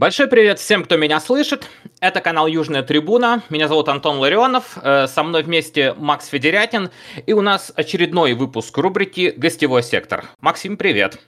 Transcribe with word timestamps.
Большой 0.00 0.28
привет 0.28 0.58
всем, 0.58 0.84
кто 0.84 0.96
меня 0.96 1.20
слышит. 1.20 1.68
Это 2.00 2.22
канал 2.22 2.46
Южная 2.46 2.82
Трибуна. 2.82 3.42
Меня 3.50 3.68
зовут 3.68 3.90
Антон 3.90 4.16
Ларионов. 4.16 4.78
Э, 4.82 5.06
со 5.06 5.22
мной 5.22 5.42
вместе 5.42 5.92
Макс 5.92 6.26
Федерятин. 6.28 6.88
И 7.26 7.34
у 7.34 7.42
нас 7.42 7.70
очередной 7.76 8.32
выпуск 8.32 8.78
рубрики 8.78 9.34
«Гостевой 9.36 9.82
сектор». 9.82 10.24
Максим, 10.40 10.78
привет. 10.78 11.20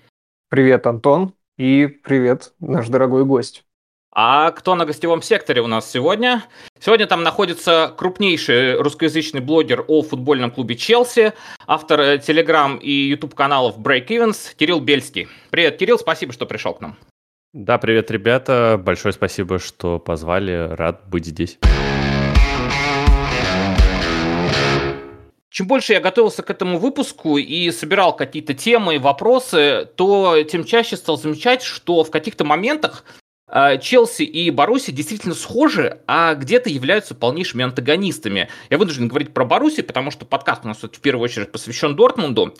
Привет, 0.48 0.86
Антон. 0.86 1.35
И 1.58 1.86
привет, 1.86 2.54
наш 2.61 2.89
дорогой 2.89 3.27
гость. 3.27 3.62
А 4.11 4.50
кто 4.53 4.75
на 4.75 4.86
гостевом 4.86 5.20
секторе 5.20 5.61
у 5.61 5.66
нас 5.66 5.91
сегодня? 5.91 6.43
Сегодня 6.80 7.07
там 7.07 7.23
находится 7.23 7.93
крупнейший 7.95 8.76
русскоязычный 8.76 9.43
блогер 9.43 9.84
о 9.86 10.00
футбольном 10.00 10.50
клубе 10.50 10.76
Челси, 10.76 11.34
автор 11.67 12.00
э, 12.00 12.18
телеграм 12.20 12.79
и 12.79 12.90
YouTube 12.90 13.34
каналов 13.34 13.76
Break 13.76 14.07
Events 14.07 14.57
Кирилл 14.57 14.81
Бельский. 14.81 15.29
Привет, 15.50 15.76
Кирилл, 15.76 15.98
спасибо, 15.98 16.32
что 16.32 16.46
пришел 16.46 16.73
к 16.73 16.81
нам. 16.81 16.96
Да, 17.52 17.76
привет, 17.76 18.11
ребята. 18.11 18.80
Большое 18.82 19.12
спасибо, 19.12 19.58
что 19.58 19.98
позвали. 19.98 20.68
Рад 20.70 21.02
быть 21.11 21.26
здесь. 21.26 21.58
Чем 25.50 25.66
больше 25.66 25.92
я 25.92 26.00
готовился 26.00 26.42
к 26.42 26.48
этому 26.48 26.78
выпуску 26.78 27.36
и 27.36 27.70
собирал 27.70 28.16
какие-то 28.16 28.54
темы 28.54 28.94
и 28.94 28.98
вопросы, 28.98 29.86
то 29.96 30.42
тем 30.44 30.64
чаще 30.64 30.96
стал 30.96 31.18
замечать, 31.18 31.61
что 31.61 32.05
в 32.05 32.11
каких-то 32.11 32.42
моментах 32.44 33.05
а, 33.47 33.77
Челси 33.77 34.22
и 34.22 34.50
Баруси 34.50 34.91
действительно 34.91 35.34
схожи, 35.34 36.00
а 36.06 36.34
где-то 36.34 36.70
являются 36.70 37.14
полнейшими 37.14 37.64
антагонистами. 37.64 38.48
Я 38.70 38.78
вынужден 38.78 39.08
говорить 39.08 39.34
про 39.34 39.44
Баруси, 39.44 39.83
потому 39.83 40.11
что 40.11 40.25
подкаст 40.25 40.64
у 40.64 40.69
нас 40.69 40.78
в 40.83 41.00
первую 41.03 41.25
очередь 41.25 41.53
посвящен 41.53 41.97
Дортмунду. 41.97 42.55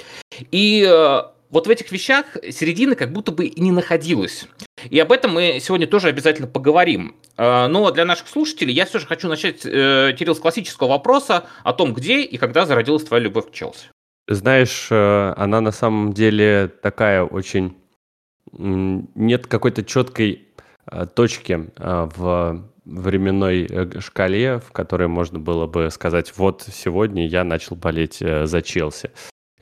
И 0.51 0.87
э, 0.87 1.23
вот 1.53 1.69
в 1.69 1.71
этих 1.71 1.93
вещах 1.93 2.27
середины 2.51 2.97
как 2.97 3.13
будто 3.13 3.31
бы 3.31 3.47
и 3.47 3.61
не 3.61 3.71
находилось. 3.71 4.49
И 4.91 4.99
об 4.99 5.13
этом 5.13 5.35
мы 5.35 5.59
сегодня 5.61 5.87
тоже 5.87 6.09
обязательно 6.09 6.49
поговорим. 6.49 7.15
Э, 7.37 7.69
но 7.69 7.89
для 7.93 8.05
наших 8.05 8.27
слушателей 8.27 8.75
я 8.75 8.85
все 8.85 8.99
же 8.99 9.07
хочу 9.07 9.29
начать, 9.29 9.65
э, 9.65 10.13
Кирилл, 10.19 10.35
с 10.35 10.41
классического 10.41 10.89
вопроса 10.89 11.45
о 11.63 11.73
том, 11.73 11.95
где 11.95 12.23
и 12.23 12.37
когда 12.37 12.67
зародилась 12.67 13.05
твоя 13.05 13.23
любовь 13.23 13.51
к 13.51 13.53
Челси. 13.53 13.87
Знаешь, 14.29 14.89
она 14.91 15.61
на 15.61 15.73
самом 15.73 16.13
деле 16.13 16.69
такая 16.83 17.23
очень... 17.23 17.77
Нет 18.53 19.47
какой-то 19.47 19.85
четкой 19.85 20.53
Э, 20.91 21.07
точки 21.07 21.71
э, 21.77 22.09
в 22.17 22.65
временной 22.85 23.67
э, 23.67 24.01
шкале, 24.01 24.59
в 24.59 24.73
которой 24.73 25.07
можно 25.07 25.39
было 25.39 25.67
бы 25.67 25.89
сказать, 25.91 26.33
вот 26.37 26.63
сегодня 26.63 27.27
я 27.27 27.45
начал 27.45 27.77
болеть 27.77 28.19
за 28.19 28.63
Челси. 28.63 29.11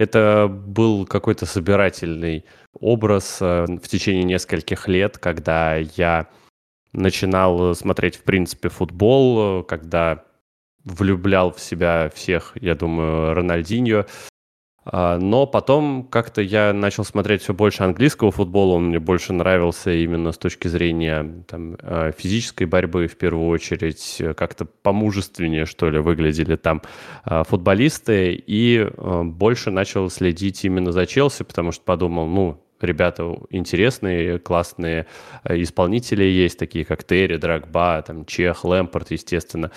Это 0.00 0.48
был 0.48 1.04
какой-то 1.04 1.44
собирательный 1.44 2.46
образ 2.72 3.36
в 3.38 3.82
течение 3.86 4.22
нескольких 4.22 4.88
лет, 4.88 5.18
когда 5.18 5.76
я 5.76 6.26
начинал 6.94 7.74
смотреть, 7.74 8.16
в 8.16 8.22
принципе, 8.22 8.70
футбол, 8.70 9.62
когда 9.62 10.24
влюблял 10.84 11.52
в 11.52 11.60
себя 11.60 12.10
всех, 12.14 12.52
я 12.54 12.74
думаю, 12.74 13.34
Рональдиньо, 13.34 14.06
но 14.84 15.46
потом 15.46 16.04
как-то 16.04 16.40
я 16.40 16.72
начал 16.72 17.04
смотреть 17.04 17.42
все 17.42 17.52
больше 17.52 17.82
английского 17.82 18.30
футбола, 18.30 18.76
он 18.76 18.88
мне 18.88 18.98
больше 18.98 19.32
нравился 19.34 19.92
именно 19.92 20.32
с 20.32 20.38
точки 20.38 20.68
зрения 20.68 21.44
там, 21.46 21.76
а, 21.82 22.12
физической 22.12 22.64
борьбы 22.64 23.06
в 23.06 23.16
первую 23.16 23.48
очередь, 23.48 24.22
как-то 24.36 24.64
помужественнее, 24.64 25.66
что 25.66 25.90
ли, 25.90 25.98
выглядели 25.98 26.56
там 26.56 26.80
а, 27.24 27.44
футболисты, 27.44 28.42
и 28.46 28.88
больше 28.96 29.70
начал 29.70 30.08
следить 30.08 30.64
именно 30.64 30.92
за 30.92 31.04
Челси, 31.06 31.44
потому 31.44 31.72
что 31.72 31.84
подумал, 31.84 32.26
ну, 32.26 32.64
ребята 32.80 33.36
интересные, 33.50 34.38
классные 34.38 35.06
исполнители 35.44 36.24
есть, 36.24 36.58
такие 36.58 36.86
как 36.86 37.04
Терри, 37.04 37.36
Драгба, 37.36 38.02
там, 38.06 38.24
Чех, 38.24 38.64
Лэмпорт, 38.64 39.10
естественно. 39.10 39.70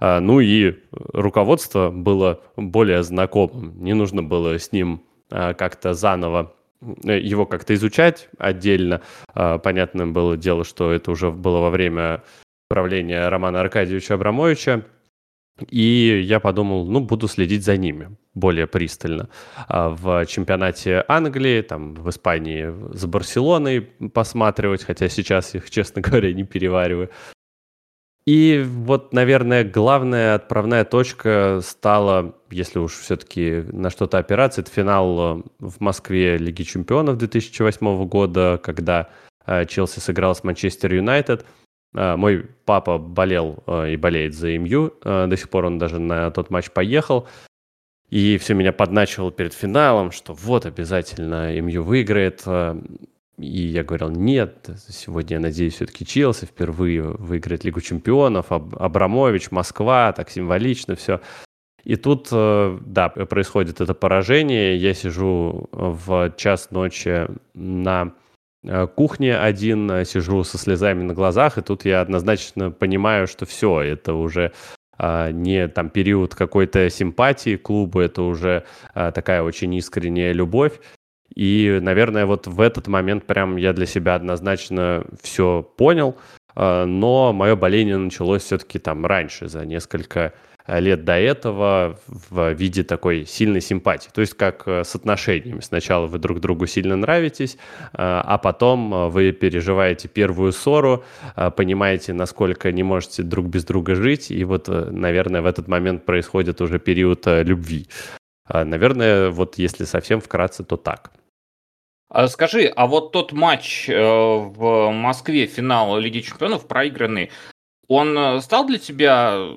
А, 0.00 0.20
ну 0.20 0.40
и 0.40 0.74
руководство 0.92 1.90
было 1.90 2.40
более 2.56 3.02
знакомым. 3.02 3.82
Не 3.82 3.94
нужно 3.94 4.22
было 4.22 4.58
с 4.58 4.72
ним 4.72 5.02
а, 5.30 5.54
как-то 5.54 5.94
заново 5.94 6.54
э, 7.04 7.18
его 7.18 7.46
как-то 7.46 7.74
изучать 7.74 8.28
отдельно. 8.38 9.02
А, 9.34 9.58
понятно 9.58 10.06
было 10.06 10.36
дело, 10.36 10.64
что 10.64 10.92
это 10.92 11.10
уже 11.10 11.30
было 11.30 11.58
во 11.60 11.70
время 11.70 12.22
правления 12.68 13.28
Романа 13.28 13.60
Аркадьевича 13.60 14.14
Абрамовича. 14.14 14.84
И 15.70 16.22
я 16.24 16.38
подумал, 16.38 16.86
ну, 16.86 17.00
буду 17.00 17.26
следить 17.26 17.64
за 17.64 17.76
ними 17.76 18.16
более 18.32 18.68
пристально. 18.68 19.28
В 19.68 20.24
чемпионате 20.26 21.04
Англии, 21.08 21.62
там, 21.62 21.94
в 21.94 22.08
Испании 22.10 22.72
с 22.94 23.04
Барселоной 23.06 23.80
посматривать, 23.80 24.84
хотя 24.84 25.08
сейчас 25.08 25.56
их, 25.56 25.68
честно 25.70 26.00
говоря, 26.00 26.32
не 26.32 26.44
перевариваю. 26.44 27.10
И 28.28 28.62
вот, 28.62 29.14
наверное, 29.14 29.64
главная 29.64 30.34
отправная 30.34 30.84
точка 30.84 31.60
стала, 31.62 32.34
если 32.50 32.78
уж 32.78 32.92
все-таки 32.92 33.64
на 33.72 33.88
что-то 33.88 34.18
опираться, 34.18 34.60
это 34.60 34.70
финал 34.70 35.38
э, 35.38 35.42
в 35.60 35.80
Москве 35.80 36.36
Лиги 36.36 36.62
Чемпионов 36.62 37.16
2008 37.16 38.04
года, 38.06 38.60
когда 38.62 39.08
э, 39.46 39.64
Челси 39.64 40.00
сыграл 40.00 40.34
с 40.34 40.44
Манчестер 40.44 40.92
Юнайтед. 40.92 41.46
Э, 41.94 42.16
мой 42.16 42.44
папа 42.66 42.98
болел 42.98 43.64
и 43.66 43.96
болеет 43.96 44.34
за 44.34 44.58
МЮ, 44.58 44.92
до 45.02 45.34
сих 45.34 45.48
пор 45.48 45.64
он 45.64 45.78
даже 45.78 45.98
на 45.98 46.30
тот 46.30 46.50
матч 46.50 46.70
поехал. 46.70 47.26
И 48.10 48.36
все 48.36 48.52
меня 48.52 48.74
подначивал 48.74 49.30
перед 49.30 49.54
финалом, 49.54 50.10
что 50.12 50.34
вот 50.34 50.66
обязательно 50.66 51.58
МЮ 51.58 51.82
выиграет. 51.82 52.44
И 53.38 53.68
я 53.68 53.84
говорил, 53.84 54.10
нет, 54.10 54.68
сегодня 54.88 55.36
я 55.36 55.40
надеюсь 55.40 55.74
все-таки 55.74 56.04
Челси 56.04 56.46
впервые 56.46 57.02
выиграет 57.02 57.62
Лигу 57.64 57.80
Чемпионов, 57.80 58.50
Аб 58.50 58.74
Абрамович, 58.76 59.52
Москва, 59.52 60.12
так 60.12 60.28
символично 60.30 60.96
все. 60.96 61.20
И 61.84 61.94
тут, 61.94 62.28
э, 62.32 62.78
да, 62.84 63.08
происходит 63.08 63.80
это 63.80 63.94
поражение. 63.94 64.76
Я 64.76 64.92
сижу 64.92 65.68
в 65.70 66.34
час 66.36 66.72
ночи 66.72 67.28
на 67.54 68.12
э, 68.64 68.88
кухне 68.88 69.38
один, 69.38 70.04
сижу 70.04 70.42
со 70.42 70.58
слезами 70.58 71.04
на 71.04 71.14
глазах, 71.14 71.58
и 71.58 71.62
тут 71.62 71.84
я 71.84 72.00
однозначно 72.00 72.72
понимаю, 72.72 73.28
что 73.28 73.46
все, 73.46 73.80
это 73.80 74.14
уже 74.14 74.52
не 75.00 75.68
там 75.68 75.90
период 75.90 76.34
какой-то 76.34 76.90
симпатии 76.90 77.54
клубу, 77.54 78.00
это 78.00 78.22
уже 78.22 78.64
такая 78.92 79.44
очень 79.44 79.72
искренняя 79.76 80.32
любовь. 80.32 80.80
И, 81.34 81.78
наверное, 81.82 82.26
вот 82.26 82.46
в 82.46 82.60
этот 82.60 82.88
момент 82.88 83.24
прям 83.24 83.56
я 83.56 83.72
для 83.72 83.86
себя 83.86 84.14
однозначно 84.14 85.04
все 85.22 85.62
понял, 85.76 86.16
а, 86.54 86.84
но 86.86 87.32
мое 87.32 87.56
боление 87.56 87.96
началось 87.96 88.42
все-таки 88.42 88.78
там 88.78 89.06
раньше, 89.06 89.48
за 89.48 89.64
несколько 89.64 90.32
лет 90.68 91.04
до 91.04 91.14
этого 91.14 91.98
в 92.06 92.52
виде 92.52 92.82
такой 92.84 93.24
сильной 93.24 93.62
симпатии. 93.62 94.10
То 94.12 94.20
есть 94.20 94.34
как 94.34 94.64
э, 94.66 94.84
с 94.84 94.94
отношениями. 94.94 95.60
Сначала 95.60 96.06
вы 96.06 96.18
друг 96.18 96.40
другу 96.40 96.66
сильно 96.66 96.94
нравитесь, 96.94 97.56
а, 97.94 98.20
а 98.20 98.38
потом 98.38 98.92
э, 98.92 99.08
вы 99.08 99.32
переживаете 99.32 100.08
первую 100.08 100.52
ссору, 100.52 101.04
а, 101.34 101.50
понимаете, 101.50 102.12
насколько 102.12 102.70
не 102.70 102.82
можете 102.82 103.22
друг 103.22 103.46
без 103.46 103.64
друга 103.64 103.94
жить, 103.94 104.30
и 104.30 104.44
вот, 104.44 104.68
э, 104.68 104.90
наверное, 104.90 105.40
в 105.40 105.46
этот 105.46 105.68
момент 105.68 106.04
происходит 106.04 106.60
уже 106.60 106.78
период 106.78 107.26
любви. 107.26 107.86
Наверное, 108.50 109.28
вот 109.30 109.58
если 109.58 109.84
совсем 109.84 110.20
вкратце, 110.20 110.64
то 110.64 110.78
так. 110.78 111.12
А 112.10 112.26
скажи, 112.28 112.64
а 112.74 112.86
вот 112.86 113.12
тот 113.12 113.32
матч 113.32 113.88
э, 113.88 113.94
в 113.94 114.90
Москве, 114.90 115.46
финал 115.46 115.98
Лиги 115.98 116.20
Чемпионов, 116.20 116.66
проигранный, 116.66 117.30
он 117.86 118.16
э, 118.16 118.40
стал 118.40 118.66
для 118.66 118.78
тебя 118.78 119.50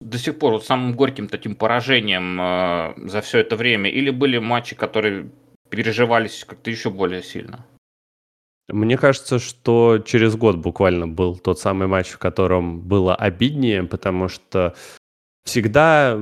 до 0.00 0.18
сих 0.18 0.38
пор 0.38 0.52
вот 0.54 0.64
самым 0.64 0.94
горьким 0.94 1.28
таким 1.28 1.54
поражением 1.54 2.40
э, 2.40 2.94
за 3.08 3.20
все 3.20 3.38
это 3.38 3.56
время? 3.56 3.88
Или 3.88 4.10
были 4.10 4.38
матчи, 4.38 4.74
которые 4.74 5.30
переживались 5.68 6.44
как-то 6.44 6.70
еще 6.70 6.90
более 6.90 7.22
сильно? 7.22 7.64
Мне 8.68 8.96
кажется, 8.96 9.38
что 9.38 9.98
через 9.98 10.34
год 10.34 10.56
буквально 10.56 11.06
был 11.06 11.36
тот 11.36 11.60
самый 11.60 11.86
матч, 11.86 12.08
в 12.08 12.18
котором 12.18 12.80
было 12.80 13.14
обиднее, 13.14 13.84
потому 13.84 14.28
что 14.28 14.74
всегда 15.44 16.18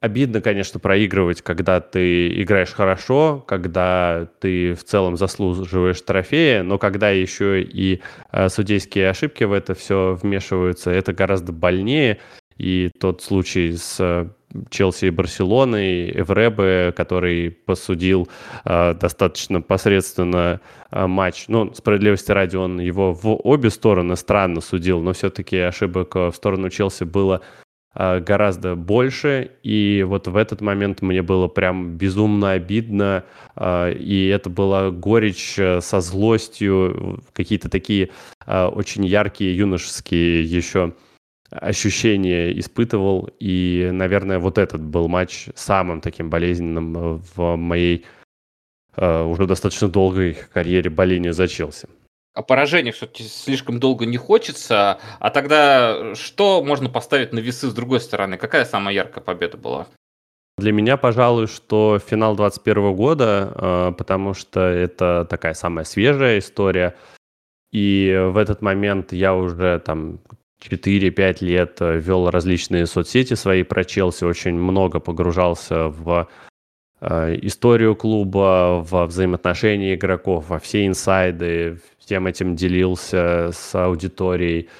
Обидно, 0.00 0.40
конечно, 0.40 0.78
проигрывать, 0.78 1.42
когда 1.42 1.80
ты 1.80 2.28
играешь 2.40 2.70
хорошо, 2.72 3.44
когда 3.48 4.28
ты 4.38 4.74
в 4.74 4.84
целом 4.84 5.16
заслуживаешь 5.16 6.00
трофея, 6.02 6.62
но 6.62 6.78
когда 6.78 7.10
еще 7.10 7.60
и 7.62 8.00
э, 8.30 8.48
судейские 8.48 9.10
ошибки 9.10 9.42
в 9.42 9.52
это 9.52 9.74
все 9.74 10.16
вмешиваются, 10.22 10.92
это 10.92 11.12
гораздо 11.12 11.50
больнее. 11.50 12.18
И 12.58 12.90
тот 13.00 13.22
случай 13.22 13.72
с 13.72 13.96
э, 13.98 14.28
Челси 14.70 15.06
и 15.06 15.10
Барселоной, 15.10 16.10
Эвребе, 16.10 16.92
который 16.92 17.50
посудил 17.50 18.28
э, 18.64 18.94
достаточно 18.94 19.60
посредственно 19.62 20.60
э, 20.92 21.06
матч. 21.08 21.46
Ну, 21.48 21.74
справедливости 21.74 22.30
ради, 22.30 22.54
он 22.54 22.78
его 22.78 23.12
в 23.12 23.34
обе 23.44 23.70
стороны 23.70 24.14
странно 24.14 24.60
судил, 24.60 25.00
но 25.00 25.12
все-таки 25.12 25.56
ошибок 25.58 26.14
в 26.14 26.32
сторону 26.32 26.70
Челси 26.70 27.02
было 27.02 27.42
гораздо 27.94 28.76
больше, 28.76 29.52
и 29.62 30.04
вот 30.06 30.28
в 30.28 30.36
этот 30.36 30.60
момент 30.60 31.02
мне 31.02 31.22
было 31.22 31.48
прям 31.48 31.96
безумно 31.96 32.52
обидно, 32.52 33.24
а, 33.56 33.90
и 33.90 34.26
это 34.26 34.50
была 34.50 34.90
горечь 34.90 35.58
э, 35.58 35.80
со 35.80 36.00
злостью, 36.00 37.22
какие-то 37.32 37.68
такие 37.68 38.10
очень 38.46 39.04
яркие 39.04 39.56
юношеские 39.56 40.44
еще 40.44 40.94
ощущения 41.50 42.56
испытывал, 42.58 43.30
и, 43.40 43.88
наверное, 43.92 44.38
вот 44.38 44.58
этот 44.58 44.82
был 44.82 45.08
матч 45.08 45.48
самым 45.54 46.00
таким 46.00 46.30
болезненным 46.30 46.96
э, 46.96 47.20
в 47.34 47.56
моей 47.56 48.04
уже 48.96 49.46
достаточно 49.46 49.86
долгой 49.86 50.36
карьере 50.52 50.90
боления 50.90 51.32
за 51.32 51.46
Челси 51.46 51.88
о 52.38 52.42
поражениях 52.42 52.94
все-таки 52.94 53.24
слишком 53.24 53.80
долго 53.80 54.06
не 54.06 54.16
хочется. 54.16 55.00
А 55.18 55.30
тогда 55.30 56.14
что 56.14 56.62
можно 56.62 56.88
поставить 56.88 57.32
на 57.32 57.40
весы 57.40 57.68
с 57.68 57.74
другой 57.74 58.00
стороны? 58.00 58.36
Какая 58.36 58.64
самая 58.64 58.94
яркая 58.94 59.24
победа 59.24 59.56
была? 59.56 59.86
Для 60.56 60.72
меня, 60.72 60.96
пожалуй, 60.96 61.48
что 61.48 61.98
финал 61.98 62.36
2021 62.36 62.94
года, 62.94 63.52
э, 63.54 63.92
потому 63.96 64.34
что 64.34 64.60
это 64.60 65.26
такая 65.28 65.54
самая 65.54 65.84
свежая 65.84 66.38
история. 66.38 66.94
И 67.72 68.16
в 68.32 68.36
этот 68.36 68.62
момент 68.62 69.12
я 69.12 69.34
уже 69.34 69.80
там 69.80 70.20
4-5 70.60 71.44
лет 71.44 71.76
э, 71.80 71.98
вел 71.98 72.30
различные 72.30 72.86
соцсети 72.86 73.34
свои 73.34 73.62
про 73.62 73.84
Челси, 73.84 74.24
очень 74.24 74.54
много 74.54 75.00
погружался 75.00 75.88
в 75.88 76.28
э, 77.00 77.38
историю 77.42 77.94
клуба, 77.94 78.84
во 78.88 79.06
взаимоотношения 79.06 79.94
игроков, 79.94 80.48
во 80.48 80.58
все 80.58 80.86
инсайды, 80.86 81.78
всем 82.08 82.26
этим 82.26 82.56
делился 82.56 83.50
с 83.52 83.74
аудиторией. 83.74 84.70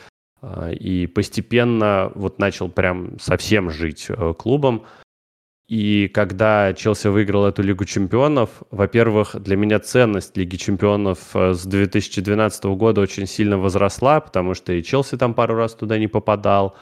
А, 0.41 0.71
и 0.71 1.07
постепенно 1.07 2.11
вот 2.15 2.39
начал 2.39 2.71
прям 2.71 3.19
совсем 3.19 3.71
жить 3.71 4.07
э, 4.09 4.33
клубом. 4.33 4.87
И 5.69 6.09
когда 6.09 6.73
Челси 6.73 7.09
выиграл 7.09 7.45
эту 7.45 7.63
Лигу 7.63 7.85
чемпионов, 7.85 8.63
во-первых, 8.71 9.37
для 9.39 9.57
меня 9.57 9.79
ценность 9.79 10.39
Лиги 10.39 10.57
чемпионов 10.57 11.19
э, 11.35 11.53
с 11.53 11.67
2012 11.67 12.65
года 12.65 13.03
очень 13.03 13.27
сильно 13.27 13.59
возросла, 13.59 14.21
потому 14.21 14.55
что 14.55 14.73
и 14.73 14.83
Челси 14.83 15.19
там 15.19 15.35
пару 15.35 15.55
раз 15.55 15.75
туда 15.75 15.99
не 15.99 16.09
попадал. 16.09 16.79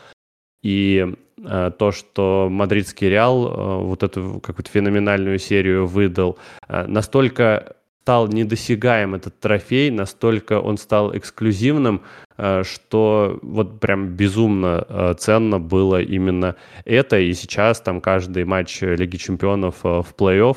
И 0.62 1.12
э, 1.44 1.70
то, 1.76 1.90
что 1.90 2.46
мадридский 2.48 3.08
Реал 3.08 3.48
э, 3.48 3.84
вот 3.84 4.04
эту 4.04 4.40
какую-то 4.40 4.70
феноменальную 4.70 5.40
серию 5.40 5.88
выдал, 5.88 6.38
э, 6.68 6.86
настолько 6.86 7.75
стал 8.06 8.28
недосягаем 8.28 9.16
этот 9.16 9.40
трофей, 9.40 9.90
настолько 9.90 10.60
он 10.60 10.78
стал 10.78 11.16
эксклюзивным, 11.16 12.02
э, 12.38 12.62
что 12.62 13.40
вот 13.42 13.80
прям 13.80 14.10
безумно 14.10 14.86
э, 14.88 15.14
ценно 15.18 15.58
было 15.58 16.00
именно 16.00 16.54
это. 16.84 17.18
И 17.18 17.32
сейчас 17.34 17.80
там 17.80 18.00
каждый 18.00 18.44
матч 18.44 18.80
Лиги 18.80 19.16
Чемпионов 19.16 19.78
э, 19.82 19.88
в 20.02 20.14
плей-офф 20.16 20.56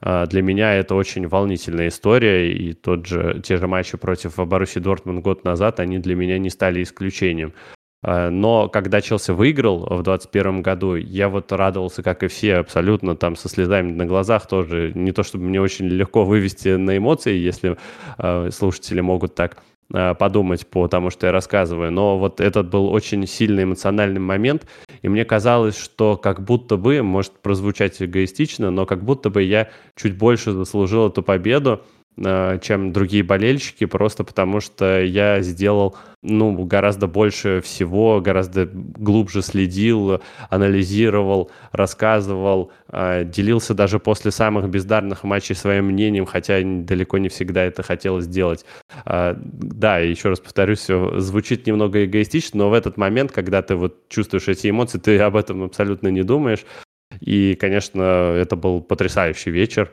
для 0.00 0.42
меня 0.42 0.74
это 0.74 0.94
очень 0.94 1.26
волнительная 1.26 1.88
история, 1.88 2.52
и 2.52 2.72
тот 2.72 3.06
же, 3.06 3.42
те 3.44 3.56
же 3.56 3.66
матчи 3.66 3.96
против 3.98 4.36
Баруси 4.36 4.78
Дортмунд 4.78 5.24
год 5.24 5.42
назад, 5.42 5.80
они 5.80 5.98
для 5.98 6.14
меня 6.14 6.38
не 6.38 6.50
стали 6.50 6.84
исключением. 6.84 7.52
А, 8.02 8.30
но 8.30 8.68
когда 8.68 9.00
Челси 9.00 9.32
выиграл 9.32 9.80
в 9.80 10.02
2021 10.02 10.62
году, 10.62 10.94
я 10.94 11.28
вот 11.28 11.50
радовался, 11.52 12.02
как 12.02 12.22
и 12.22 12.28
все, 12.28 12.56
абсолютно 12.56 13.16
там 13.16 13.36
со 13.36 13.48
слезами 13.48 13.90
на 13.92 14.06
глазах 14.06 14.46
тоже. 14.46 14.92
Не 14.94 15.12
то 15.12 15.22
чтобы 15.22 15.44
мне 15.44 15.60
очень 15.60 15.86
легко 15.86 16.24
вывести 16.24 16.76
на 16.76 16.96
эмоции, 16.96 17.36
если 17.36 17.76
э, 18.18 18.50
слушатели 18.52 19.00
могут 19.00 19.34
так 19.34 19.58
э, 19.92 20.14
подумать 20.14 20.66
по 20.66 20.86
тому, 20.86 21.10
что 21.10 21.26
я 21.26 21.32
рассказываю. 21.32 21.90
Но 21.90 22.18
вот 22.18 22.40
этот 22.40 22.70
был 22.70 22.92
очень 22.92 23.26
сильный 23.26 23.64
эмоциональный 23.64 24.20
момент, 24.20 24.66
и 25.02 25.08
мне 25.08 25.24
казалось, 25.24 25.76
что 25.76 26.16
как 26.16 26.40
будто 26.44 26.76
бы, 26.76 27.02
может 27.02 27.32
прозвучать 27.40 28.00
эгоистично, 28.00 28.70
но 28.70 28.86
как 28.86 29.02
будто 29.02 29.28
бы 29.30 29.42
я 29.42 29.70
чуть 29.96 30.16
больше 30.16 30.52
заслужил 30.52 31.08
эту 31.08 31.22
победу, 31.22 31.82
Э, 31.82 31.97
чем 32.60 32.92
другие 32.92 33.22
болельщики, 33.22 33.84
просто 33.84 34.24
потому 34.24 34.60
что 34.60 35.00
я 35.02 35.40
сделал 35.42 35.96
ну, 36.22 36.64
гораздо 36.64 37.06
больше 37.06 37.60
всего, 37.60 38.20
гораздо 38.20 38.66
глубже 38.66 39.40
следил, 39.42 40.20
анализировал, 40.50 41.50
рассказывал, 41.70 42.72
э, 42.88 43.24
делился 43.24 43.72
даже 43.72 44.00
после 44.00 44.32
самых 44.32 44.68
бездарных 44.68 45.22
матчей 45.22 45.54
своим 45.54 45.86
мнением, 45.86 46.26
хотя 46.26 46.60
далеко 46.62 47.18
не 47.18 47.28
всегда 47.28 47.62
это 47.62 47.84
хотелось 47.84 48.24
сделать. 48.24 48.64
Э, 49.06 49.36
да, 49.38 49.98
еще 49.98 50.30
раз 50.30 50.40
повторюсь, 50.40 50.86
звучит 50.86 51.66
немного 51.66 52.04
эгоистично, 52.04 52.58
но 52.58 52.70
в 52.70 52.72
этот 52.72 52.96
момент, 52.96 53.30
когда 53.30 53.62
ты 53.62 53.76
вот 53.76 54.08
чувствуешь 54.08 54.48
эти 54.48 54.70
эмоции, 54.70 54.98
ты 54.98 55.18
об 55.20 55.36
этом 55.36 55.62
абсолютно 55.62 56.08
не 56.08 56.24
думаешь. 56.24 56.64
И, 57.20 57.54
конечно, 57.54 58.02
это 58.36 58.56
был 58.56 58.80
потрясающий 58.80 59.50
вечер. 59.50 59.90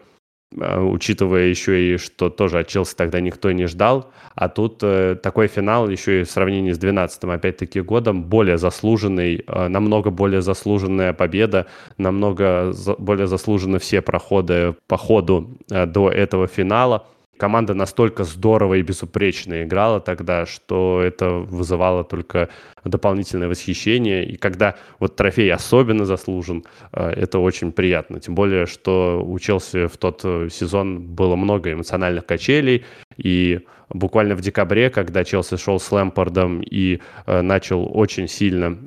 А, 0.59 0.81
учитывая 0.81 1.47
еще 1.47 1.93
и, 1.93 1.97
что 1.97 2.29
тоже 2.29 2.59
от 2.59 2.67
Челси 2.67 2.95
тогда 2.95 3.19
никто 3.19 3.51
не 3.51 3.65
ждал. 3.67 4.11
А 4.35 4.49
тут 4.49 4.79
э, 4.83 5.15
такой 5.21 5.47
финал 5.47 5.89
еще 5.89 6.21
и 6.21 6.23
в 6.23 6.31
сравнении 6.31 6.71
с 6.71 6.77
12 6.77 7.23
опять-таки 7.23 7.81
годом 7.81 8.23
более 8.23 8.57
заслуженный, 8.57 9.43
э, 9.45 9.67
намного 9.67 10.11
более 10.11 10.41
заслуженная 10.41 11.13
победа, 11.13 11.67
намного 11.97 12.71
за, 12.73 12.95
более 12.95 13.27
заслужены 13.27 13.79
все 13.79 14.01
проходы 14.01 14.75
по 14.87 14.97
ходу 14.97 15.57
э, 15.71 15.85
до 15.85 16.09
этого 16.09 16.47
финала 16.47 17.07
команда 17.37 17.73
настолько 17.73 18.23
здорово 18.23 18.75
и 18.75 18.81
безупречно 18.81 19.63
играла 19.63 19.99
тогда, 19.99 20.45
что 20.45 21.01
это 21.01 21.31
вызывало 21.31 22.03
только 22.03 22.49
дополнительное 22.83 23.47
восхищение. 23.47 24.25
И 24.25 24.37
когда 24.37 24.75
вот 24.99 25.15
трофей 25.15 25.51
особенно 25.51 26.05
заслужен, 26.05 26.63
э, 26.93 27.09
это 27.09 27.39
очень 27.39 27.71
приятно. 27.71 28.19
Тем 28.19 28.35
более, 28.35 28.65
что 28.65 29.23
у 29.25 29.37
Челси 29.39 29.87
в 29.87 29.97
тот 29.97 30.21
э, 30.23 30.49
сезон 30.51 31.01
было 31.01 31.35
много 31.35 31.73
эмоциональных 31.73 32.25
качелей. 32.25 32.85
И 33.17 33.61
буквально 33.89 34.35
в 34.35 34.41
декабре, 34.41 34.89
когда 34.89 35.23
Челси 35.23 35.57
шел 35.57 35.79
с 35.79 35.91
Лэмпордом 35.91 36.61
и 36.61 37.01
э, 37.25 37.41
начал 37.41 37.89
очень 37.93 38.27
сильно 38.27 38.77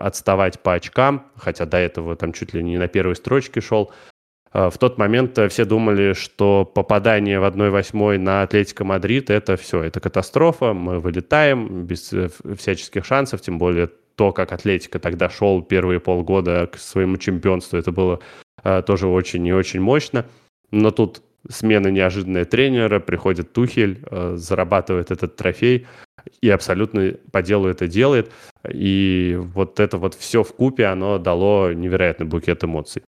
отставать 0.00 0.60
по 0.60 0.74
очкам, 0.74 1.26
хотя 1.36 1.66
до 1.66 1.76
этого 1.76 2.16
там 2.16 2.32
чуть 2.32 2.54
ли 2.54 2.62
не 2.62 2.78
на 2.78 2.88
первой 2.88 3.16
строчке 3.16 3.60
шел, 3.60 3.92
в 4.52 4.78
тот 4.78 4.98
момент 4.98 5.36
э, 5.38 5.48
все 5.48 5.64
думали, 5.64 6.14
что 6.14 6.64
попадание 6.64 7.38
в 7.38 7.44
1-8 7.44 8.18
на 8.18 8.42
Атлетико 8.42 8.84
Мадрид– 8.84 9.30
это 9.30 9.56
все, 9.56 9.82
это 9.82 10.00
катастрофа, 10.00 10.72
мы 10.72 11.00
вылетаем 11.00 11.84
без 11.84 12.12
э, 12.12 12.30
всяческих 12.56 13.04
шансов, 13.04 13.40
тем 13.42 13.58
более 13.58 13.90
то, 14.16 14.32
как 14.32 14.52
Атлетика 14.52 14.98
тогда 14.98 15.28
шел 15.28 15.62
первые 15.62 16.00
полгода 16.00 16.66
к 16.66 16.78
своему 16.78 17.18
чемпионству, 17.18 17.78
это 17.78 17.92
было 17.92 18.18
тоже 18.84 19.06
очень 19.06 19.46
и 19.46 19.52
очень 19.52 19.80
мощно. 19.80 20.26
Но 20.72 20.90
тут 20.90 21.22
смена 21.48 21.86
неожиданная 21.86 22.44
тренера, 22.44 22.98
приходит 22.98 23.52
Тухель, 23.52 24.02
зарабатывает 24.34 25.12
этот 25.12 25.36
трофей 25.36 25.86
и 26.40 26.50
абсолютно 26.50 27.14
по 27.30 27.42
делу 27.42 27.68
это 27.68 27.86
делает. 27.86 28.32
И 28.68 29.38
вот 29.38 29.78
это 29.78 29.98
вот 29.98 30.14
все 30.14 30.42
в 30.42 30.52
купе, 30.52 30.86
оно 30.86 31.18
дало 31.18 31.72
невероятный 31.72 32.26
букет 32.26 32.64
эмоций. 32.64 33.02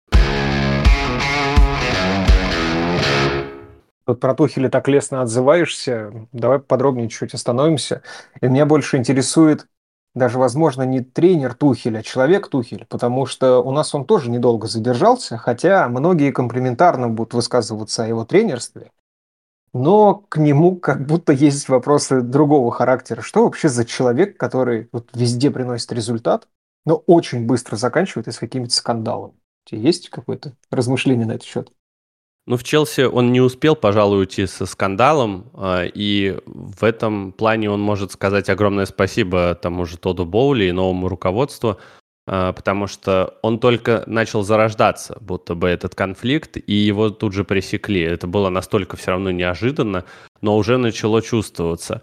Тут 4.11 4.19
про 4.19 4.35
Тухеля 4.35 4.69
так 4.69 4.89
лестно 4.89 5.23
отзываешься. 5.23 6.27
Давай 6.33 6.59
подробнее 6.59 7.09
чуть 7.09 7.33
остановимся. 7.33 8.03
И 8.41 8.49
меня 8.49 8.67
больше 8.67 8.97
интересует 8.97 9.69
даже, 10.17 10.37
возможно, 10.37 10.83
не 10.83 10.99
тренер 10.99 11.55
Тухеля, 11.55 12.01
а 12.01 12.03
человек 12.03 12.49
Тухель, 12.49 12.87
потому 12.87 13.25
что 13.27 13.61
у 13.61 13.71
нас 13.71 13.95
он 13.95 14.05
тоже 14.05 14.29
недолго 14.29 14.67
задержался, 14.67 15.39
хотя 15.39 15.89
многие 15.89 16.33
комплиментарно 16.33 17.09
будут 17.09 17.35
высказываться 17.35 18.03
о 18.03 18.09
его 18.09 18.25
тренерстве. 18.25 18.91
Но 19.73 20.15
к 20.15 20.39
нему 20.39 20.75
как 20.75 21.07
будто 21.07 21.33
есть 21.33 21.69
вопросы 21.69 22.21
другого 22.21 22.73
характера. 22.73 23.23
Что 23.23 23.45
вообще 23.45 23.69
за 23.69 23.85
человек, 23.85 24.37
который 24.37 24.89
вот 24.91 25.09
везде 25.15 25.53
приносит 25.53 25.93
результат, 25.93 26.49
но 26.85 26.97
очень 26.97 27.47
быстро 27.47 27.77
заканчивает 27.77 28.27
и 28.27 28.33
с 28.33 28.41
какими-то 28.41 28.75
скандалами? 28.75 29.35
У 29.67 29.71
тебя 29.71 29.83
есть 29.83 30.09
какое-то 30.09 30.55
размышление 30.73 31.27
на 31.27 31.35
этот 31.35 31.45
счет? 31.45 31.71
Ну, 32.51 32.57
в 32.57 32.65
Челси 32.65 33.03
он 33.03 33.31
не 33.31 33.41
успел, 33.41 33.77
пожалуй, 33.77 34.19
уйти 34.19 34.45
со 34.47 34.67
скандалом, 34.67 35.53
а, 35.55 35.85
и 35.85 36.37
в 36.45 36.83
этом 36.83 37.31
плане 37.31 37.71
он 37.71 37.81
может 37.81 38.11
сказать 38.11 38.49
огромное 38.49 38.87
спасибо 38.87 39.55
тому 39.55 39.87
же 39.87 39.97
Тоду 39.97 40.25
Боули 40.25 40.65
и 40.65 40.73
новому 40.73 41.09
руководству, 41.09 41.79
а, 42.27 42.53
потому 42.53 42.89
что 42.89 43.39
он 43.43 43.61
только 43.61 44.03
начал 44.09 44.43
зарождаться, 44.43 45.17
будто 45.21 45.55
бы 45.55 45.69
этот 45.69 45.95
конфликт, 45.95 46.57
и 46.57 46.75
его 46.75 47.11
тут 47.11 47.35
же 47.35 47.45
пресекли. 47.45 48.01
Это 48.01 48.27
было 48.27 48.49
настолько 48.49 48.97
все 48.97 49.13
равно 49.13 49.31
неожиданно, 49.31 50.05
но 50.41 50.57
уже 50.57 50.77
начало 50.77 51.23
чувствоваться. 51.23 52.03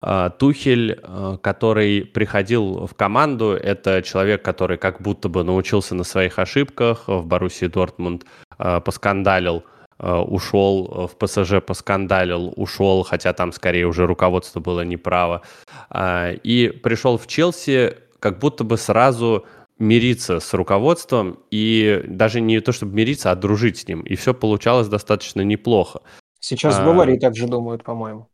А, 0.00 0.30
Тухель, 0.30 1.02
который 1.42 2.04
приходил 2.04 2.86
в 2.86 2.94
команду, 2.94 3.46
это 3.50 4.02
человек, 4.02 4.44
который 4.44 4.78
как 4.78 5.02
будто 5.02 5.28
бы 5.28 5.42
научился 5.42 5.96
на 5.96 6.04
своих 6.04 6.38
ошибках 6.38 7.08
в 7.08 7.26
Боруссии 7.26 7.66
Дортмунд, 7.66 8.26
поскандалил– 8.56 9.64
ушел 9.98 10.86
э, 10.86 11.06
в 11.08 11.16
ПСЖ, 11.16 11.60
поскандалил, 11.64 12.52
ушел, 12.56 13.02
хотя 13.02 13.32
там 13.32 13.52
скорее 13.52 13.86
уже 13.86 14.06
руководство 14.06 14.60
было 14.60 14.82
неправо. 14.82 15.42
А, 15.90 16.32
и 16.32 16.68
пришел 16.68 17.18
в 17.18 17.26
Челси 17.26 17.96
как 18.20 18.38
будто 18.38 18.64
бы 18.64 18.76
сразу 18.76 19.44
мириться 19.78 20.40
с 20.40 20.54
руководством 20.54 21.38
и 21.50 22.02
даже 22.06 22.40
не 22.40 22.60
то 22.60 22.72
чтобы 22.72 22.94
мириться, 22.94 23.30
а 23.30 23.36
дружить 23.36 23.78
с 23.78 23.88
ним. 23.88 24.00
И 24.02 24.16
все 24.16 24.34
получалось 24.34 24.88
достаточно 24.88 25.42
неплохо. 25.42 26.00
Сейчас 26.40 26.78
а... 26.78 26.82
в 26.82 26.86
Баварии 26.86 27.18
так 27.18 27.36
же 27.36 27.46
думают, 27.46 27.84
по-моему. 27.84 28.28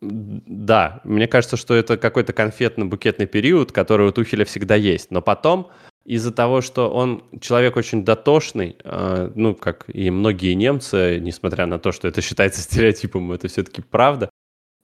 Да, 0.00 1.00
мне 1.04 1.26
кажется, 1.26 1.56
что 1.56 1.74
это 1.74 1.96
какой-то 1.96 2.32
конфетно-букетный 2.32 3.26
период, 3.26 3.72
который 3.72 4.08
у 4.08 4.12
Тухеля 4.12 4.44
всегда 4.44 4.74
есть. 4.74 5.10
Но 5.10 5.22
потом, 5.22 5.70
из-за 6.06 6.32
того, 6.32 6.60
что 6.60 6.90
он 6.90 7.24
человек 7.40 7.76
очень 7.76 8.04
дотошный, 8.04 8.76
э, 8.84 9.30
ну, 9.34 9.54
как 9.54 9.84
и 9.88 10.10
многие 10.10 10.54
немцы, 10.54 11.18
несмотря 11.20 11.66
на 11.66 11.78
то, 11.78 11.92
что 11.92 12.08
это 12.08 12.22
считается 12.22 12.60
стереотипом, 12.62 13.32
это 13.32 13.48
все-таки 13.48 13.82
правда, 13.82 14.30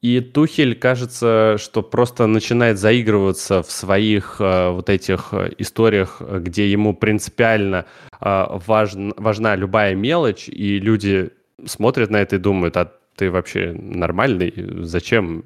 и 0.02 0.20
Тухель, 0.20 0.74
кажется, 0.74 1.56
что 1.58 1.80
просто 1.80 2.26
начинает 2.26 2.76
заигрываться 2.76 3.62
в 3.62 3.70
своих 3.70 4.40
э, 4.40 4.70
вот 4.70 4.90
этих 4.90 5.28
э, 5.30 5.52
историях, 5.58 6.20
где 6.20 6.68
ему 6.68 6.92
принципиально 6.92 7.86
э, 8.20 8.46
важн, 8.66 9.12
важна 9.16 9.54
любая 9.54 9.94
мелочь, 9.94 10.48
и 10.48 10.80
люди 10.80 11.30
смотрят 11.64 12.10
на 12.10 12.16
это 12.16 12.34
и 12.34 12.40
думают, 12.40 12.76
а 12.76 12.92
ты 13.14 13.30
вообще 13.30 13.72
нормальный? 13.72 14.52
Зачем 14.82 15.44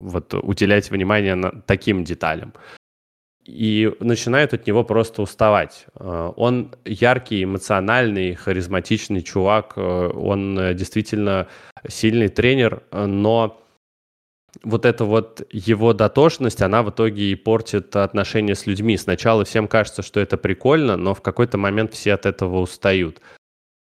вот 0.00 0.32
уделять 0.32 0.90
внимание 0.90 1.34
на 1.34 1.50
таким 1.50 2.02
деталям? 2.02 2.54
И 3.48 3.90
начинают 4.00 4.52
от 4.52 4.66
него 4.66 4.84
просто 4.84 5.22
уставать. 5.22 5.86
Э, 5.98 6.30
он 6.36 6.74
яркий, 6.84 7.44
эмоциональный, 7.44 8.34
харизматичный 8.34 9.22
чувак, 9.22 9.72
э, 9.76 9.80
он 9.80 10.76
действительно 10.76 11.48
сильный 11.88 12.28
тренер, 12.28 12.82
но 12.92 13.64
вот 14.62 14.84
эта 14.84 15.04
вот 15.04 15.46
его 15.50 15.94
дотошность, 15.94 16.60
она 16.60 16.82
в 16.82 16.90
итоге 16.90 17.30
и 17.30 17.34
портит 17.34 17.96
отношения 17.96 18.54
с 18.54 18.66
людьми. 18.66 18.98
Сначала 18.98 19.44
всем 19.44 19.66
кажется, 19.66 20.02
что 20.02 20.20
это 20.20 20.36
прикольно, 20.36 20.96
но 20.96 21.14
в 21.14 21.22
какой-то 21.22 21.56
момент 21.56 21.94
все 21.94 22.14
от 22.14 22.26
этого 22.26 22.60
устают. 22.60 23.20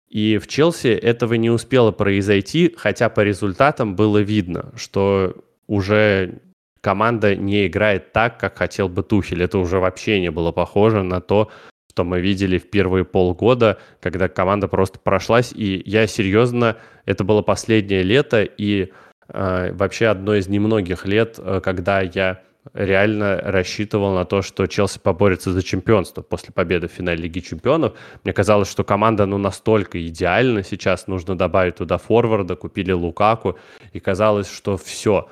И 0.08 0.38
в 0.38 0.46
Челси 0.46 0.88
этого 0.88 1.34
не 1.34 1.50
успело 1.50 1.90
произойти, 1.90 2.74
хотя 2.76 3.08
по 3.08 3.20
результатам 3.20 3.96
было 3.96 4.18
видно, 4.18 4.72
что 4.76 5.34
уже 5.66 6.40
команда 6.82 7.34
не 7.34 7.66
играет 7.66 8.12
так, 8.12 8.38
как 8.38 8.58
хотел 8.58 8.90
бы 8.90 9.02
Тухель. 9.02 9.42
Это 9.42 9.56
уже 9.56 9.78
вообще 9.78 10.20
не 10.20 10.30
было 10.30 10.52
похоже 10.52 11.02
на 11.02 11.22
то, 11.22 11.50
что 11.90 12.04
мы 12.04 12.20
видели 12.20 12.58
в 12.58 12.68
первые 12.68 13.06
полгода, 13.06 13.78
когда 14.00 14.28
команда 14.28 14.68
просто 14.68 14.98
прошлась. 14.98 15.52
И 15.54 15.82
я 15.86 16.06
серьезно, 16.06 16.76
это 17.06 17.24
было 17.24 17.40
последнее 17.40 18.02
лето, 18.02 18.42
и 18.42 18.92
Э, 19.32 19.72
вообще 19.72 20.06
одно 20.06 20.34
из 20.34 20.48
немногих 20.48 21.06
лет, 21.06 21.38
э, 21.38 21.60
когда 21.62 22.00
я 22.00 22.42
реально 22.74 23.40
рассчитывал 23.42 24.14
на 24.14 24.24
то, 24.24 24.40
что 24.42 24.66
Челси 24.68 25.00
поборется 25.00 25.50
за 25.50 25.64
чемпионство 25.64 26.22
после 26.22 26.52
победы 26.52 26.86
в 26.86 26.92
финале 26.92 27.24
Лиги 27.24 27.40
Чемпионов. 27.40 27.94
Мне 28.22 28.32
казалось, 28.32 28.70
что 28.70 28.84
команда 28.84 29.26
ну 29.26 29.36
настолько 29.36 30.06
идеальна 30.06 30.62
сейчас, 30.62 31.08
нужно 31.08 31.36
добавить 31.36 31.76
туда 31.76 31.98
форварда, 31.98 32.54
купили 32.54 32.92
Лукаку, 32.92 33.58
и 33.92 33.98
казалось, 33.98 34.48
что 34.48 34.76
все, 34.76 35.28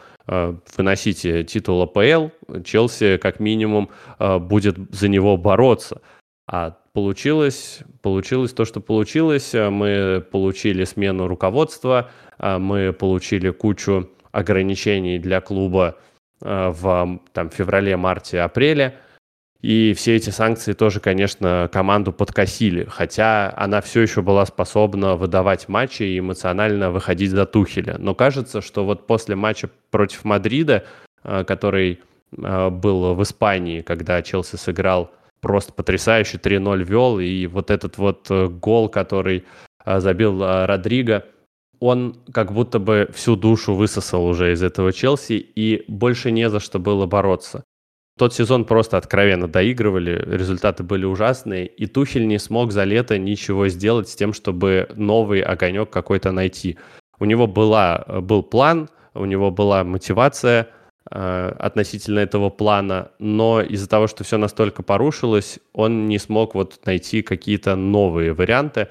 выносите 0.76 1.42
титул 1.44 1.82
АПЛ, 1.82 2.28
Челси 2.64 3.16
как 3.16 3.40
минимум 3.40 3.90
будет 4.18 4.76
за 4.92 5.08
него 5.08 5.36
бороться. 5.36 6.00
А 6.46 6.76
получилось, 6.92 7.80
получилось 8.02 8.52
то, 8.52 8.64
что 8.64 8.80
получилось. 8.80 9.52
Мы 9.54 10.24
получили 10.30 10.84
смену 10.84 11.26
руководства, 11.26 12.10
мы 12.38 12.92
получили 12.92 13.50
кучу 13.50 14.08
ограничений 14.32 15.18
для 15.18 15.40
клуба 15.40 15.96
в 16.40 17.20
там, 17.32 17.50
феврале, 17.50 17.96
марте, 17.96 18.40
апреле. 18.40 18.94
И 19.62 19.92
все 19.94 20.16
эти 20.16 20.30
санкции 20.30 20.72
тоже, 20.72 21.00
конечно, 21.00 21.68
команду 21.72 22.12
подкосили. 22.12 22.86
Хотя 22.88 23.52
она 23.56 23.80
все 23.80 24.00
еще 24.00 24.22
была 24.22 24.46
способна 24.46 25.16
выдавать 25.16 25.68
матчи 25.68 26.02
и 26.02 26.18
эмоционально 26.18 26.90
выходить 26.90 27.30
за 27.30 27.44
Тухеля. 27.46 27.96
Но 27.98 28.14
кажется, 28.14 28.62
что 28.62 28.84
вот 28.84 29.06
после 29.06 29.36
матча 29.36 29.68
против 29.90 30.24
Мадрида, 30.24 30.84
а, 31.22 31.44
который 31.44 32.00
был 32.32 33.14
в 33.14 33.22
Испании, 33.24 33.80
когда 33.80 34.22
Челси 34.22 34.54
сыграл 34.54 35.10
просто 35.40 35.72
потрясающе 35.72 36.38
3-0 36.38 36.84
вел, 36.84 37.18
и 37.18 37.46
вот 37.48 37.72
этот 37.72 37.98
вот 37.98 38.28
э, 38.30 38.46
гол, 38.46 38.88
который 38.88 39.44
забил 39.84 40.40
Родриго– 40.40 41.24
он 41.80 42.18
как 42.32 42.52
будто 42.52 42.78
бы 42.78 43.08
всю 43.12 43.36
душу 43.36 43.74
высосал 43.74 44.26
уже 44.26 44.52
из 44.52 44.62
этого 44.62 44.92
Челси, 44.92 45.32
и 45.32 45.84
больше 45.88 46.30
не 46.30 46.48
за 46.50 46.60
что 46.60 46.78
было 46.78 47.06
бороться. 47.06 47.64
Тот 48.20 48.34
сезон 48.34 48.66
просто 48.66 48.98
откровенно 48.98 49.48
доигрывали, 49.48 50.22
результаты 50.26 50.82
были 50.82 51.06
ужасные, 51.06 51.66
и 51.66 51.86
Тухель 51.86 52.26
не 52.26 52.38
смог 52.38 52.70
за 52.70 52.84
лето 52.84 53.16
ничего 53.16 53.68
сделать 53.68 54.10
с 54.10 54.14
тем, 54.14 54.34
чтобы 54.34 54.90
новый 54.94 55.40
огонек 55.40 55.88
какой-то 55.88 56.30
найти. 56.30 56.76
У 57.18 57.24
него 57.24 57.46
была, 57.46 58.04
был 58.20 58.42
план, 58.42 58.90
у 59.14 59.24
него 59.24 59.50
была 59.50 59.84
мотивация 59.84 60.68
э, 61.10 61.54
относительно 61.58 62.18
этого 62.18 62.50
плана, 62.50 63.10
но 63.18 63.62
из-за 63.62 63.88
того, 63.88 64.06
что 64.06 64.22
все 64.22 64.36
настолько 64.36 64.82
порушилось, 64.82 65.58
он 65.72 66.06
не 66.06 66.18
смог 66.18 66.54
вот 66.54 66.78
найти 66.84 67.22
какие-то 67.22 67.74
новые 67.74 68.34
варианты. 68.34 68.88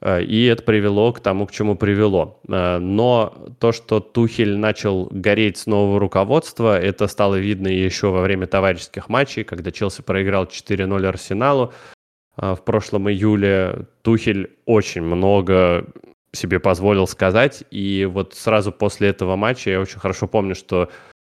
Э, 0.00 0.22
и 0.22 0.44
это 0.46 0.62
привело 0.62 1.12
к 1.12 1.20
тому, 1.20 1.46
к 1.46 1.52
чему 1.52 1.76
привело. 1.76 2.40
Э, 2.48 2.78
но 2.78 3.34
то, 3.58 3.72
что 3.72 4.00
Тухель 4.00 4.56
начал 4.56 5.08
гореть 5.10 5.58
с 5.58 5.66
нового 5.66 5.98
руководства, 6.00 6.78
это 6.78 7.06
стало 7.06 7.36
видно 7.36 7.68
еще 7.68 8.08
во 8.08 8.22
время 8.22 8.46
товарищеских 8.46 9.08
матчей, 9.08 9.44
когда 9.44 9.70
Челси 9.70 10.02
проиграл 10.02 10.44
4-0 10.44 11.06
Арсеналу. 11.06 11.72
Э, 12.36 12.54
в 12.54 12.62
прошлом 12.62 13.10
июле 13.10 13.86
Тухель 14.02 14.50
очень 14.66 15.02
много 15.02 15.86
себе 16.32 16.60
позволил 16.60 17.06
сказать. 17.06 17.64
И 17.70 18.08
вот 18.10 18.34
сразу 18.34 18.72
после 18.72 19.08
этого 19.08 19.36
матча 19.36 19.70
я 19.70 19.80
очень 19.80 19.98
хорошо 19.98 20.26
помню, 20.26 20.54
что 20.54 20.90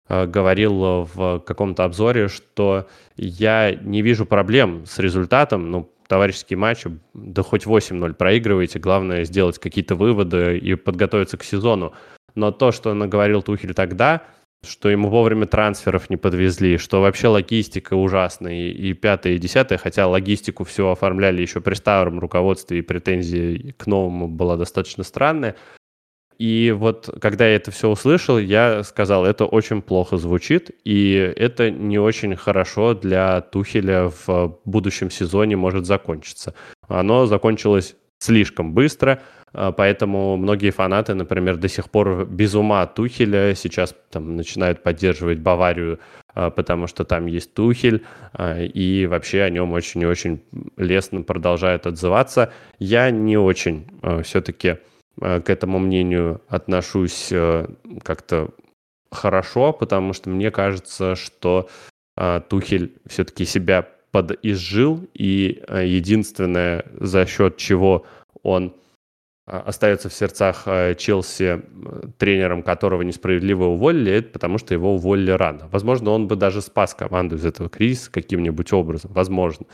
говорил 0.09 1.07
в 1.13 1.39
каком-то 1.39 1.85
обзоре, 1.85 2.27
что 2.27 2.87
я 3.15 3.73
не 3.73 4.01
вижу 4.01 4.25
проблем 4.25 4.85
с 4.85 4.99
результатом, 4.99 5.71
ну, 5.71 5.89
товарищеские 6.11 6.57
матчи, 6.57 6.91
да 7.13 7.41
хоть 7.41 7.65
8-0 7.65 8.15
проигрываете, 8.15 8.79
главное 8.79 9.23
сделать 9.23 9.59
какие-то 9.59 9.95
выводы 9.95 10.57
и 10.57 10.75
подготовиться 10.75 11.37
к 11.37 11.43
сезону. 11.45 11.93
Но 12.35 12.51
то, 12.51 12.73
что 12.73 12.93
наговорил 12.93 13.41
Тухель 13.41 13.73
тогда, 13.73 14.23
что 14.61 14.89
ему 14.89 15.07
вовремя 15.07 15.45
трансферов 15.45 16.09
не 16.09 16.17
подвезли, 16.17 16.77
что 16.77 16.99
вообще 16.99 17.29
логистика 17.29 17.93
ужасная, 17.93 18.71
и, 18.71 18.91
пятое, 18.91 19.33
и 19.33 19.37
десятое, 19.37 19.77
хотя 19.77 20.05
логистику 20.05 20.65
все 20.65 20.91
оформляли 20.91 21.41
еще 21.41 21.61
при 21.61 21.75
старом 21.75 22.19
руководстве, 22.19 22.79
и 22.79 22.81
претензии 22.81 23.73
к 23.77 23.87
новому 23.87 24.27
была 24.27 24.57
достаточно 24.57 25.05
странная, 25.05 25.55
и 26.41 26.71
вот 26.71 27.07
когда 27.21 27.47
я 27.47 27.55
это 27.55 27.69
все 27.69 27.87
услышал, 27.87 28.39
я 28.39 28.81
сказал, 28.83 29.27
это 29.27 29.45
очень 29.45 29.83
плохо 29.83 30.17
звучит, 30.17 30.71
и 30.83 31.13
это 31.35 31.69
не 31.69 31.99
очень 31.99 32.35
хорошо 32.35 32.95
для 32.95 33.41
Тухеля 33.41 34.11
в 34.25 34.57
будущем 34.65 35.11
сезоне 35.11 35.55
может 35.55 35.85
закончиться. 35.85 36.55
Оно 36.87 37.27
закончилось 37.27 37.95
слишком 38.17 38.73
быстро, 38.73 39.21
а, 39.53 39.71
поэтому 39.71 40.35
многие 40.35 40.71
фанаты, 40.71 41.13
например, 41.13 41.57
до 41.57 41.67
сих 41.67 41.91
пор 41.91 42.25
без 42.25 42.55
ума 42.55 42.87
Тухеля 42.87 43.53
сейчас 43.53 43.93
там 44.09 44.35
начинают 44.35 44.81
поддерживать 44.81 45.37
Баварию, 45.37 45.99
а, 46.33 46.49
потому 46.49 46.87
что 46.87 47.03
там 47.05 47.27
есть 47.27 47.53
Тухель, 47.53 48.03
а, 48.33 48.59
и 48.59 49.05
вообще 49.05 49.43
о 49.43 49.51
нем 49.51 49.73
очень 49.73 50.01
и 50.01 50.07
очень 50.07 50.41
лестно 50.75 51.21
продолжают 51.21 51.85
отзываться. 51.85 52.51
Я 52.79 53.11
не 53.11 53.37
очень 53.37 53.85
все-таки 54.23 54.77
к 55.19 55.49
этому 55.49 55.79
мнению 55.79 56.41
отношусь 56.47 57.29
э, 57.31 57.67
как-то 58.03 58.49
хорошо, 59.11 59.73
потому 59.73 60.13
что 60.13 60.29
мне 60.29 60.51
кажется, 60.51 61.15
что 61.15 61.69
э, 62.17 62.41
Тухель 62.49 62.93
все-таки 63.05 63.45
себя 63.45 63.87
подизжил, 64.11 65.07
и 65.13 65.63
единственное, 65.69 66.85
за 66.99 67.25
счет 67.25 67.57
чего 67.57 68.05
он 68.43 68.75
остается 69.45 70.09
в 70.09 70.13
сердцах 70.13 70.65
Челси 70.97 71.61
тренером, 72.17 72.61
которого 72.61 73.03
несправедливо 73.03 73.65
уволили, 73.65 74.11
это 74.11 74.29
потому 74.29 74.57
что 74.57 74.73
его 74.73 74.95
уволили 74.95 75.31
рано. 75.31 75.69
Возможно, 75.71 76.11
он 76.11 76.27
бы 76.27 76.35
даже 76.35 76.61
спас 76.61 76.93
команду 76.93 77.37
из 77.37 77.45
этого 77.45 77.69
кризиса 77.69 78.11
каким-нибудь 78.11 78.73
образом, 78.73 79.11
возможно. 79.13 79.65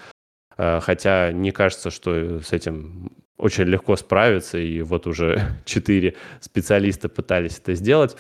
Хотя 0.56 1.32
не 1.32 1.52
кажется, 1.52 1.90
что 1.90 2.40
с 2.42 2.54
этим 2.54 3.12
очень 3.38 3.66
легко 3.66 3.96
справиться, 3.96 4.58
и 4.58 4.82
вот 4.82 5.08
уже 5.08 5.56
четыре 5.66 6.16
специалиста 6.40 7.10
пытались 7.10 7.60
это 7.60 7.76
сделать. 7.76 8.18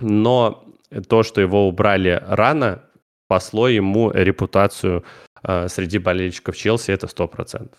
Но 0.00 0.64
то, 1.08 1.22
что 1.22 1.40
его 1.40 1.68
убрали 1.68 2.22
рано, 2.26 2.82
посло 3.28 3.68
ему 3.68 4.10
репутацию 4.10 5.04
э, 5.42 5.68
среди 5.68 5.98
болельщиков 5.98 6.56
Челси, 6.56 6.90
это 6.90 7.06
сто 7.06 7.28
процентов. 7.28 7.78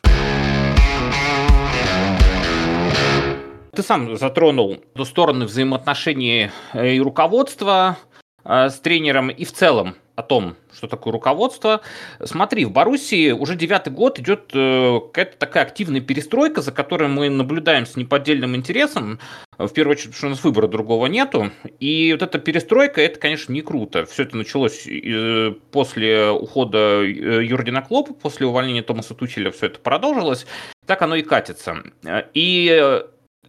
Ты 3.73 3.83
сам 3.83 4.17
затронул 4.17 4.83
сторону 5.05 5.45
взаимоотношений 5.45 6.51
э, 6.73 6.93
и 6.93 6.99
руководства 6.99 7.97
э, 8.43 8.69
с 8.69 8.79
тренером, 8.79 9.29
и 9.29 9.45
в 9.45 9.51
целом 9.51 9.95
о 10.21 10.23
том, 10.23 10.55
что 10.73 10.87
такое 10.87 11.11
руководство. 11.11 11.81
Смотри, 12.23 12.65
в 12.65 12.71
Боруссии 12.71 13.31
уже 13.31 13.55
девятый 13.55 13.91
год 13.91 14.19
идет 14.19 14.51
э, 14.53 14.99
какая-то 15.07 15.37
такая 15.37 15.63
активная 15.63 16.01
перестройка, 16.01 16.61
за 16.61 16.71
которой 16.71 17.09
мы 17.09 17.29
наблюдаем 17.29 17.85
с 17.85 17.95
неподдельным 17.95 18.55
интересом. 18.55 19.19
В 19.57 19.69
первую 19.69 19.95
очередь, 19.95 20.15
потому 20.15 20.17
что 20.17 20.27
у 20.27 20.29
нас 20.29 20.43
выбора 20.43 20.67
другого 20.67 21.07
нету. 21.07 21.51
И 21.79 22.11
вот 22.13 22.21
эта 22.21 22.39
перестройка, 22.39 23.01
это, 23.01 23.19
конечно, 23.19 23.51
не 23.51 23.61
круто. 23.61 24.05
Все 24.05 24.23
это 24.23 24.37
началось 24.37 24.87
э, 24.87 25.53
после 25.71 26.29
ухода 26.29 27.01
э, 27.03 27.43
Юргена 27.43 27.81
Клопа, 27.81 28.13
после 28.13 28.45
увольнения 28.45 28.83
Томаса 28.83 29.13
Тучеля 29.13 29.51
все 29.51 29.67
это 29.67 29.79
продолжилось. 29.79 30.45
Так 30.85 31.01
оно 31.01 31.15
и 31.15 31.21
катится. 31.21 31.83
И 32.33 33.01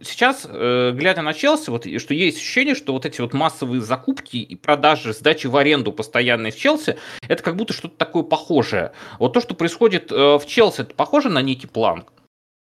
сейчас, 0.03 0.45
э, 0.47 0.91
глядя 0.93 1.21
на 1.21 1.33
Челси, 1.33 1.69
вот, 1.69 1.85
что 1.99 2.13
есть 2.13 2.37
ощущение, 2.37 2.75
что 2.75 2.93
вот 2.93 3.05
эти 3.05 3.21
вот 3.21 3.33
массовые 3.33 3.81
закупки 3.81 4.37
и 4.37 4.55
продажи, 4.55 5.13
сдачи 5.13 5.47
в 5.47 5.57
аренду 5.57 5.91
постоянные 5.91 6.51
в 6.51 6.57
Челси, 6.57 6.97
это 7.27 7.43
как 7.43 7.55
будто 7.55 7.73
что-то 7.73 7.97
такое 7.97 8.23
похожее. 8.23 8.93
Вот 9.19 9.33
то, 9.33 9.41
что 9.41 9.55
происходит 9.55 10.11
э, 10.11 10.15
в 10.37 10.45
Челси, 10.45 10.81
это 10.81 10.95
похоже 10.95 11.29
на 11.29 11.41
некий 11.41 11.67
план? 11.67 12.05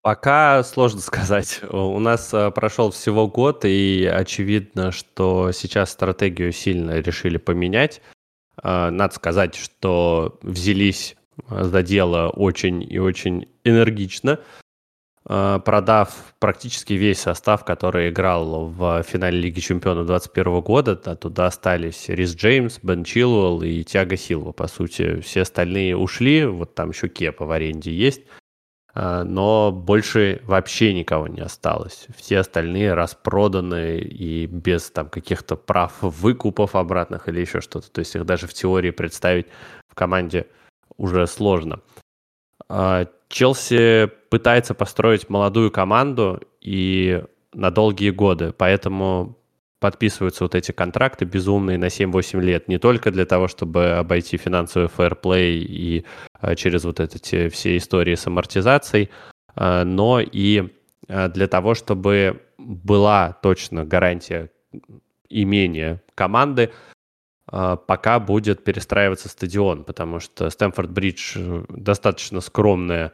Пока 0.03 0.63
сложно 0.63 1.01
сказать. 1.03 1.61
У 1.71 1.99
нас 1.99 2.33
э, 2.35 2.51
прошел 2.51 2.91
всего 2.91 3.29
год, 3.29 3.65
и 3.65 4.11
очевидно, 4.13 4.93
что 4.93 5.53
сейчас 5.53 5.91
стратегию 5.91 6.53
сильно 6.53 7.01
решили 7.01 7.39
поменять. 7.39 8.03
Надо 8.63 9.15
сказать, 9.15 9.55
что 9.55 10.39
взялись 10.43 11.17
за 11.49 11.83
дело 11.83 12.29
очень 12.29 12.83
и 12.83 12.99
очень 12.99 13.49
энергично. 13.65 14.39
Э, 15.33 15.61
продав 15.65 16.35
практически 16.41 16.95
весь 16.95 17.21
состав, 17.21 17.65
который 17.65 18.11
играл 18.11 18.67
в 18.67 19.05
финале 19.05 19.39
Лиги 19.39 19.61
Чемпионов 19.61 20.07
2021 20.07 20.61
года. 20.61 20.97
Туда 20.97 21.47
остались 21.47 22.09
Рис 22.09 22.35
Джеймс, 22.35 22.81
Бен 22.83 23.05
Чилуэлл 23.05 23.63
и 23.63 23.85
Тиаго 23.85 24.17
Силва. 24.17 24.51
По 24.51 24.67
сути, 24.67 25.21
все 25.21 25.43
остальные 25.43 25.97
ушли. 25.97 26.45
Вот 26.47 26.75
там 26.75 26.91
еще 26.91 27.07
Кепа 27.07 27.47
в 27.47 27.53
аренде 27.53 27.93
есть. 27.93 28.23
Э, 28.93 29.23
но 29.23 29.71
больше 29.71 30.41
вообще 30.43 30.93
никого 30.95 31.29
не 31.29 31.43
осталось. 31.43 32.09
Все 32.17 32.39
остальные 32.41 32.95
распроданы 32.95 33.99
и 34.01 34.47
без 34.47 34.91
там 34.91 35.09
каких-то 35.09 35.55
прав 35.55 35.93
выкупов 36.01 36.75
обратных 36.75 37.29
или 37.29 37.41
еще 37.41 37.61
что-то. 37.61 37.89
То 37.89 38.01
есть 38.01 38.17
их 38.17 38.27
даже 38.27 38.49
в 38.49 38.53
теории 38.55 38.91
представить 38.91 39.47
в 39.87 39.95
команде 39.95 40.49
уже 40.97 41.25
сложно. 41.29 41.83
Челси 43.31 44.11
пытается 44.29 44.75
построить 44.75 45.31
молодую 45.31 45.71
команду 45.71 46.43
и 46.61 47.23
на 47.55 47.71
долгие 47.71 48.11
годы, 48.11 48.53
поэтому 48.53 49.39
подписываются 49.79 50.45
вот 50.45 50.55
эти 50.55 50.73
контракты 50.73 51.25
безумные 51.25 51.79
на 51.79 51.87
7-8 51.87 52.41
лет, 52.41 52.69
не 52.69 52.79
только 52.79 53.13
для 53.13 53.25
того, 53.25 53.47
чтобы 53.47 53.93
обойти 53.93 54.37
финансовый 54.37 54.89
фэрплей 54.89 55.59
и 55.63 56.05
а, 56.35 56.55
через 56.57 56.85
вот 56.85 56.99
эти 56.99 57.49
все 57.49 57.77
истории 57.77 58.17
с 58.17 58.27
амортизацией, 58.27 59.11
а, 59.55 59.85
но 59.85 60.21
и 60.21 60.69
а, 61.09 61.29
для 61.29 61.47
того, 61.47 61.75
чтобы 61.75 62.43
была 62.59 63.39
точно 63.43 63.85
гарантия 63.85 64.51
имения 65.29 66.03
команды, 66.15 66.73
пока 67.51 68.21
будет 68.21 68.63
перестраиваться 68.63 69.29
стадион, 69.29 69.85
потому 69.85 70.21
что 70.21 70.47
Стэнфорд-Бридж 70.51 71.33
э, 71.37 71.65
достаточно 71.69 72.41
скромная 72.41 73.13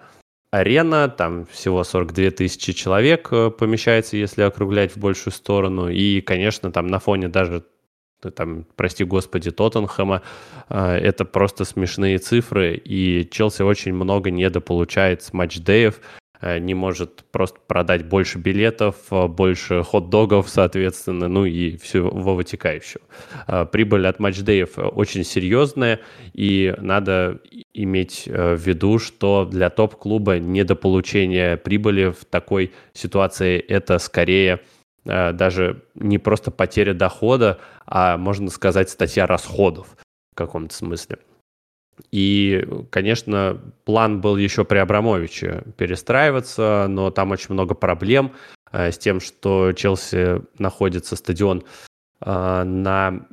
арена, 0.50 1.09
там 1.09 1.47
всего 1.47 1.83
42 1.83 2.31
тысячи 2.33 2.73
человек 2.73 3.28
э, 3.33 3.50
помещается, 3.50 4.16
если 4.19 4.43
округлять 4.43 4.93
в 4.93 4.99
большую 4.99 5.33
сторону, 5.33 5.88
и, 5.88 6.21
конечно, 6.21 6.71
там 6.71 6.87
на 6.87 6.99
фоне 6.99 7.28
даже 7.28 7.64
э, 8.23 8.31
там, 8.31 8.66
прости 8.76 9.05
господи, 9.05 9.50
Тоттенхэма, 9.50 10.23
это 10.69 11.25
просто 11.25 11.64
смешные 11.64 12.19
цифры, 12.19 12.75
и 12.75 13.28
Челси 13.31 13.62
очень 13.62 13.95
много 13.95 14.31
недополучает 14.31 15.23
с 15.23 15.33
матчдеев, 15.33 16.00
не 16.43 16.75
может 16.75 17.25
просто 17.30 17.58
продать 17.67 18.04
больше 18.04 18.39
билетов, 18.39 18.97
э, 19.11 19.26
больше 19.26 19.82
хот-догов, 19.82 20.49
соответственно, 20.49 21.28
ну 21.28 21.45
и 21.45 21.76
всего 21.76 22.34
вытекающего. 22.34 23.02
Э, 23.47 23.67
прибыль 23.71 24.06
от 24.06 24.19
матчдеев 24.19 24.73
очень 24.76 25.25
серьезная, 25.25 26.00
и 26.32 26.75
надо 26.78 27.41
иметь 27.73 28.25
в 28.26 28.56
виду, 28.56 28.99
что 28.99 29.45
для 29.45 29.71
топ-клуба 29.71 30.39
недополучение 30.39 31.56
прибыли 31.56 32.11
в 32.11 32.25
такой 32.25 32.73
ситуации 32.93 33.58
это 33.58 33.99
скорее 33.99 34.61
даже 35.04 35.84
не 35.95 36.19
просто 36.19 36.50
потеря 36.50 36.93
дохода, 36.93 37.61
а, 37.87 38.17
можно 38.17 38.50
сказать, 38.50 38.91
статья 38.91 39.28
расходов 39.28 39.97
в 40.32 40.34
каком-то 40.34 40.75
смысле. 40.75 41.19
И, 42.11 42.67
конечно, 42.91 43.61
план 43.85 44.21
был 44.21 44.37
еще 44.37 44.65
при 44.65 44.78
Абрамовиче 44.78 45.65
перестраиваться, 45.76 46.87
но 46.89 47.11
там 47.11 47.30
очень 47.30 47.54
много 47.54 47.75
проблем 47.75 48.32
э, 48.73 48.91
с 48.93 48.99
тем, 48.99 49.21
что 49.21 49.73
Челси 49.73 50.43
находится 50.59 51.17
стадион 51.17 51.65
на 52.21 53.26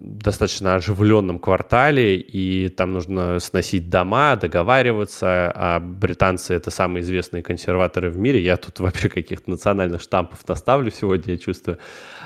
достаточно 0.00 0.76
оживленном 0.76 1.38
квартале, 1.38 2.16
и 2.16 2.68
там 2.68 2.92
нужно 2.92 3.38
сносить 3.38 3.90
дома, 3.90 4.36
договариваться, 4.36 5.52
а 5.54 5.80
британцы— 5.80 6.54
это 6.54 6.70
самые 6.70 7.02
известные 7.02 7.42
консерваторы 7.42 8.10
в 8.10 8.18
мире. 8.18 8.42
Я 8.42 8.56
тут 8.56 8.78
вообще 8.80 9.08
каких-то 9.08 9.50
национальных 9.50 10.00
штампов 10.00 10.46
наставлю 10.48 10.90
сегодня, 10.90 11.34
я 11.34 11.38
чувствую. 11.38 11.78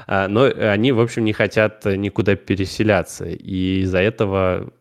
А, 0.07 0.29
но 0.29 0.45
они, 0.45 0.93
в 0.93 1.01
общем, 1.01 1.25
не 1.25 1.33
хотят 1.33 1.85
никуда 1.85 2.37
переселяться, 2.37 3.27
и 3.27 3.81
из-за 3.81 3.99
этого 3.99 4.73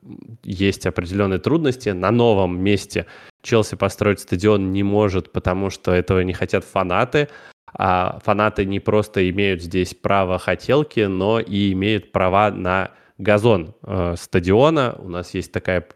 есть 0.43 0.85
определенные 0.85 1.39
трудности. 1.39 1.89
На 1.89 2.11
новом 2.11 2.59
месте 2.59 3.05
Челси 3.41 3.75
построить 3.75 4.19
стадион 4.19 4.71
не 4.71 4.83
может, 4.83 5.31
потому 5.31 5.69
что 5.69 5.91
этого 5.91 6.21
не 6.21 6.33
хотят 6.33 6.63
фанаты, 6.63 7.29
а 7.73 8.19
фанаты 8.23 8.65
не 8.65 8.79
просто 8.79 9.29
имеют 9.29 9.61
здесь 9.61 9.93
право 9.93 10.39
хотелки, 10.39 11.01
но 11.01 11.39
и 11.39 11.73
имеют 11.73 12.11
права 12.11 12.51
на 12.51 12.91
газон 13.17 13.73
э, 13.83 14.15
стадиона. 14.17 14.95
У 14.99 15.09
нас 15.09 15.33
есть 15.33 15.51
такая 15.51 15.87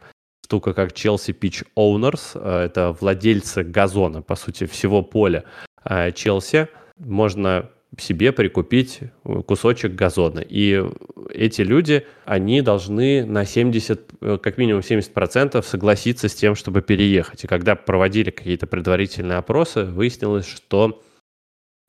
штука, 0.44 0.74
как 0.74 0.92
Chelsea 0.92 1.38
Pitch 1.38 1.66
Owners. 1.78 2.32
Э, 2.36 2.66
это 2.66 2.96
владельцы 3.00 3.64
газона, 3.64 4.22
по 4.22 4.36
сути, 4.36 4.66
всего 4.66 5.02
поля 5.02 5.44
э, 5.86 6.12
Челси. 6.12 6.68
Можно 6.98 7.70
себе 7.98 8.32
прикупить 8.32 9.00
кусочек 9.48 9.96
газона. 9.96 10.40
И 10.40 10.84
эти 11.30 11.62
люди, 11.62 12.06
они 12.26 12.62
должны 12.62 13.26
на 13.26 13.46
70, 13.46 14.02
э, 14.22 14.38
как 14.42 14.58
минимум 14.58 14.82
70% 14.82 15.62
согласиться 15.62 16.30
с 16.30 16.36
тем, 16.36 16.56
чтобы 16.56 16.82
переехать. 16.82 17.44
И 17.44 17.48
когда 17.48 17.76
проводили 17.76 18.30
какие-то 18.30 18.68
предварительные 18.68 19.38
опросы, 19.38 19.84
выяснилось, 19.84 20.48
что 20.48 21.02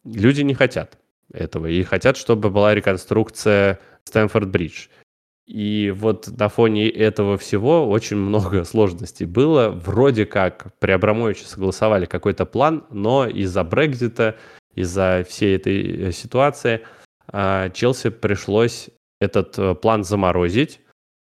Люди 0.04 0.42
не 0.42 0.54
хотят 0.54 0.98
этого 1.32 1.66
и 1.66 1.82
хотят, 1.82 2.16
чтобы 2.16 2.50
была 2.50 2.74
реконструкция 2.74 3.78
Стэнфорд-Бридж. 4.04 4.88
И 5.46 5.92
вот 5.94 6.28
на 6.38 6.48
фоне 6.48 6.88
этого 6.88 7.36
всего 7.36 7.88
очень 7.88 8.16
много 8.16 8.64
сложностей 8.64 9.26
было. 9.26 9.68
Вроде 9.70 10.26
как 10.26 10.72
при 10.78 10.92
Абрамовиче 10.92 11.44
согласовали 11.44 12.06
какой-то 12.06 12.46
план, 12.46 12.84
но 12.90 13.26
из-за 13.26 13.64
Брекзита, 13.64 14.36
из-за 14.74 15.24
всей 15.28 15.56
этой 15.56 16.08
э, 16.08 16.12
ситуации 16.12 16.80
а, 17.28 17.68
Челси 17.70 18.10
пришлось 18.10 18.88
этот 19.20 19.58
э, 19.58 19.74
план 19.74 20.04
заморозить, 20.04 20.80